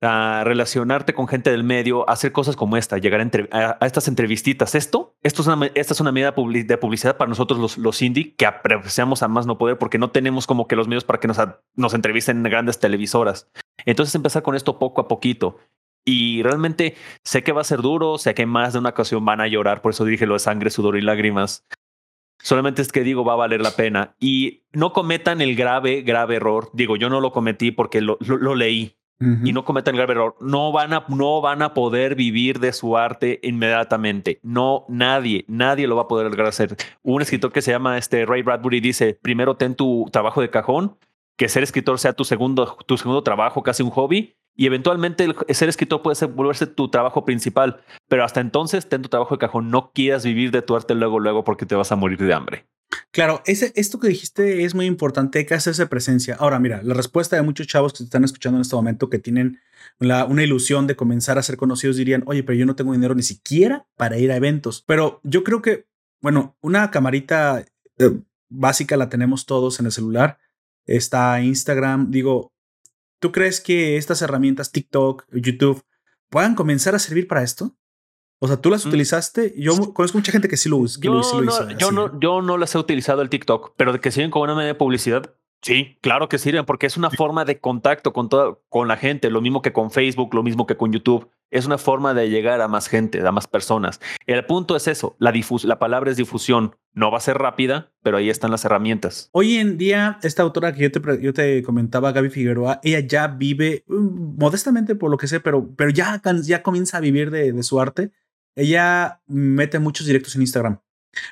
[0.00, 4.74] relacionarte con gente del medio, hacer cosas como esta, llegar a, a, estas entrevistitas.
[4.74, 8.34] Esto, esto es una, esta es una medida de publicidad para nosotros los, los indie
[8.34, 11.28] que apreciamos a más no poder porque no tenemos como que los medios para que
[11.28, 11.38] nos,
[11.74, 13.50] nos entrevisten en grandes televisoras.
[13.86, 15.58] Entonces empezar con esto poco a poquito.
[16.04, 19.40] Y realmente sé que va a ser duro, sé que más de una ocasión van
[19.40, 21.66] a llorar, por eso dije lo de sangre, sudor y lágrimas.
[22.42, 24.16] Solamente es que digo, va a valer la pena.
[24.20, 26.68] Y no cometan el grave, grave error.
[26.74, 28.98] Digo, yo no lo cometí porque lo, lo, leí.
[29.20, 30.36] Y no cometan el grave error.
[30.40, 34.38] No van, a, no van a poder vivir de su arte inmediatamente.
[34.42, 36.76] No, nadie, nadie lo va a poder lograr hacer.
[37.02, 40.98] Un escritor que se llama este Ray Bradbury dice, primero ten tu trabajo de cajón
[41.36, 45.34] que ser escritor sea tu segundo, tu segundo trabajo, casi un hobby, y eventualmente el
[45.54, 49.40] ser escritor puede ser, volverse tu trabajo principal, pero hasta entonces ten tu trabajo de
[49.40, 52.32] cajón, no quieras vivir de tu arte luego, luego porque te vas a morir de
[52.32, 52.66] hambre.
[53.10, 56.36] Claro, ese, esto que dijiste es muy importante, hay que hacerse presencia.
[56.38, 59.18] Ahora, mira, la respuesta de muchos chavos que te están escuchando en este momento que
[59.18, 59.60] tienen
[59.98, 63.22] una ilusión de comenzar a ser conocidos dirían, oye, pero yo no tengo dinero ni
[63.22, 64.82] siquiera para ir a eventos.
[64.86, 65.86] Pero yo creo que,
[66.20, 67.64] bueno, una camarita
[67.98, 70.38] eh, básica la tenemos todos en el celular
[70.86, 72.10] está Instagram.
[72.10, 72.52] Digo,
[73.18, 75.82] ¿tú crees que estas herramientas TikTok, YouTube
[76.30, 77.76] puedan comenzar a servir para esto?
[78.40, 79.54] O sea, ¿tú las utilizaste?
[79.56, 81.00] Yo conozco mucha gente que sí lo, usa.
[81.00, 84.30] yo, no, yo, no, yo no las he utilizado el TikTok, pero de que siguen
[84.30, 85.34] como una media de publicidad,
[85.64, 89.30] Sí, claro que sirven porque es una forma de contacto con toda, con la gente,
[89.30, 91.30] lo mismo que con Facebook, lo mismo que con YouTube.
[91.50, 93.98] Es una forma de llegar a más gente, a más personas.
[94.26, 95.32] El punto es eso, la,
[95.62, 96.76] la palabra es difusión.
[96.92, 99.30] No va a ser rápida, pero ahí están las herramientas.
[99.32, 103.28] Hoy en día, esta autora que yo te, yo te comentaba, Gaby Figueroa, ella ya
[103.28, 107.52] vive mm, modestamente por lo que sé, pero, pero ya, ya comienza a vivir de,
[107.52, 108.10] de su arte.
[108.56, 110.80] Ella mete muchos directos en Instagram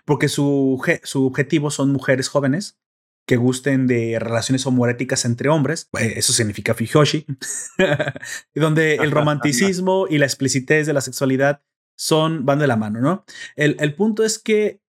[0.04, 2.78] porque su, su objetivo son mujeres jóvenes
[3.26, 7.24] que gusten de relaciones homoeróticas entre hombres, eh, eso significa Fijoshi,
[8.54, 11.62] donde el romanticismo y la explicitez de la sexualidad
[11.96, 13.24] son, van de la mano, ¿no?
[13.54, 14.80] El, el punto es que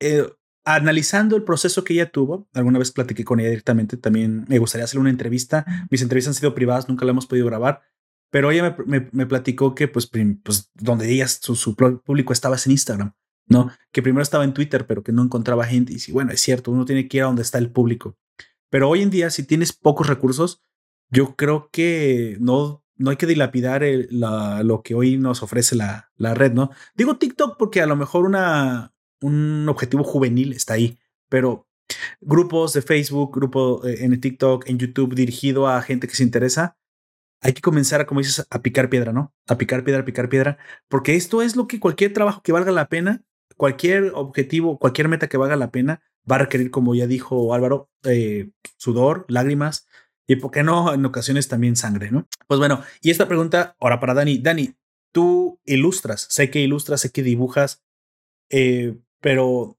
[0.00, 0.24] eh,
[0.64, 4.84] analizando el proceso que ella tuvo, alguna vez platiqué con ella directamente, también me gustaría
[4.84, 7.82] hacer una entrevista, mis entrevistas han sido privadas, nunca la hemos podido grabar,
[8.34, 10.10] pero ella me, me, platicó que pues,
[10.42, 13.14] pues donde ella, su, su público estaba en Instagram.
[13.46, 13.70] ¿no?
[13.92, 15.92] Que primero estaba en Twitter, pero que no encontraba gente.
[15.92, 18.16] Y sí, bueno, es cierto, uno tiene que ir a donde está el público.
[18.70, 20.60] Pero hoy en día, si tienes pocos recursos,
[21.10, 26.34] yo creo que no, no hay que dilapidar lo que hoy nos ofrece la, la,
[26.34, 26.70] red, ¿no?
[26.96, 30.98] Digo TikTok porque a lo mejor una, un objetivo juvenil está ahí,
[31.28, 31.68] pero
[32.20, 36.76] grupos de Facebook, grupo eh, en TikTok, en YouTube dirigido a gente que se interesa,
[37.44, 39.32] hay que comenzar a, como dices, a picar piedra, ¿no?
[39.46, 40.58] A picar piedra, a picar piedra,
[40.88, 43.22] porque esto es lo que cualquier trabajo que valga la pena
[43.56, 47.90] cualquier objetivo, cualquier meta que valga la pena, va a requerir, como ya dijo Álvaro,
[48.04, 49.86] eh, sudor, lágrimas
[50.26, 50.92] y, ¿por qué no?
[50.94, 52.26] En ocasiones también sangre, ¿no?
[52.46, 54.38] Pues bueno, y esta pregunta ahora para Dani.
[54.38, 54.74] Dani,
[55.12, 57.82] tú ilustras, sé que ilustras, sé que dibujas,
[58.50, 59.78] eh, pero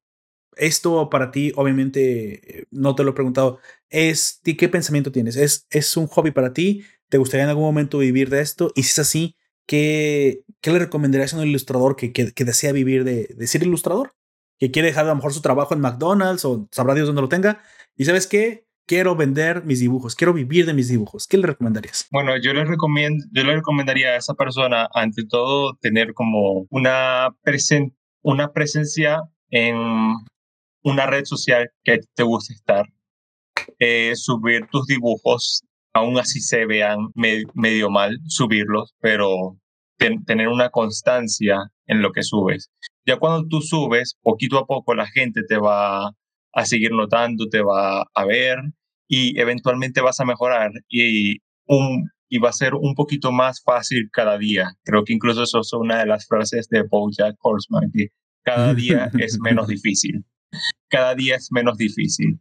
[0.55, 3.59] esto para ti, obviamente, no te lo he preguntado.
[3.89, 5.35] Es, ¿Qué pensamiento tienes?
[5.35, 6.83] ¿Es, ¿Es un hobby para ti?
[7.09, 8.71] ¿Te gustaría en algún momento vivir de esto?
[8.75, 9.35] Y si es así,
[9.67, 14.15] ¿qué, qué le recomendarías a un ilustrador que, que, desea vivir de, de, ser ilustrador?
[14.59, 17.29] Que quiere dejar a lo mejor su trabajo en McDonald's o sabrá Dios dónde lo
[17.29, 17.61] tenga.
[17.95, 18.65] Y sabes qué?
[18.87, 21.27] Quiero vender mis dibujos, quiero vivir de mis dibujos.
[21.27, 22.07] ¿Qué le recomendarías?
[22.11, 27.35] Bueno, yo le, recomiendo, yo le recomendaría a esa persona, ante todo, tener como una,
[27.41, 29.75] presen una presencia en
[30.83, 32.85] una red social que te guste estar.
[33.79, 35.63] Eh, subir tus dibujos
[35.95, 39.57] aún así se vean medio mal subirlos, pero
[39.97, 41.57] tener una constancia
[41.87, 42.69] en lo que subes.
[43.07, 46.07] Ya cuando tú subes, poquito a poco la gente te va
[46.53, 48.57] a seguir notando, te va a ver
[49.07, 54.09] y eventualmente vas a mejorar y, un, y va a ser un poquito más fácil
[54.11, 54.73] cada día.
[54.83, 58.07] Creo que incluso eso es una de las frases de Bojack Horseman, que
[58.43, 60.25] cada día es menos difícil.
[60.89, 62.37] Cada día es menos difícil.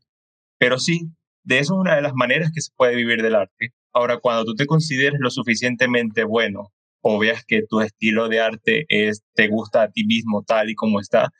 [0.58, 1.08] Pero sí,
[1.44, 3.72] de eso es una de las maneras que se puede vivir del arte.
[3.92, 6.72] Ahora, cuando tú te consideres lo suficientemente bueno
[7.02, 10.74] o veas que tu estilo de arte es, te gusta a ti mismo tal y
[10.74, 11.30] como está,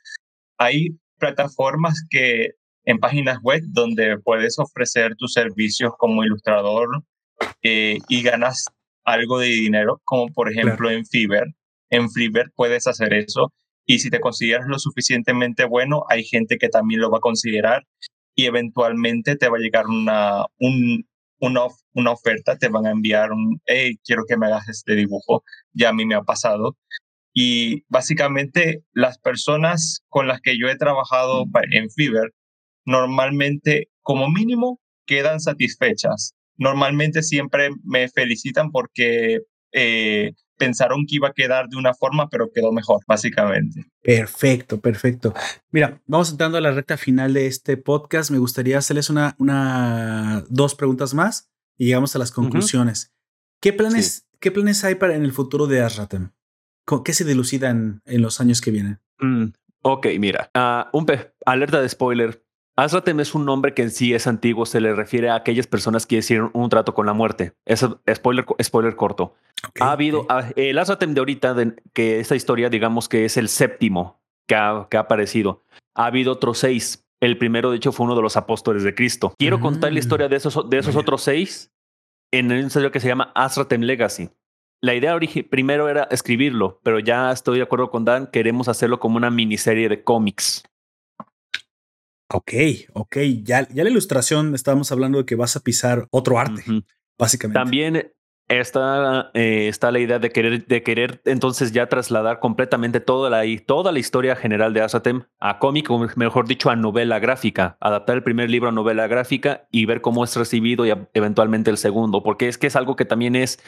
[0.57, 2.51] hay plataformas que
[2.85, 6.87] en páginas web donde puedes ofrecer tus servicios como ilustrador
[7.63, 8.65] eh, y ganas
[9.03, 11.47] algo de dinero, como por ejemplo en Fiverr.
[11.89, 13.51] En Fiverr puedes hacer eso
[13.87, 17.85] y si te consideras lo suficientemente bueno, hay gente que también lo va a considerar
[18.35, 21.07] y eventualmente te va a llegar una, un,
[21.39, 21.61] una,
[21.93, 25.43] una oferta, te van a enviar un, hey, quiero que me hagas este dibujo,
[25.73, 26.77] ya a mí me ha pasado.
[27.33, 32.33] Y básicamente las personas con las que yo he trabajado en Fiverr,
[32.85, 36.33] normalmente como mínimo quedan satisfechas.
[36.57, 39.39] Normalmente siempre me felicitan porque
[39.73, 43.85] eh, pensaron que iba a quedar de una forma, pero quedó mejor, básicamente.
[44.01, 45.33] Perfecto, perfecto.
[45.71, 48.31] Mira, vamos entrando a la recta final de este podcast.
[48.31, 53.13] Me gustaría hacerles una, una dos preguntas más y llegamos a las conclusiones.
[53.61, 56.31] ¿Qué planes, ¿Qué planes hay para en el futuro de Asratem?
[57.03, 58.99] ¿Qué se dilucida en, los años que vienen?
[59.19, 59.45] Mm,
[59.81, 61.07] ok, mira, uh, un
[61.45, 62.44] alerta de spoiler.
[62.75, 66.05] Asratem es un nombre que en sí es antiguo, se le refiere a aquellas personas
[66.05, 67.53] que hicieron un trato con la muerte.
[67.65, 69.35] Es spoiler, spoiler corto.
[69.79, 71.55] ha habido ah, el Asratem de ahorita,
[71.93, 75.63] que esta historia, digamos que es el séptimo que ha, que ha aparecido.
[75.95, 77.05] Ha habido otros seis.
[77.21, 79.33] El primero, de hecho, fue uno de los apóstoles de Cristo.
[79.37, 81.71] Quiero contar la historia de esos, de esos otros seis
[82.31, 84.29] en un ensayo que se llama Asratem Legacy.
[84.81, 85.17] La idea
[85.49, 89.87] primero era escribirlo, pero ya estoy de acuerdo con Dan, queremos hacerlo como una miniserie
[89.87, 90.63] de cómics.
[92.31, 92.53] Ok,
[92.93, 93.17] ok.
[93.43, 96.63] Ya, ya la ilustración estábamos hablando de que vas a pisar otro arte,
[97.17, 97.59] básicamente.
[97.59, 98.11] También
[98.47, 103.43] está, eh, está la idea de querer, de querer entonces ya trasladar completamente toda la,
[103.65, 107.77] toda la historia general de Asatem a cómic, o mejor dicho, a novela gráfica.
[107.79, 111.77] Adaptar el primer libro a novela gráfica y ver cómo es recibido y eventualmente el
[111.77, 113.59] segundo, porque es que es algo que también es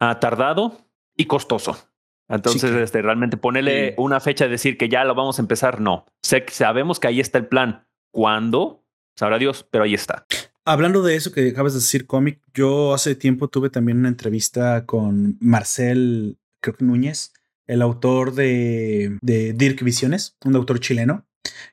[0.00, 0.78] ah, tardado
[1.16, 1.87] y costoso.
[2.28, 6.04] Entonces, este, realmente ponerle una fecha y decir que ya lo vamos a empezar, no.
[6.22, 7.86] Sé, sabemos que ahí está el plan.
[8.10, 8.84] ¿Cuándo?
[9.16, 10.26] Sabrá Dios, pero ahí está.
[10.64, 14.84] Hablando de eso que acabas de decir, cómic, yo hace tiempo tuve también una entrevista
[14.84, 17.32] con Marcel creo que Núñez,
[17.66, 21.26] el autor de, de Dirk Visiones, un autor chileno,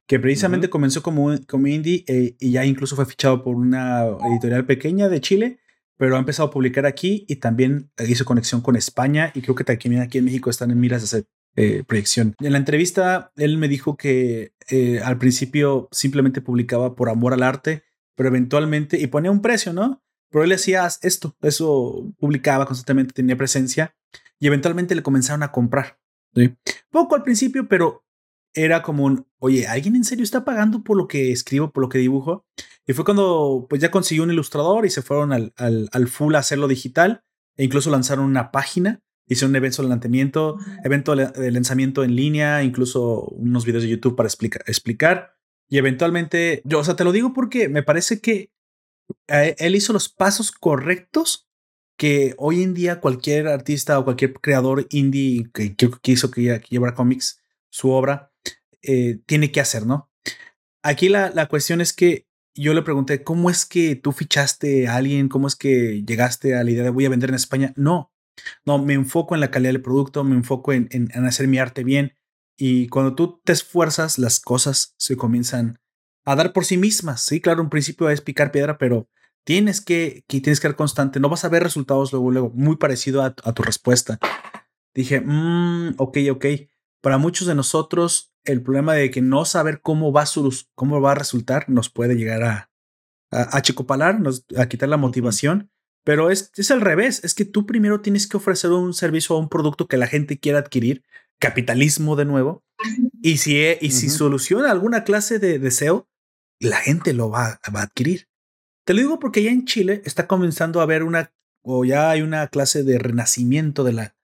[0.07, 4.65] que precisamente comenzó como, como indie eh, y ya incluso fue fichado por una editorial
[4.65, 5.59] pequeña de Chile
[5.97, 9.63] pero ha empezado a publicar aquí y también hizo conexión con España y creo que
[9.63, 12.35] también aquí en México están en miras de hacer eh, proyección.
[12.39, 17.43] En la entrevista, él me dijo que eh, al principio simplemente publicaba por amor al
[17.43, 17.83] arte,
[18.15, 20.03] pero eventualmente, y ponía un precio, ¿no?
[20.29, 23.95] Pero él hacía esto, eso publicaba constantemente, tenía presencia
[24.37, 25.97] y eventualmente le comenzaron a comprar.
[26.89, 28.03] Poco al principio, pero
[28.53, 31.89] era como un, oye, ¿alguien en serio está pagando por lo que escribo, por lo
[31.89, 32.45] que dibujo?
[32.87, 36.39] Y fue cuando pues ya consiguió un ilustrador y se fueron al, al, full a
[36.39, 37.23] hacerlo digital
[37.57, 42.63] e incluso lanzaron una página, hicieron un evento de lanzamiento, evento de lanzamiento en línea,
[42.63, 45.35] incluso unos videos de YouTube para explicar, explicar.
[45.67, 48.51] Y eventualmente, yo, o sea, te lo digo porque me parece que
[49.27, 51.49] eh, él hizo los pasos correctos
[51.97, 56.67] que hoy en día cualquier artista o cualquier creador indie que, que quiso que, que
[56.69, 58.31] llevara cómics su obra
[58.81, 60.11] eh, tiene que hacer, ¿no?
[60.83, 64.95] Aquí la, la cuestión es que yo le pregunté, ¿cómo es que tú fichaste a
[64.95, 65.29] alguien?
[65.29, 67.73] ¿Cómo es que llegaste a la idea de voy a vender en España?
[67.75, 68.13] No,
[68.65, 71.83] no, me enfoco en la calidad del producto, me enfoco en, en, hacer mi arte
[71.83, 72.15] bien.
[72.57, 75.79] Y cuando tú te esfuerzas, las cosas se comienzan
[76.23, 77.21] a dar por sí mismas.
[77.21, 79.09] Sí, claro, un principio es picar piedra, pero
[79.43, 81.19] tienes que, que tienes que ser constante.
[81.19, 84.19] No vas a ver resultados luego, luego, muy parecido a, tu respuesta.
[84.93, 86.45] Dije, mmm, ok, ok.
[87.05, 90.23] Para muchos de nosotros, el problema de que no saber cómo va,
[90.73, 92.71] cómo va a resultar nos puede llegar a,
[93.29, 95.69] a, chicopalar, nos, a quitar la motivación.
[96.03, 99.39] Pero es, es al revés, es que tú primero tienes que ofrecer un servicio o
[99.39, 101.03] un producto que la gente quiera adquirir,
[101.39, 102.63] capitalismo de nuevo,
[103.21, 106.09] y si, e, y si soluciona alguna clase de deseo,
[106.59, 108.29] la gente lo va, va, a adquirir.
[108.83, 111.31] Te lo digo porque ya en Chile está comenzando a haber una,
[111.63, 114.15] o ya hay una clase de renacimiento de la,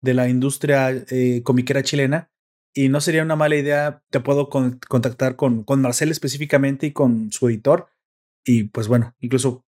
[0.00, 2.30] de la industria eh, comiquera chilena,
[2.76, 7.32] y no sería una mala idea, te puedo contactar con, con Marcel específicamente y con
[7.32, 7.88] su editor.
[8.44, 9.64] Y pues bueno, incluso,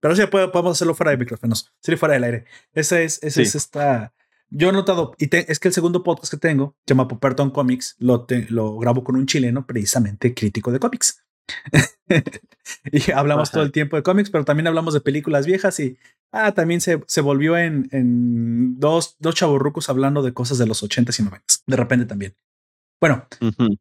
[0.00, 2.44] pero sí podemos hacerlo fuera de micrófonos, sería fuera del aire.
[2.72, 4.14] Esa es, esa es esta.
[4.48, 7.96] Yo he notado, y es que el segundo podcast que tengo, se llama Poperton Comics,
[7.98, 11.24] lo, lo grabo con un chileno, precisamente crítico de cómics.
[12.92, 15.98] y hablamos todo el tiempo de cómics, pero también hablamos de películas viejas y
[16.32, 20.82] ah, también se, se volvió en, en dos, dos chavorrucos hablando de cosas de los
[20.82, 22.34] 80s y 90 De repente también.
[23.00, 23.26] Bueno,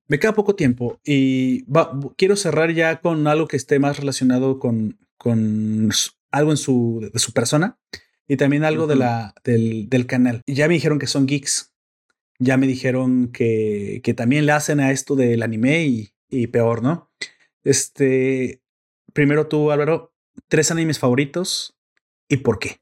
[0.07, 1.64] me queda poco tiempo y
[2.18, 5.91] quiero cerrar ya con algo que esté más relacionado con, con
[6.32, 7.78] algo en su, de su persona
[8.28, 10.41] y también algo de la, del, del, canal.
[10.48, 11.72] Ya me dijeron que son geeks.
[12.40, 16.82] Ya me dijeron que, que también le hacen a esto del anime y, y peor,
[16.82, 17.11] ¿no?
[17.64, 18.64] Este,
[19.14, 20.15] primero tú, Álvaro,
[20.48, 21.78] tres animes favoritos
[22.31, 22.77] y por qué.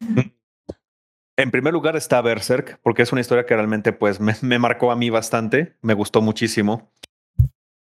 [1.36, 4.96] En primer lugar está Berserk, porque es una historia que realmente pues me, marcó a
[4.96, 6.92] mí bastante, me gustó muchísimo.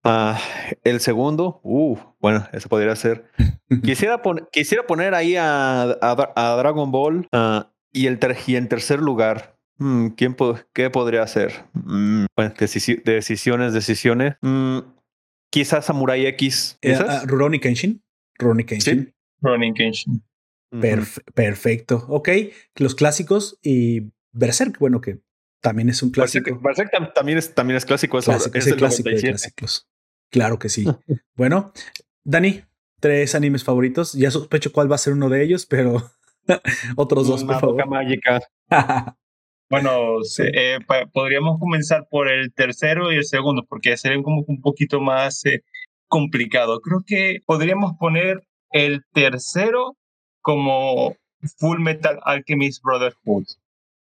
[0.04, 0.38] Ah,
[0.84, 3.30] el segundo, uh, bueno, eso podría ser.
[3.82, 4.20] Quisiera,
[4.50, 10.08] quisiera poner ahí a, a, Dragon Ball ah, y, el y en tercer lugar, hmm,
[10.08, 10.36] ¿quién
[10.72, 11.66] ¿qué podría ser?
[11.74, 12.24] Mm,
[12.58, 14.34] decisiones, decisiones.
[14.40, 14.78] Mm,
[15.50, 16.78] quizás Samurai X.
[16.82, 18.02] Eh, uh, Rurouni Kenshin.
[18.38, 19.14] Rurouni Kenshin.
[19.42, 19.72] ¿Sí?
[19.74, 20.22] Kenshin
[21.34, 22.04] perfecto.
[22.08, 22.28] Ok,
[22.76, 25.20] los clásicos y Berserk, bueno, que
[25.60, 26.58] también es un clásico.
[26.60, 28.18] Berserk, también, es, también es clásico.
[28.18, 29.88] es el clásico de clásicos.
[30.30, 30.86] Claro que sí.
[31.36, 31.72] bueno,
[32.24, 32.62] Dani,
[33.00, 34.12] tres animes favoritos.
[34.12, 36.10] Ya sospecho cuál va a ser uno de ellos, pero
[36.96, 37.86] otros dos, por favor.
[37.86, 38.40] mágica.
[39.70, 40.78] bueno, eh,
[41.12, 45.64] podríamos comenzar por el tercero y el segundo, porque serían como un poquito más eh,
[46.08, 46.80] complicado.
[46.80, 49.96] Creo que podríamos poner el tercero
[50.42, 51.16] como
[51.58, 53.46] Full Metal Alchemist Brotherhood.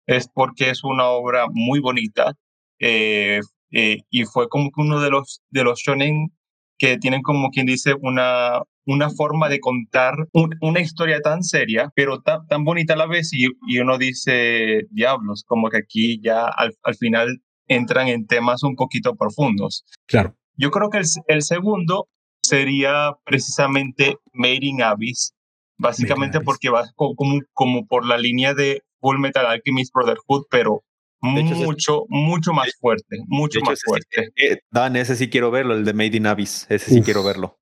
[0.05, 2.35] Es porque es una obra muy bonita
[2.79, 3.41] eh,
[3.71, 6.31] eh, y fue como que uno de los, de los shonen
[6.77, 10.15] que tienen como quien dice una, una forma de contar
[10.61, 14.87] una historia tan seria, pero tan, tan bonita a la vez y, y, uno dice,
[14.89, 19.83] diablos, como que aquí ya al, al, final entran en temas un poquito profundos.
[20.07, 20.35] Claro.
[20.55, 22.07] Yo creo que el, el segundo
[22.41, 25.33] sería precisamente Made in Abyss,
[25.79, 30.83] Básicamente porque va como, como por la línea de Full Metal Alchemist Brotherhood, pero
[31.21, 34.29] mucho, mucho más fuerte, mucho más fuerte.
[34.35, 37.57] Eh, Dan, ese sí quiero verlo, el de Made in Abyss, ese sí quiero verlo.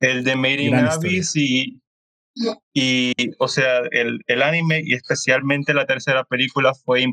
[0.00, 1.80] El de Made in Abyss y,
[2.72, 7.04] Y, o sea, el, el anime y especialmente la tercera película fue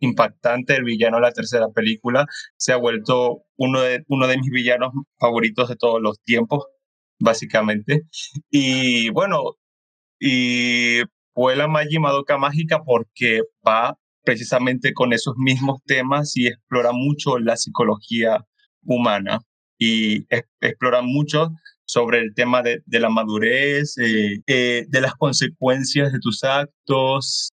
[0.00, 0.74] impactante.
[0.74, 2.26] El villano de la tercera película
[2.56, 6.64] se ha vuelto uno de, uno de mis villanos favoritos de todos los tiempos,
[7.18, 8.02] básicamente.
[8.50, 9.56] Y bueno,
[10.20, 11.00] y
[11.34, 17.38] fue la Magi Madoka Mágica porque va precisamente con esos mismos temas y explora mucho
[17.38, 18.44] la psicología
[18.84, 19.40] humana
[19.78, 20.26] y
[20.60, 21.50] explora mucho
[21.84, 27.50] sobre el tema de, la madurez, eh, eh, de las consecuencias de tus actos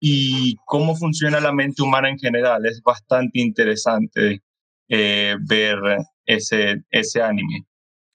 [0.00, 2.64] y cómo funciona la mente humana en general.
[2.66, 4.42] Es bastante interesante
[4.88, 5.76] eh, ver
[6.24, 7.66] ese, ese anime.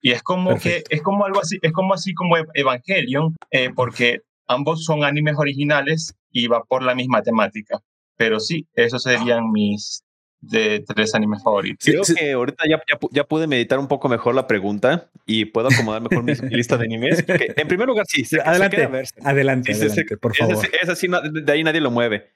[0.01, 3.35] Y es como que es como algo así, es como así como Evangelion,
[3.75, 7.79] porque ambos son animes originales y va por la misma temática.
[8.17, 10.03] Pero sí, esos serían mis,
[10.41, 11.85] de tres animes favoritos.
[11.85, 16.01] Creo que ahorita ya, ya, pude meditar un poco mejor la pregunta y puedo acomodar
[16.01, 17.23] mejor mi, lista de animes.
[17.27, 18.23] en primer lugar, sí.
[18.43, 18.89] adelante,
[19.23, 19.73] adelante,
[20.19, 20.65] por favor.
[20.81, 22.31] Es, así, de ahí nadie lo mueve.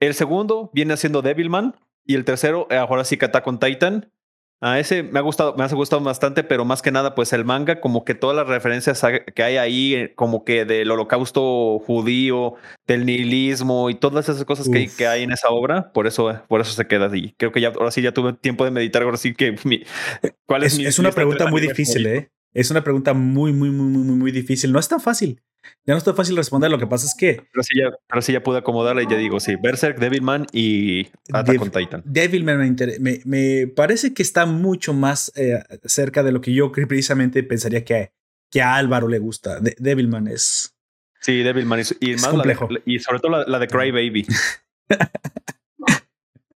[0.00, 4.10] El segundo viene siendo Devilman y el tercero, eh, ahora sí, Attack on Titan.
[4.60, 7.44] A ese me ha gustado, me ha gustado bastante, pero más que nada, pues el
[7.44, 9.02] manga, como que todas las referencias
[9.34, 12.54] que hay ahí, eh, como que del holocausto judío,
[12.86, 16.62] del nihilismo y todas esas cosas que, que, hay en esa obra, por eso, por
[16.62, 17.34] eso se queda así.
[17.36, 19.56] Creo que ya, ahora sí ya tuve tiempo de meditar, ahora sí que
[20.46, 22.30] ¿cuál es, es, es una pregunta muy difícil, ¿eh?
[22.56, 24.72] Es una pregunta muy, muy, muy, muy, muy difícil.
[24.72, 25.42] No es tan fácil.
[25.84, 26.70] Ya no es tan fácil responder.
[26.70, 27.42] Lo que pasa es que.
[27.52, 29.56] Pero sí ya, pero sí ya pude acomodarla y ya digo, sí.
[29.56, 32.02] Berserk, Devilman y Attack on Titan.
[32.06, 37.42] Devilman me, me, parece que está mucho más eh, cerca de lo que yo precisamente
[37.42, 38.12] pensaría que,
[38.50, 39.60] que a Álvaro le gusta.
[39.60, 40.74] Devilman es.
[41.20, 41.80] Sí, Devilman.
[42.00, 42.70] Y, y complejo.
[42.86, 44.26] y sobre todo la, la de Cry Baby.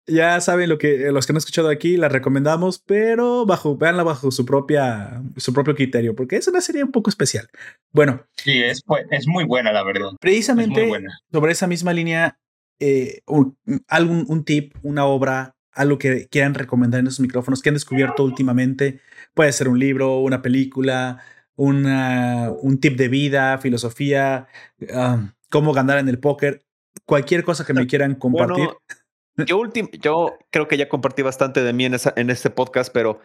[0.07, 4.31] ya saben lo que los que han escuchado aquí la recomendamos, pero bajo, véanla bajo
[4.31, 7.49] su propia, su propio criterio, porque es una serie un poco especial.
[7.91, 8.25] Bueno.
[8.35, 10.11] Sí, es, es muy buena, la verdad.
[10.19, 10.91] Precisamente
[11.31, 12.39] sobre esa misma línea,
[12.79, 13.57] eh, un,
[13.87, 18.23] algún, un tip, una obra, algo que quieran recomendar en esos micrófonos que han descubierto
[18.23, 18.99] últimamente.
[19.33, 21.23] Puede ser un libro, una película,
[21.55, 24.47] una, un tip de vida, filosofía,
[24.93, 26.63] ah, cómo ganar en el póker,
[27.05, 28.69] cualquier cosa que me quieran compartir.
[29.45, 29.63] Yo,
[30.01, 33.19] yo creo que ya compartí bastante de mí en, esa, en este podcast, pero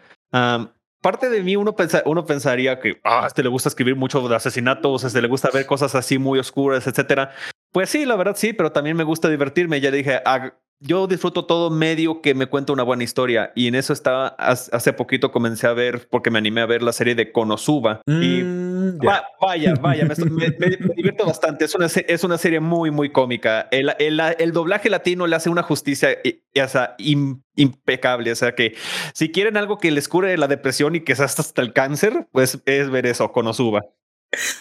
[1.01, 1.75] parte de mí uno,
[2.05, 5.29] uno pensaría que ah, a este le gusta escribir mucho de asesinatos, a este le
[5.29, 7.33] gusta ver cosas así muy oscuras, etcétera.
[7.73, 9.81] Pues sí, la verdad sí, pero también me gusta divertirme.
[9.81, 13.75] Ya dije, ah, yo disfruto todo medio que me cuenta una buena historia y en
[13.75, 17.33] eso estaba hace poquito comencé a ver porque me animé a ver la serie de
[17.33, 18.43] Konosuba y
[19.41, 20.51] vaya vaya me,
[20.95, 21.65] divierto bastante.
[21.65, 23.69] Es una es una serie muy muy cómica.
[23.71, 26.11] El, el, el doblaje latino le hace una justicia
[27.55, 28.33] impecable.
[28.33, 28.75] O sea que
[29.15, 32.61] si quieren algo que les cure la depresión y que sea hasta el cáncer pues
[32.67, 33.83] es ver eso Konosuba.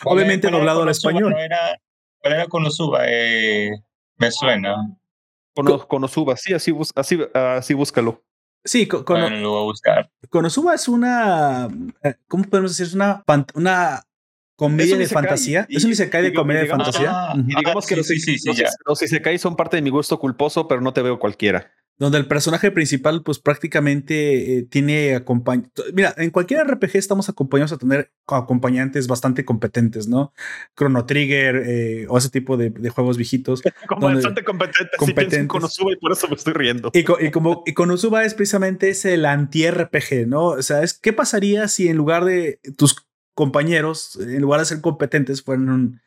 [0.03, 1.31] Obviamente doblado al español.
[1.31, 1.79] no era,
[2.21, 3.71] era Konosuba eh,
[4.17, 4.75] me suena.
[5.87, 8.21] Konosuba, sí, así, así, así búscalo.
[8.63, 9.03] Sí, con,
[9.41, 10.11] lo voy a buscar.
[10.29, 11.69] Konosuba es una,
[12.03, 12.87] eh, ¿cómo podemos decir?
[12.87, 13.23] Es una,
[13.53, 14.03] una
[14.55, 15.65] comedia de fantasía.
[15.69, 17.33] es un isekai de comedia de fantasía.
[17.45, 18.51] digamos que los, sí, sí, sí,
[19.01, 22.71] isekai son parte de mi gusto culposo, pero no te veo cualquiera donde el personaje
[22.71, 25.85] principal pues prácticamente eh, tiene acompañantes.
[25.93, 30.33] Mira, en cualquier RPG estamos acompañados a tener acompañantes bastante competentes, ¿no?
[30.77, 33.61] Chrono Trigger eh, o ese tipo de, juegos viejitos.
[33.87, 34.97] Como bastante competentes.
[34.97, 35.41] competentes.
[35.41, 36.91] Si Konosuba y por eso me estoy riendo.
[36.93, 40.47] Y, y como y Konosuba es precisamente es el anti-RPG, ¿no?
[40.47, 44.81] O sea, es, ¿qué pasaría si en lugar de tus compañeros, en lugar de ser
[44.81, 46.01] competentes, fueron un,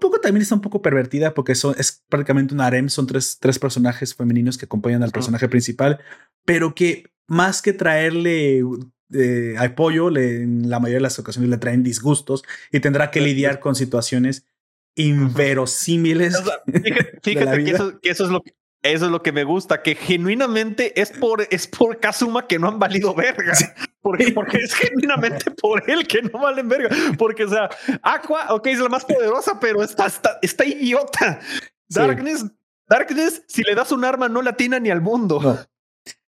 [0.00, 3.58] poco también está un poco pervertida porque son, es prácticamente un harem, son tres, tres
[3.58, 6.00] personajes femeninos que acompañan al personaje principal,
[6.44, 8.64] pero que más que traerle
[9.12, 12.42] eh, apoyo, le, en la mayoría de las ocasiones le traen disgustos
[12.72, 14.46] y tendrá que lidiar con situaciones
[14.94, 16.42] inverosímiles.
[17.22, 18.54] fíjate, que, eso, que, eso, es lo que,
[18.88, 22.68] eso es lo que me gusta, que genuinamente es por, es por Kazuma que no
[22.68, 23.52] han valido verga.
[24.00, 26.94] Porque, porque es genuinamente por él que no valen verga.
[27.18, 27.68] Porque, o sea,
[28.02, 31.40] Aqua, ok, es la más poderosa, pero está, está, está idiota.
[31.88, 32.46] Darkness,
[32.88, 35.66] Darkness, si le das un arma, no la atina ni al mundo.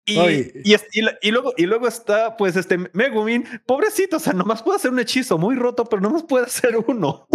[0.06, 0.18] Y,
[0.64, 0.76] y,
[1.22, 5.00] y, luego, y luego está, pues, este Megumin, pobrecito, o sea, nomás puede hacer un
[5.00, 7.28] hechizo muy roto, pero nomás puede hacer uno.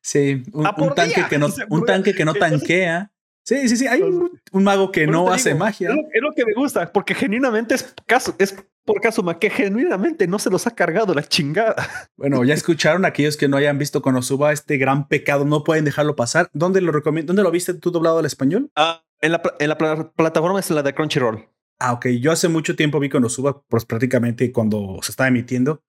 [0.00, 0.64] Sí, un,
[0.94, 3.10] tanque, que no, un tanque que no tanquea.
[3.46, 3.86] Sí, sí, sí.
[3.86, 5.90] Hay un, mago que no hace magia.
[5.90, 10.38] Es lo, que me gusta, porque genuinamente es, caso, es por Kazuma que genuinamente no
[10.38, 11.76] se los ha cargado la chingada.
[12.16, 15.84] Bueno, ya escucharon aquellos que no hayan visto cuando suba este gran pecado, no pueden
[15.84, 16.50] dejarlo pasar.
[16.54, 17.28] ¿Dónde lo recomiendo?
[17.28, 18.70] ¿Dónde lo viste tú doblado al español?
[18.74, 21.48] Ah, en la, en la plataforma es la de Crunchyroll.
[21.78, 22.06] Ah, ok.
[22.20, 25.82] Yo hace mucho tiempo vi cuando suba, pues prácticamente cuando se estaba emitiendo.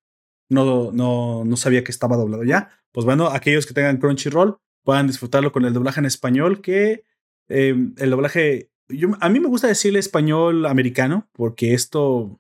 [0.50, 5.06] No, no, no sabía que estaba doblado ya pues bueno, aquellos que tengan Crunchyroll puedan
[5.06, 7.04] disfrutarlo con el doblaje en español, que
[7.50, 12.40] eh, el doblaje, yo, a mí me gusta decirle español americano, porque esto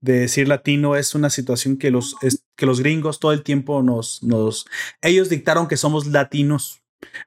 [0.00, 2.16] de decir latino es una situación que los,
[2.56, 4.66] que los gringos todo el tiempo nos, nos,
[5.02, 6.82] ellos dictaron que somos latinos,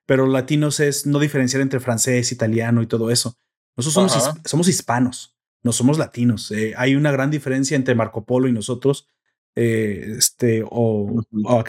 [0.05, 3.37] pero latinos es no diferenciar entre francés, italiano y todo eso.
[3.75, 6.51] Nosotros somos, somos hispanos, no somos latinos.
[6.51, 9.07] Eh, hay una gran diferencia entre Marco Polo y nosotros,
[9.55, 11.23] eh, este, o,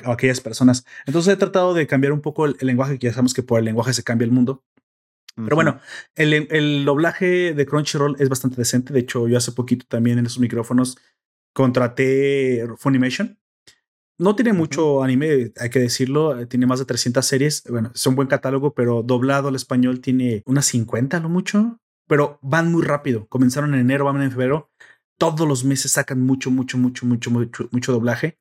[0.06, 0.85] aquellas personas.
[1.06, 3.64] Entonces he tratado de cambiar un poco el, lenguaje, que ya sabemos que por el
[3.64, 4.62] lenguaje se cambia el mundo.
[5.36, 5.81] Pero bueno,
[6.15, 8.93] el, el, doblaje de Crunchyroll es bastante decente.
[8.93, 10.97] De hecho, yo hace poquito también en esos micrófonos
[11.52, 13.39] contraté Funimation.
[14.16, 16.39] No tiene mucho anime, hay que decirlo.
[16.39, 17.65] Eh, tiene más de 300 series.
[17.69, 21.81] Bueno, es un buen catálogo, pero doblado al español tiene unas 50 lo mucho.
[22.06, 23.27] Pero van muy rápido.
[23.28, 24.70] Comenzaron en enero, van en febrero.
[25.19, 28.39] Todos los meses sacan mucho, mucho, mucho, mucho, mucho, mucho doblaje.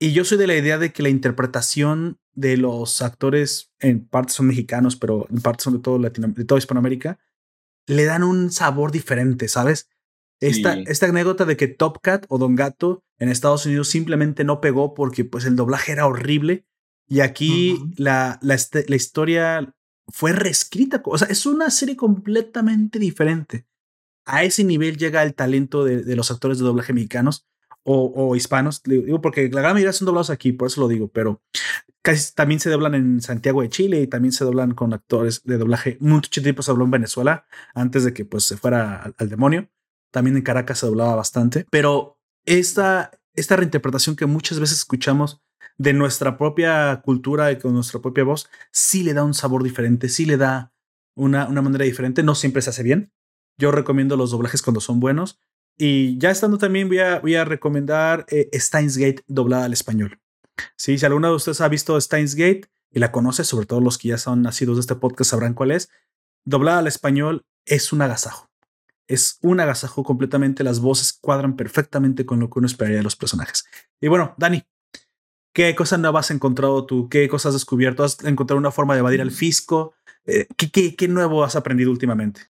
[0.00, 4.32] Y yo soy de la idea de que la interpretación de los actores en parte
[4.32, 7.18] son mexicanos, pero en parte son de todo Latino, de toda Hispanoamérica,
[7.88, 9.88] le dan un sabor diferente, ¿sabes?
[10.40, 14.60] Esta, esta anécdota de que Top Cat o Don Gato en Estados Unidos simplemente no
[14.60, 16.64] pegó porque pues el doblaje era horrible
[17.08, 19.74] y aquí la, la, este, la, historia
[20.06, 23.66] fue reescrita, o sea, es una serie completamente diferente.
[24.24, 27.48] A ese nivel llega el talento de, de los actores de doblaje mexicanos
[27.90, 31.40] o, hispanos, digo porque la gran mayoría son doblados aquí, por eso lo digo, pero
[32.02, 35.56] casi también se doblan en Santiago de Chile y también se doblan con actores de
[35.56, 35.96] doblaje.
[36.00, 39.68] Mucho tiempo se habló en Venezuela antes de que pues se fuera al, demonio.
[40.10, 45.42] También en Caracas se doblaba bastante, pero esta, esta reinterpretación que muchas veces escuchamos
[45.78, 50.08] de nuestra propia cultura y con nuestra propia voz, sí le da un sabor diferente,
[50.08, 50.72] sí le da
[51.14, 52.22] una, una manera diferente.
[52.22, 53.12] No siempre se hace bien.
[53.58, 55.40] Yo recomiendo los doblajes cuando son buenos,
[55.78, 60.18] y ya estando también voy a, voy a recomendar eh, Steins Gate doblada al español.
[60.76, 63.96] Sí, si alguno de ustedes ha visto Steins Gate y la conoce, sobre todo los
[63.96, 65.88] que ya son nacidos de este podcast sabrán cuál es.
[66.44, 68.50] Doblada al español es un agasajo.
[69.06, 70.64] Es un agasajo completamente.
[70.64, 73.64] Las voces cuadran perfectamente con lo que uno esperaría de los personajes.
[74.00, 74.64] Y bueno, Dani,
[75.52, 77.08] ¿qué cosas nuevas has encontrado tú?
[77.08, 78.02] ¿Qué cosas has descubierto?
[78.02, 79.94] ¿Has encontrado una forma de evadir al fisco?
[80.26, 82.42] Eh, ¿qué, qué, qué nuevo has aprendido últimamente?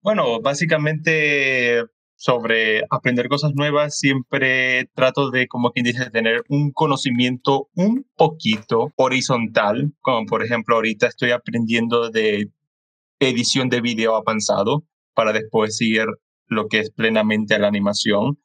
[0.00, 1.84] Bueno, básicamente
[2.24, 8.94] sobre aprender cosas nuevas, siempre trato de, como quien dice, tener un conocimiento un poquito
[8.96, 12.50] horizontal, como por ejemplo ahorita estoy aprendiendo de
[13.20, 16.06] edición de video avanzado para después ir
[16.46, 18.38] lo que es plenamente la animación.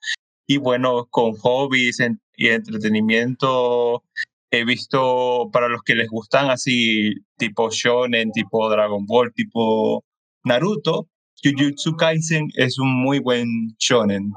[0.46, 2.00] Y bueno, con hobbies
[2.36, 4.04] y entretenimiento,
[4.52, 10.04] he visto para los que les gustan así, tipo shonen, tipo Dragon Ball, tipo
[10.44, 11.08] Naruto,
[11.44, 14.32] Jujutsu Kaisen es un muy buen shonen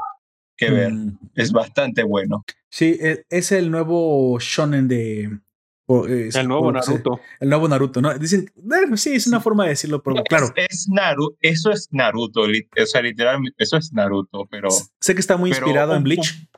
[0.56, 0.92] que ver.
[0.92, 1.18] Mm.
[1.34, 2.44] Es bastante bueno.
[2.70, 5.38] Sí, e, es el nuevo shonen de...
[5.88, 7.20] el nuevo Naruto.
[7.40, 8.16] El nuevo Naruto, ¿no?
[8.18, 8.50] Dicen,
[8.96, 10.52] sí, es una forma de decirlo, pero claro.
[10.56, 14.68] Es, Naruto, eso es Naruto, o sea, literalmente, eso es Naruto, pero...
[15.00, 16.48] Sé que está muy inspirado en Bleach.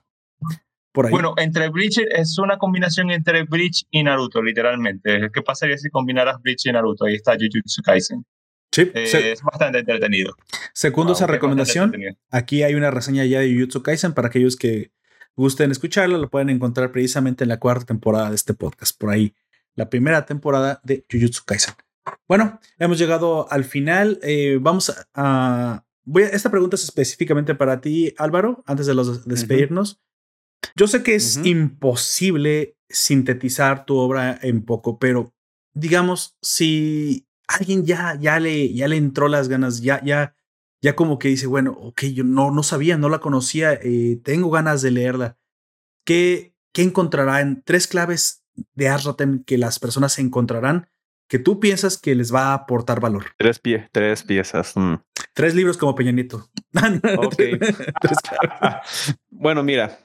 [0.93, 1.11] Por ahí.
[1.11, 5.29] Bueno, entre Bleach es una combinación entre Bleach y Naruto, literalmente.
[5.33, 7.07] ¿Qué pasaría si combinaras Bleach y Naruto?
[7.07, 8.25] Ahí está Jujutsu Kaisen.
[8.75, 10.37] Sí, eh, es bastante entretenido.
[10.73, 11.95] Segundo esa recomendación,
[12.31, 14.91] aquí hay una reseña ya de Jujutsu Kaisen para aquellos que
[15.37, 19.33] gusten escucharla, lo pueden encontrar precisamente en la cuarta temporada de este podcast, por ahí,
[19.77, 21.75] la primera temporada de Jujutsu Kaisen.
[22.27, 24.19] Bueno, hemos llegado al final.
[24.23, 29.25] Eh, vamos a, voy a, esta pregunta es específicamente para ti, Álvaro, antes de los
[29.25, 30.01] despedirnos.
[30.75, 35.33] Yo sé que es imposible sintetizar tu obra en poco, pero
[35.75, 40.35] digamos, si alguien ya, ya, le, ya le entró las ganas, ya, ya,
[40.83, 44.51] ya como que dice, bueno, ok, yo no, no sabía, no la conocía, eh, tengo
[44.51, 45.39] ganas de leerla.
[46.05, 48.45] ¿Qué, ¿Qué encontrará en tres claves
[48.75, 50.89] de Asratem que las personas encontrarán
[51.29, 53.27] que tú piensas que les va a aportar valor?
[53.39, 54.77] Tres, pie, tres piezas.
[54.77, 54.97] Mm.
[55.33, 56.49] Tres libros como Peña Nieto.
[59.31, 59.99] bueno, mira,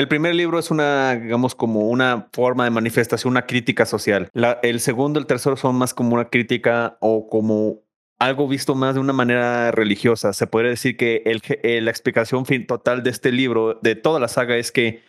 [0.00, 4.30] el primer libro es una, digamos, como una forma de manifestación, una crítica social.
[4.62, 7.82] el segundo, el tercero son más como una crítica o como
[8.18, 10.32] algo visto más de una manera religiosa.
[10.32, 14.28] Se podría decir que el, la explicación fin total de este libro, de toda la
[14.28, 15.02] saga, es que,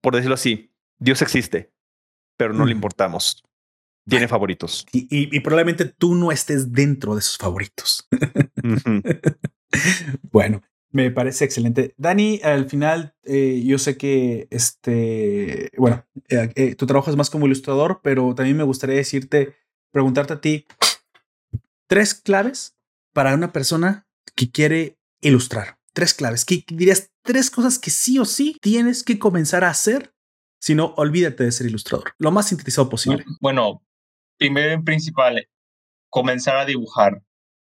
[0.00, 1.72] por decirlo así, Dios existe,
[2.36, 3.42] pero no le importamos.
[4.08, 4.86] Tiene favoritos.
[4.92, 8.08] Y, probablemente tú no estés dentro de sus favoritos.
[10.30, 10.62] bueno,
[10.96, 11.94] me parece excelente.
[11.98, 17.28] Dani, al final, eh, yo sé que este, bueno, eh, eh, tu trabajo es más
[17.28, 19.54] como ilustrador, pero también me gustaría decirte,
[19.90, 20.66] preguntarte a ti,
[21.86, 22.76] tres claves
[23.12, 25.78] para una persona que quiere ilustrar.
[25.92, 26.44] Tres claves.
[26.44, 27.10] ¿Qué dirías?
[27.22, 30.14] Tres cosas que sí o sí tienes que comenzar a hacer
[30.58, 33.24] sino olvídate de ser ilustrador, lo más sintetizado posible.
[33.40, 33.82] Bueno,
[34.38, 35.46] primero en principal,
[36.08, 37.22] comenzar a dibujar.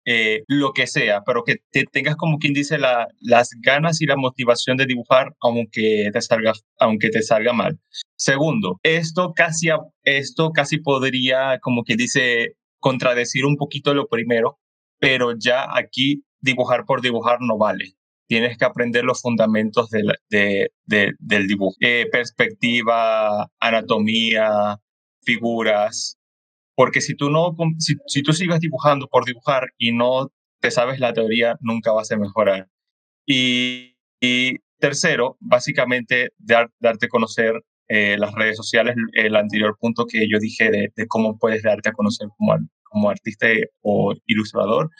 [0.09, 4.07] Eh, lo que sea, pero que te tengas como quien dice la, las ganas y
[4.07, 7.81] la motivación de dibujar aunque te salga, aunque te salga mal.
[8.15, 9.69] Segundo, esto casi,
[10.05, 14.61] esto casi podría como quien dice contradecir un poquito lo primero,
[15.01, 17.97] pero ya aquí dibujar por dibujar no vale.
[18.28, 21.74] Tienes que aprender los fundamentos de, del dibujo.
[21.81, 24.78] Eh, perspectiva, anatomía,
[25.23, 26.16] figuras,
[26.77, 30.31] porque si tú no, si, si tú sigues dibujando por dibujar y no
[30.61, 32.69] te sabes la teoría, nunca vas a mejorar.
[33.27, 37.55] Y, y tercero, básicamente dar, darte a conocer
[37.89, 41.89] eh, las redes sociales, el anterior punto que yo dije de, de, cómo puedes darte
[41.89, 43.47] a conocer como, como artista
[43.82, 44.90] o ilustrador.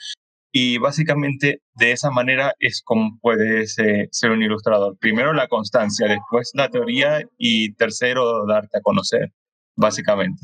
[0.51, 4.97] Y básicamente de esa manera es como puedes eh, ser un ilustrador.
[4.99, 9.31] Primero la constancia, después la teoría y tercero darte a conocer,
[9.75, 10.41] básicamente.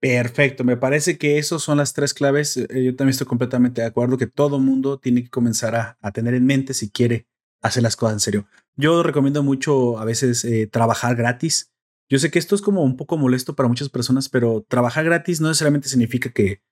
[0.00, 2.56] Perfecto, me parece que esas son las tres claves.
[2.56, 6.34] Eh, yo también estoy completamente de acuerdo que todo mundo tiene que comenzar a, tener
[6.34, 7.26] en mente si quiere
[7.62, 8.46] hacer las cosas en serio.
[8.76, 11.72] Yo recomiendo mucho a veces eh, trabajar gratis.
[12.10, 15.40] Yo sé que esto es como un poco molesto para muchas personas, pero trabajar gratis
[15.40, 16.62] no necesariamente significa que,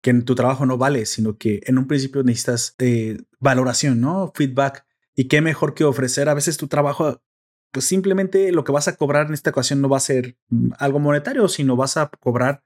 [0.00, 4.32] que tu trabajo no vale, sino que en un principio necesitas eh, valoración, ¿no?
[4.34, 4.86] Feedback.
[5.16, 7.20] Y qué mejor que ofrecer a veces tu trabajo
[7.70, 10.70] pues simplemente lo que vas a cobrar en esta ocasión no va a ser mm,
[10.78, 12.62] algo monetario, sino vas a cobrar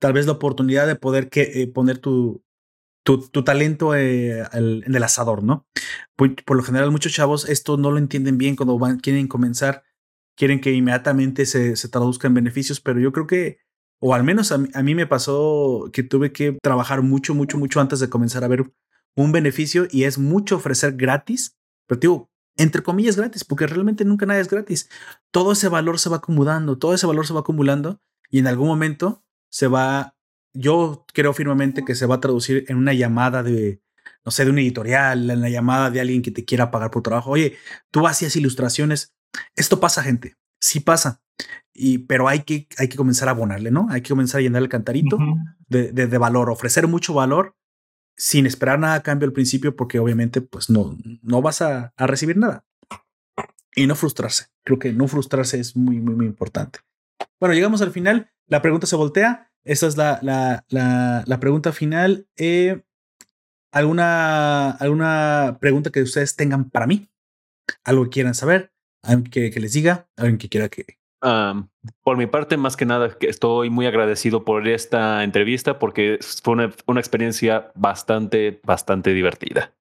[0.00, 2.42] tal vez la oportunidad de poder eh, poner tu,
[3.04, 5.66] tu, talento eh, en el asador, ¿no?
[6.16, 9.84] Por, lo general, muchos chavos esto no lo entienden bien cuando van, quieren comenzar,
[10.36, 13.58] quieren que inmediatamente se, se traduzca en beneficios, pero yo creo que,
[14.00, 17.80] o al menos a a mí me pasó que tuve que trabajar mucho, mucho, mucho
[17.80, 18.72] antes de comenzar a ver
[19.16, 21.56] un beneficio y es mucho ofrecer gratis,
[21.86, 24.88] pero digo, entre comillas gratis, porque realmente nunca nada es gratis.
[25.30, 28.00] Todo ese valor se va acumulando, todo ese valor se va acumulando
[28.30, 30.16] y en algún momento se va,
[30.54, 33.82] yo creo firmemente que se va a traducir en una llamada de,
[34.24, 37.02] no sé, de un editorial, en la llamada de alguien que te quiera pagar por
[37.02, 37.30] trabajo.
[37.30, 37.56] Oye,
[37.90, 39.14] tú hacías ilustraciones.
[39.56, 40.36] Esto pasa, gente.
[40.60, 41.20] Sí pasa.
[41.72, 43.88] Y, pero hay que, hay que comenzar a abonarle, ¿no?
[43.90, 45.56] Hay que comenzar a llenar el cantarito uh -huh.
[45.68, 47.56] de, de, de, valor, ofrecer mucho valor
[48.16, 52.06] sin esperar nada a cambio al principio, porque obviamente, pues no, no vas a, a
[52.06, 52.66] recibir nada.
[53.74, 54.48] Y no frustrarse.
[54.64, 56.80] Creo que no frustrarse es muy, muy, muy importante.
[57.38, 58.30] Bueno, llegamos al final.
[58.50, 59.50] La pregunta se voltea.
[59.64, 60.64] Esa es la, la,
[61.26, 62.26] la, pregunta final.
[62.36, 62.82] Eh,
[63.72, 67.08] ¿alguna, ¿Alguna pregunta que ustedes tengan para mí?
[67.84, 68.72] ¿Algo que quieran saber?
[69.02, 70.08] ¿Alguien que, que les diga?
[70.16, 70.98] ¿Alguien que quiera que,
[72.02, 76.70] por mi parte, más que nada, estoy muy agradecido por esta entrevista porque fue una,
[76.86, 79.72] una experiencia bastante, bastante divertida.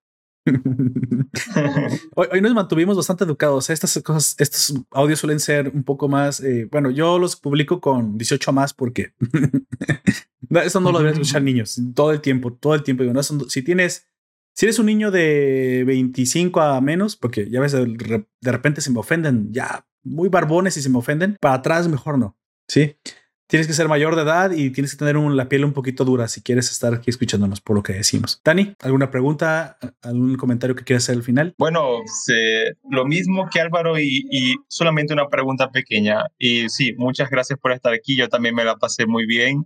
[2.15, 3.69] hoy, hoy, nos mantuvimos bastante educados.
[3.69, 6.39] Estas cosas, estos audios suelen ser un poco más.
[6.41, 9.13] Eh, bueno, yo los publico con 18 más porque
[10.63, 13.03] eso no lo deberían escuchar niños todo el tiempo, todo el tiempo.
[13.03, 14.07] No, si tienes,
[14.53, 18.99] si eres un niño de 25 a menos, porque ya ves, de repente se me
[18.99, 22.37] ofenden, ya muy barbones y se me ofenden, para atrás mejor no.
[22.67, 22.95] Sí.
[23.49, 26.05] Tienes que ser mayor de edad y tienes que tener un, la piel un poquito
[26.05, 28.39] dura si quieres estar aquí escuchándonos por lo que decimos.
[28.45, 31.55] Dani, ¿alguna pregunta, algún comentario que quieras hacer al final?
[31.57, 32.03] Bueno,
[32.91, 36.25] lo mismo que Álvaro y, solamente una pregunta pequeña.
[36.37, 38.15] Y sí, muchas gracias por estar aquí.
[38.15, 39.65] Yo también me la pasé muy bien.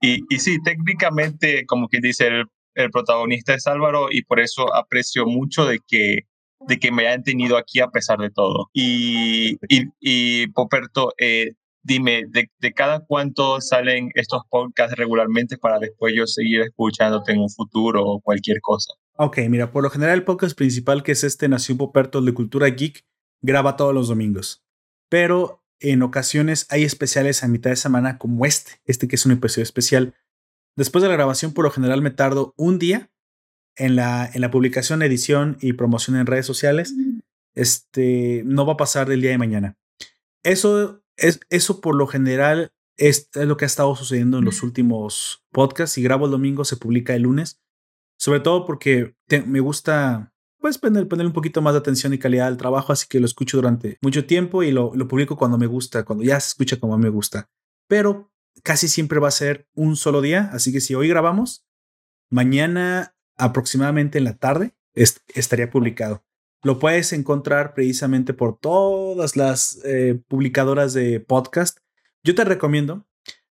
[0.00, 5.66] Y, sí, técnicamente, como que dice el, protagonista es Álvaro y por eso aprecio mucho
[5.66, 6.20] de que
[6.68, 8.70] de que me hayan tenido aquí a pesar de todo.
[8.72, 15.78] Y, y, y Poperto, eh, dime, de, de, cada cuánto salen estos podcasts regularmente para
[15.78, 18.92] después yo seguir escuchándote en un futuro o cualquier cosa?
[19.16, 22.68] Ok, mira, por lo general el podcast principal que es este Nación Poperto de Cultura
[22.68, 23.04] Geek
[23.42, 24.64] graba todos los domingos.
[25.08, 29.32] Pero en ocasiones hay especiales a mitad de semana como este, este que es un
[29.32, 30.14] episodio especial.
[30.76, 33.10] Después de la grabación, por lo general me tardo un día
[33.76, 36.94] en la, en la publicación, edición y promoción en redes sociales,
[37.54, 39.76] este, no va a pasar del día de mañana.
[40.42, 44.62] Eso, es, eso por lo general es, es lo que ha estado sucediendo en los
[44.62, 45.94] últimos podcasts.
[45.94, 47.60] Si grabo el domingo, se publica el lunes.
[48.18, 52.18] Sobre todo porque te, me gusta pues poner, poner un poquito más de atención y
[52.18, 55.56] calidad al trabajo, así que lo escucho durante mucho tiempo y lo, lo publico cuando
[55.56, 57.48] me gusta, cuando ya se escucha como me gusta.
[57.86, 58.32] Pero
[58.64, 61.64] casi siempre va a ser un solo día, así que si hoy grabamos,
[62.28, 66.24] mañana aproximadamente en la tarde est estaría publicado.
[66.62, 71.78] Lo puedes encontrar precisamente por todas las eh, publicadoras de podcast.
[72.24, 73.06] Yo te recomiendo,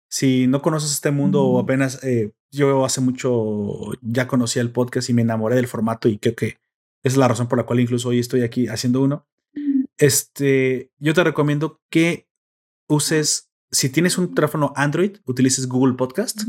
[0.08, 1.54] si no conoces este mundo mm.
[1.54, 6.08] o apenas, eh, yo hace mucho ya conocía el podcast y me enamoré del formato
[6.08, 6.58] y creo que
[7.02, 9.26] es la razón por la cual incluso hoy estoy aquí haciendo uno.
[9.98, 12.28] Este, yo te recomiendo que
[12.88, 16.42] uses, si tienes un teléfono Android, utilices Google Podcast.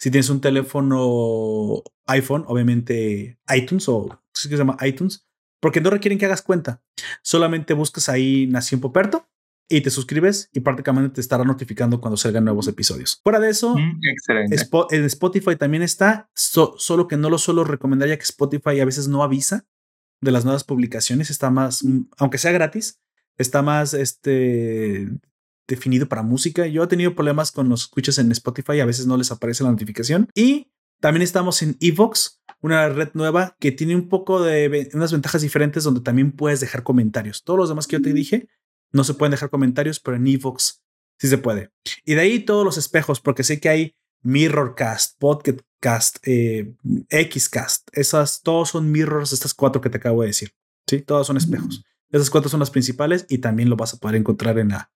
[0.00, 5.26] Si tienes un teléfono iPhone, obviamente iTunes o ¿qué se llama iTunes,
[5.60, 6.82] porque no requieren que hagas cuenta.
[7.22, 9.28] Solamente buscas ahí Nación Poperto
[9.68, 13.20] y te suscribes y prácticamente te estará notificando cuando salgan nuevos episodios.
[13.22, 14.56] Fuera de eso, Mm, excelente.
[14.90, 18.84] en Spotify también está, so- solo que no lo suelo recomendar ya que Spotify a
[18.84, 19.66] veces no avisa
[20.20, 22.98] de las nuevas publicaciones, está más, mm, aunque sea gratis,
[23.38, 25.08] está más este
[25.68, 26.66] definido para música.
[26.66, 29.70] Yo he tenido problemas con los escuchas en Spotify, a veces no les aparece la
[29.70, 30.28] notificación.
[30.34, 30.66] Y
[31.00, 35.84] también estamos en Evox, una red nueva que tiene un poco de unas ventajas diferentes
[35.84, 37.42] donde también puedes dejar comentarios.
[37.42, 38.48] Todos los demás que yo te dije
[38.92, 40.82] no se pueden dejar comentarios, pero en Evox
[41.18, 41.70] sí se puede.
[42.04, 46.74] Y de ahí todos los espejos, porque sé que hay Mirrorcast, Podcastcast, eh,
[47.10, 47.88] Xcast.
[47.92, 50.54] Esas, todos son mirrors, estas cuatro que te acabo de decir.
[50.86, 51.84] Sí, todas son espejos.
[52.10, 54.90] Esas cuatro son las principales y también lo vas a poder encontrar en la,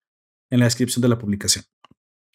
[0.49, 1.65] en la descripción de la publicación.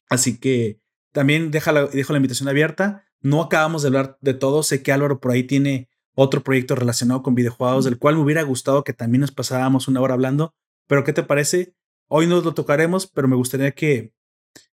[0.08, 0.80] Así que
[1.12, 3.04] también deja la, dejo la invitación abierta.
[3.22, 4.62] No acabamos de hablar de todo.
[4.62, 8.42] Sé que Álvaro por ahí tiene otro proyecto relacionado con videojuegos, del cual me hubiera
[8.42, 10.54] gustado que también nos pasáramos una hora hablando.
[10.86, 11.74] Pero ¿qué te parece?
[12.08, 14.12] Hoy nos lo tocaremos, pero me gustaría que,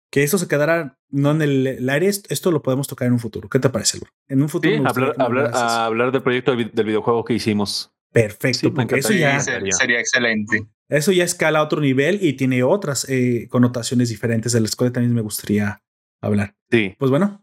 [0.10, 2.08] que esto se quedara no en el, el aire.
[2.08, 3.48] Esto, esto lo podemos tocar en un futuro.
[3.50, 4.14] ¿Qué te parece, Álvaro?
[4.28, 4.74] En un futuro.
[4.76, 7.94] Sí, hablar, hablar, a del proyecto del vi- del videojuego que hicimos.
[8.12, 9.72] Perfecto, Sí, porque eso ya, encantaría.
[9.72, 10.68] se- sería excelente.
[10.90, 14.92] eso ya escala a otro nivel y tiene otras eh, connotaciones diferentes de las cuales
[14.92, 15.82] también me gustaría
[16.20, 16.56] hablar.
[16.70, 16.94] Sí.
[17.00, 17.41] Pues bueno,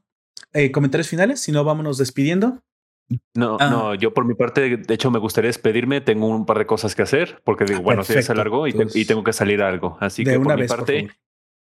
[0.52, 2.60] eh, comentarios finales, si no, vámonos despidiendo.
[3.35, 3.70] No, Ah.
[3.70, 6.01] no, yo por mi parte, de hecho, me gustaría despedirme.
[6.02, 8.73] Tengo un par de cosas que hacer porque digo, Ah, bueno, si se alargó y,
[8.74, 9.97] te- y tengo que salir a algo.
[10.01, 11.09] Así que una por mi vez, parte.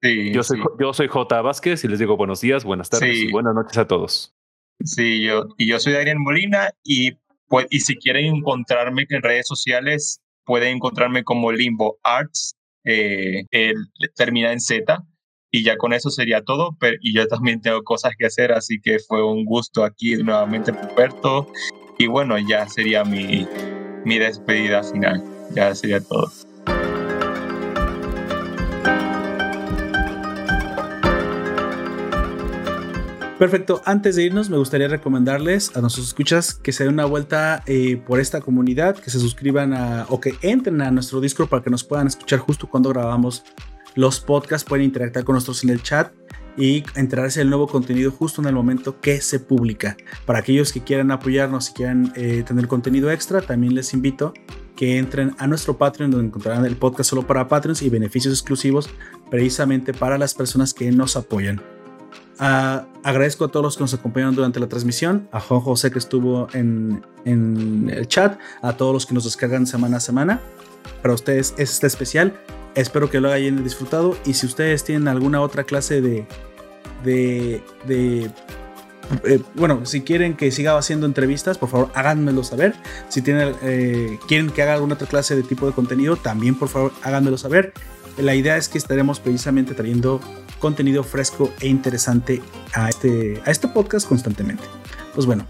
[0.02, 1.40] Sí, yo soy, sí, yo soy J.
[1.42, 3.26] Vázquez y les digo buenos días, buenas tardes Sí.
[3.28, 4.34] y buenas noches a todos.
[4.84, 7.12] sí, yo, y yo soy Daniel Molina y,
[7.48, 13.88] pues, y si quieren encontrarme en redes sociales, pueden encontrarme como Limbo Arts, eh, el-
[14.14, 15.02] termina en Z.
[15.50, 18.80] Y ya con eso sería todo, pero y yo también tengo cosas que hacer, así
[18.80, 21.50] que fue un gusto aquí nuevamente, Puerto.
[21.98, 23.46] Y bueno, ya sería mi,
[24.04, 26.30] mi despedida final, ya sería todo.
[33.38, 33.80] Perfecto.
[33.84, 37.96] Antes de irnos, me gustaría recomendarles a nuestros escuchas que se den una vuelta eh,
[37.96, 41.70] por esta comunidad, que se suscriban a o que entren a nuestro Discord para que
[41.70, 43.44] nos puedan escuchar justo cuando grabamos
[43.98, 44.66] los podcasts.
[44.66, 46.12] Pueden interactuar con nosotros en el chat
[46.56, 49.96] y enterarse del nuevo contenido justo en el momento que se publica.
[50.24, 54.32] Para aquellos que quieran apoyarnos y quieran eh, tener contenido extra, también les invito
[54.76, 58.88] que entren a nuestro Patreon donde encontrarán el podcast solo para Patreons y beneficios exclusivos
[59.30, 61.60] precisamente para las personas que nos apoyan.
[62.38, 65.98] Ah, agradezco a todos los que nos acompañaron durante la transmisión, a Juan José que
[65.98, 70.40] estuvo en, en el chat, a todos los que nos descargan semana a semana.
[71.02, 72.38] Para ustedes es este especial.
[72.78, 76.26] Espero que lo hayan disfrutado y si ustedes tienen alguna otra clase de...
[77.04, 77.60] de,
[79.24, 82.76] eh, bueno, si quieren que siga haciendo entrevistas, por favor háganmelo saber.
[83.08, 86.68] Si tienen, eh, quieren que haga alguna otra clase de tipo de contenido, también por
[86.68, 87.72] favor háganmelo saber.
[88.16, 90.20] La idea es que estaremos precisamente trayendo
[90.60, 92.40] contenido fresco e interesante
[92.74, 94.62] a este, a este podcast constantemente.
[95.16, 95.46] Pues bueno,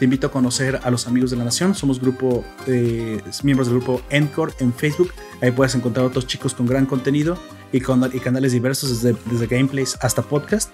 [0.00, 1.76] te invito a conocer a los amigos de la nación.
[1.76, 5.12] Somos grupo, eh, miembros del grupo Encore en Facebook.
[5.42, 7.36] Ahí puedes encontrar otros chicos con gran contenido
[7.72, 10.70] y, con, y canales diversos, desde, desde gameplays hasta podcast.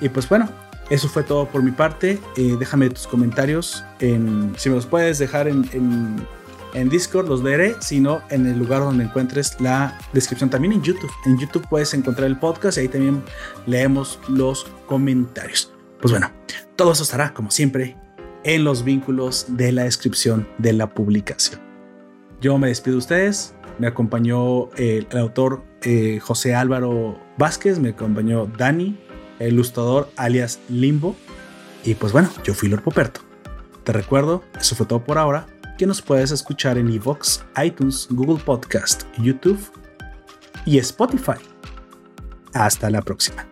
[0.00, 0.48] Y pues bueno,
[0.90, 2.18] eso fue todo por mi parte.
[2.36, 3.84] Eh, déjame tus comentarios.
[4.00, 6.26] En, si me los puedes dejar en, en,
[6.74, 7.76] en, Discord, los leeré.
[7.80, 10.50] Si no, en el lugar donde encuentres la descripción.
[10.50, 11.10] También en YouTube.
[11.24, 13.22] En YouTube puedes encontrar el podcast y ahí también
[13.66, 15.72] leemos los comentarios.
[16.00, 16.32] Pues bueno,
[16.74, 17.96] todo eso estará, como siempre,
[18.42, 21.60] en los vínculos de la descripción de la publicación.
[22.40, 23.54] Yo me despido de ustedes.
[23.78, 28.98] Me acompañó el, el autor eh, José Álvaro Vázquez, me acompañó Dani,
[29.38, 31.16] el ilustrador alias Limbo.
[31.84, 33.20] Y pues bueno, yo fui Lord Poperto.
[33.84, 35.46] Te recuerdo, eso fue todo por ahora,
[35.76, 39.60] que nos puedes escuchar en Evox, iTunes, Google Podcast, YouTube
[40.64, 41.38] y Spotify.
[42.54, 43.51] Hasta la próxima.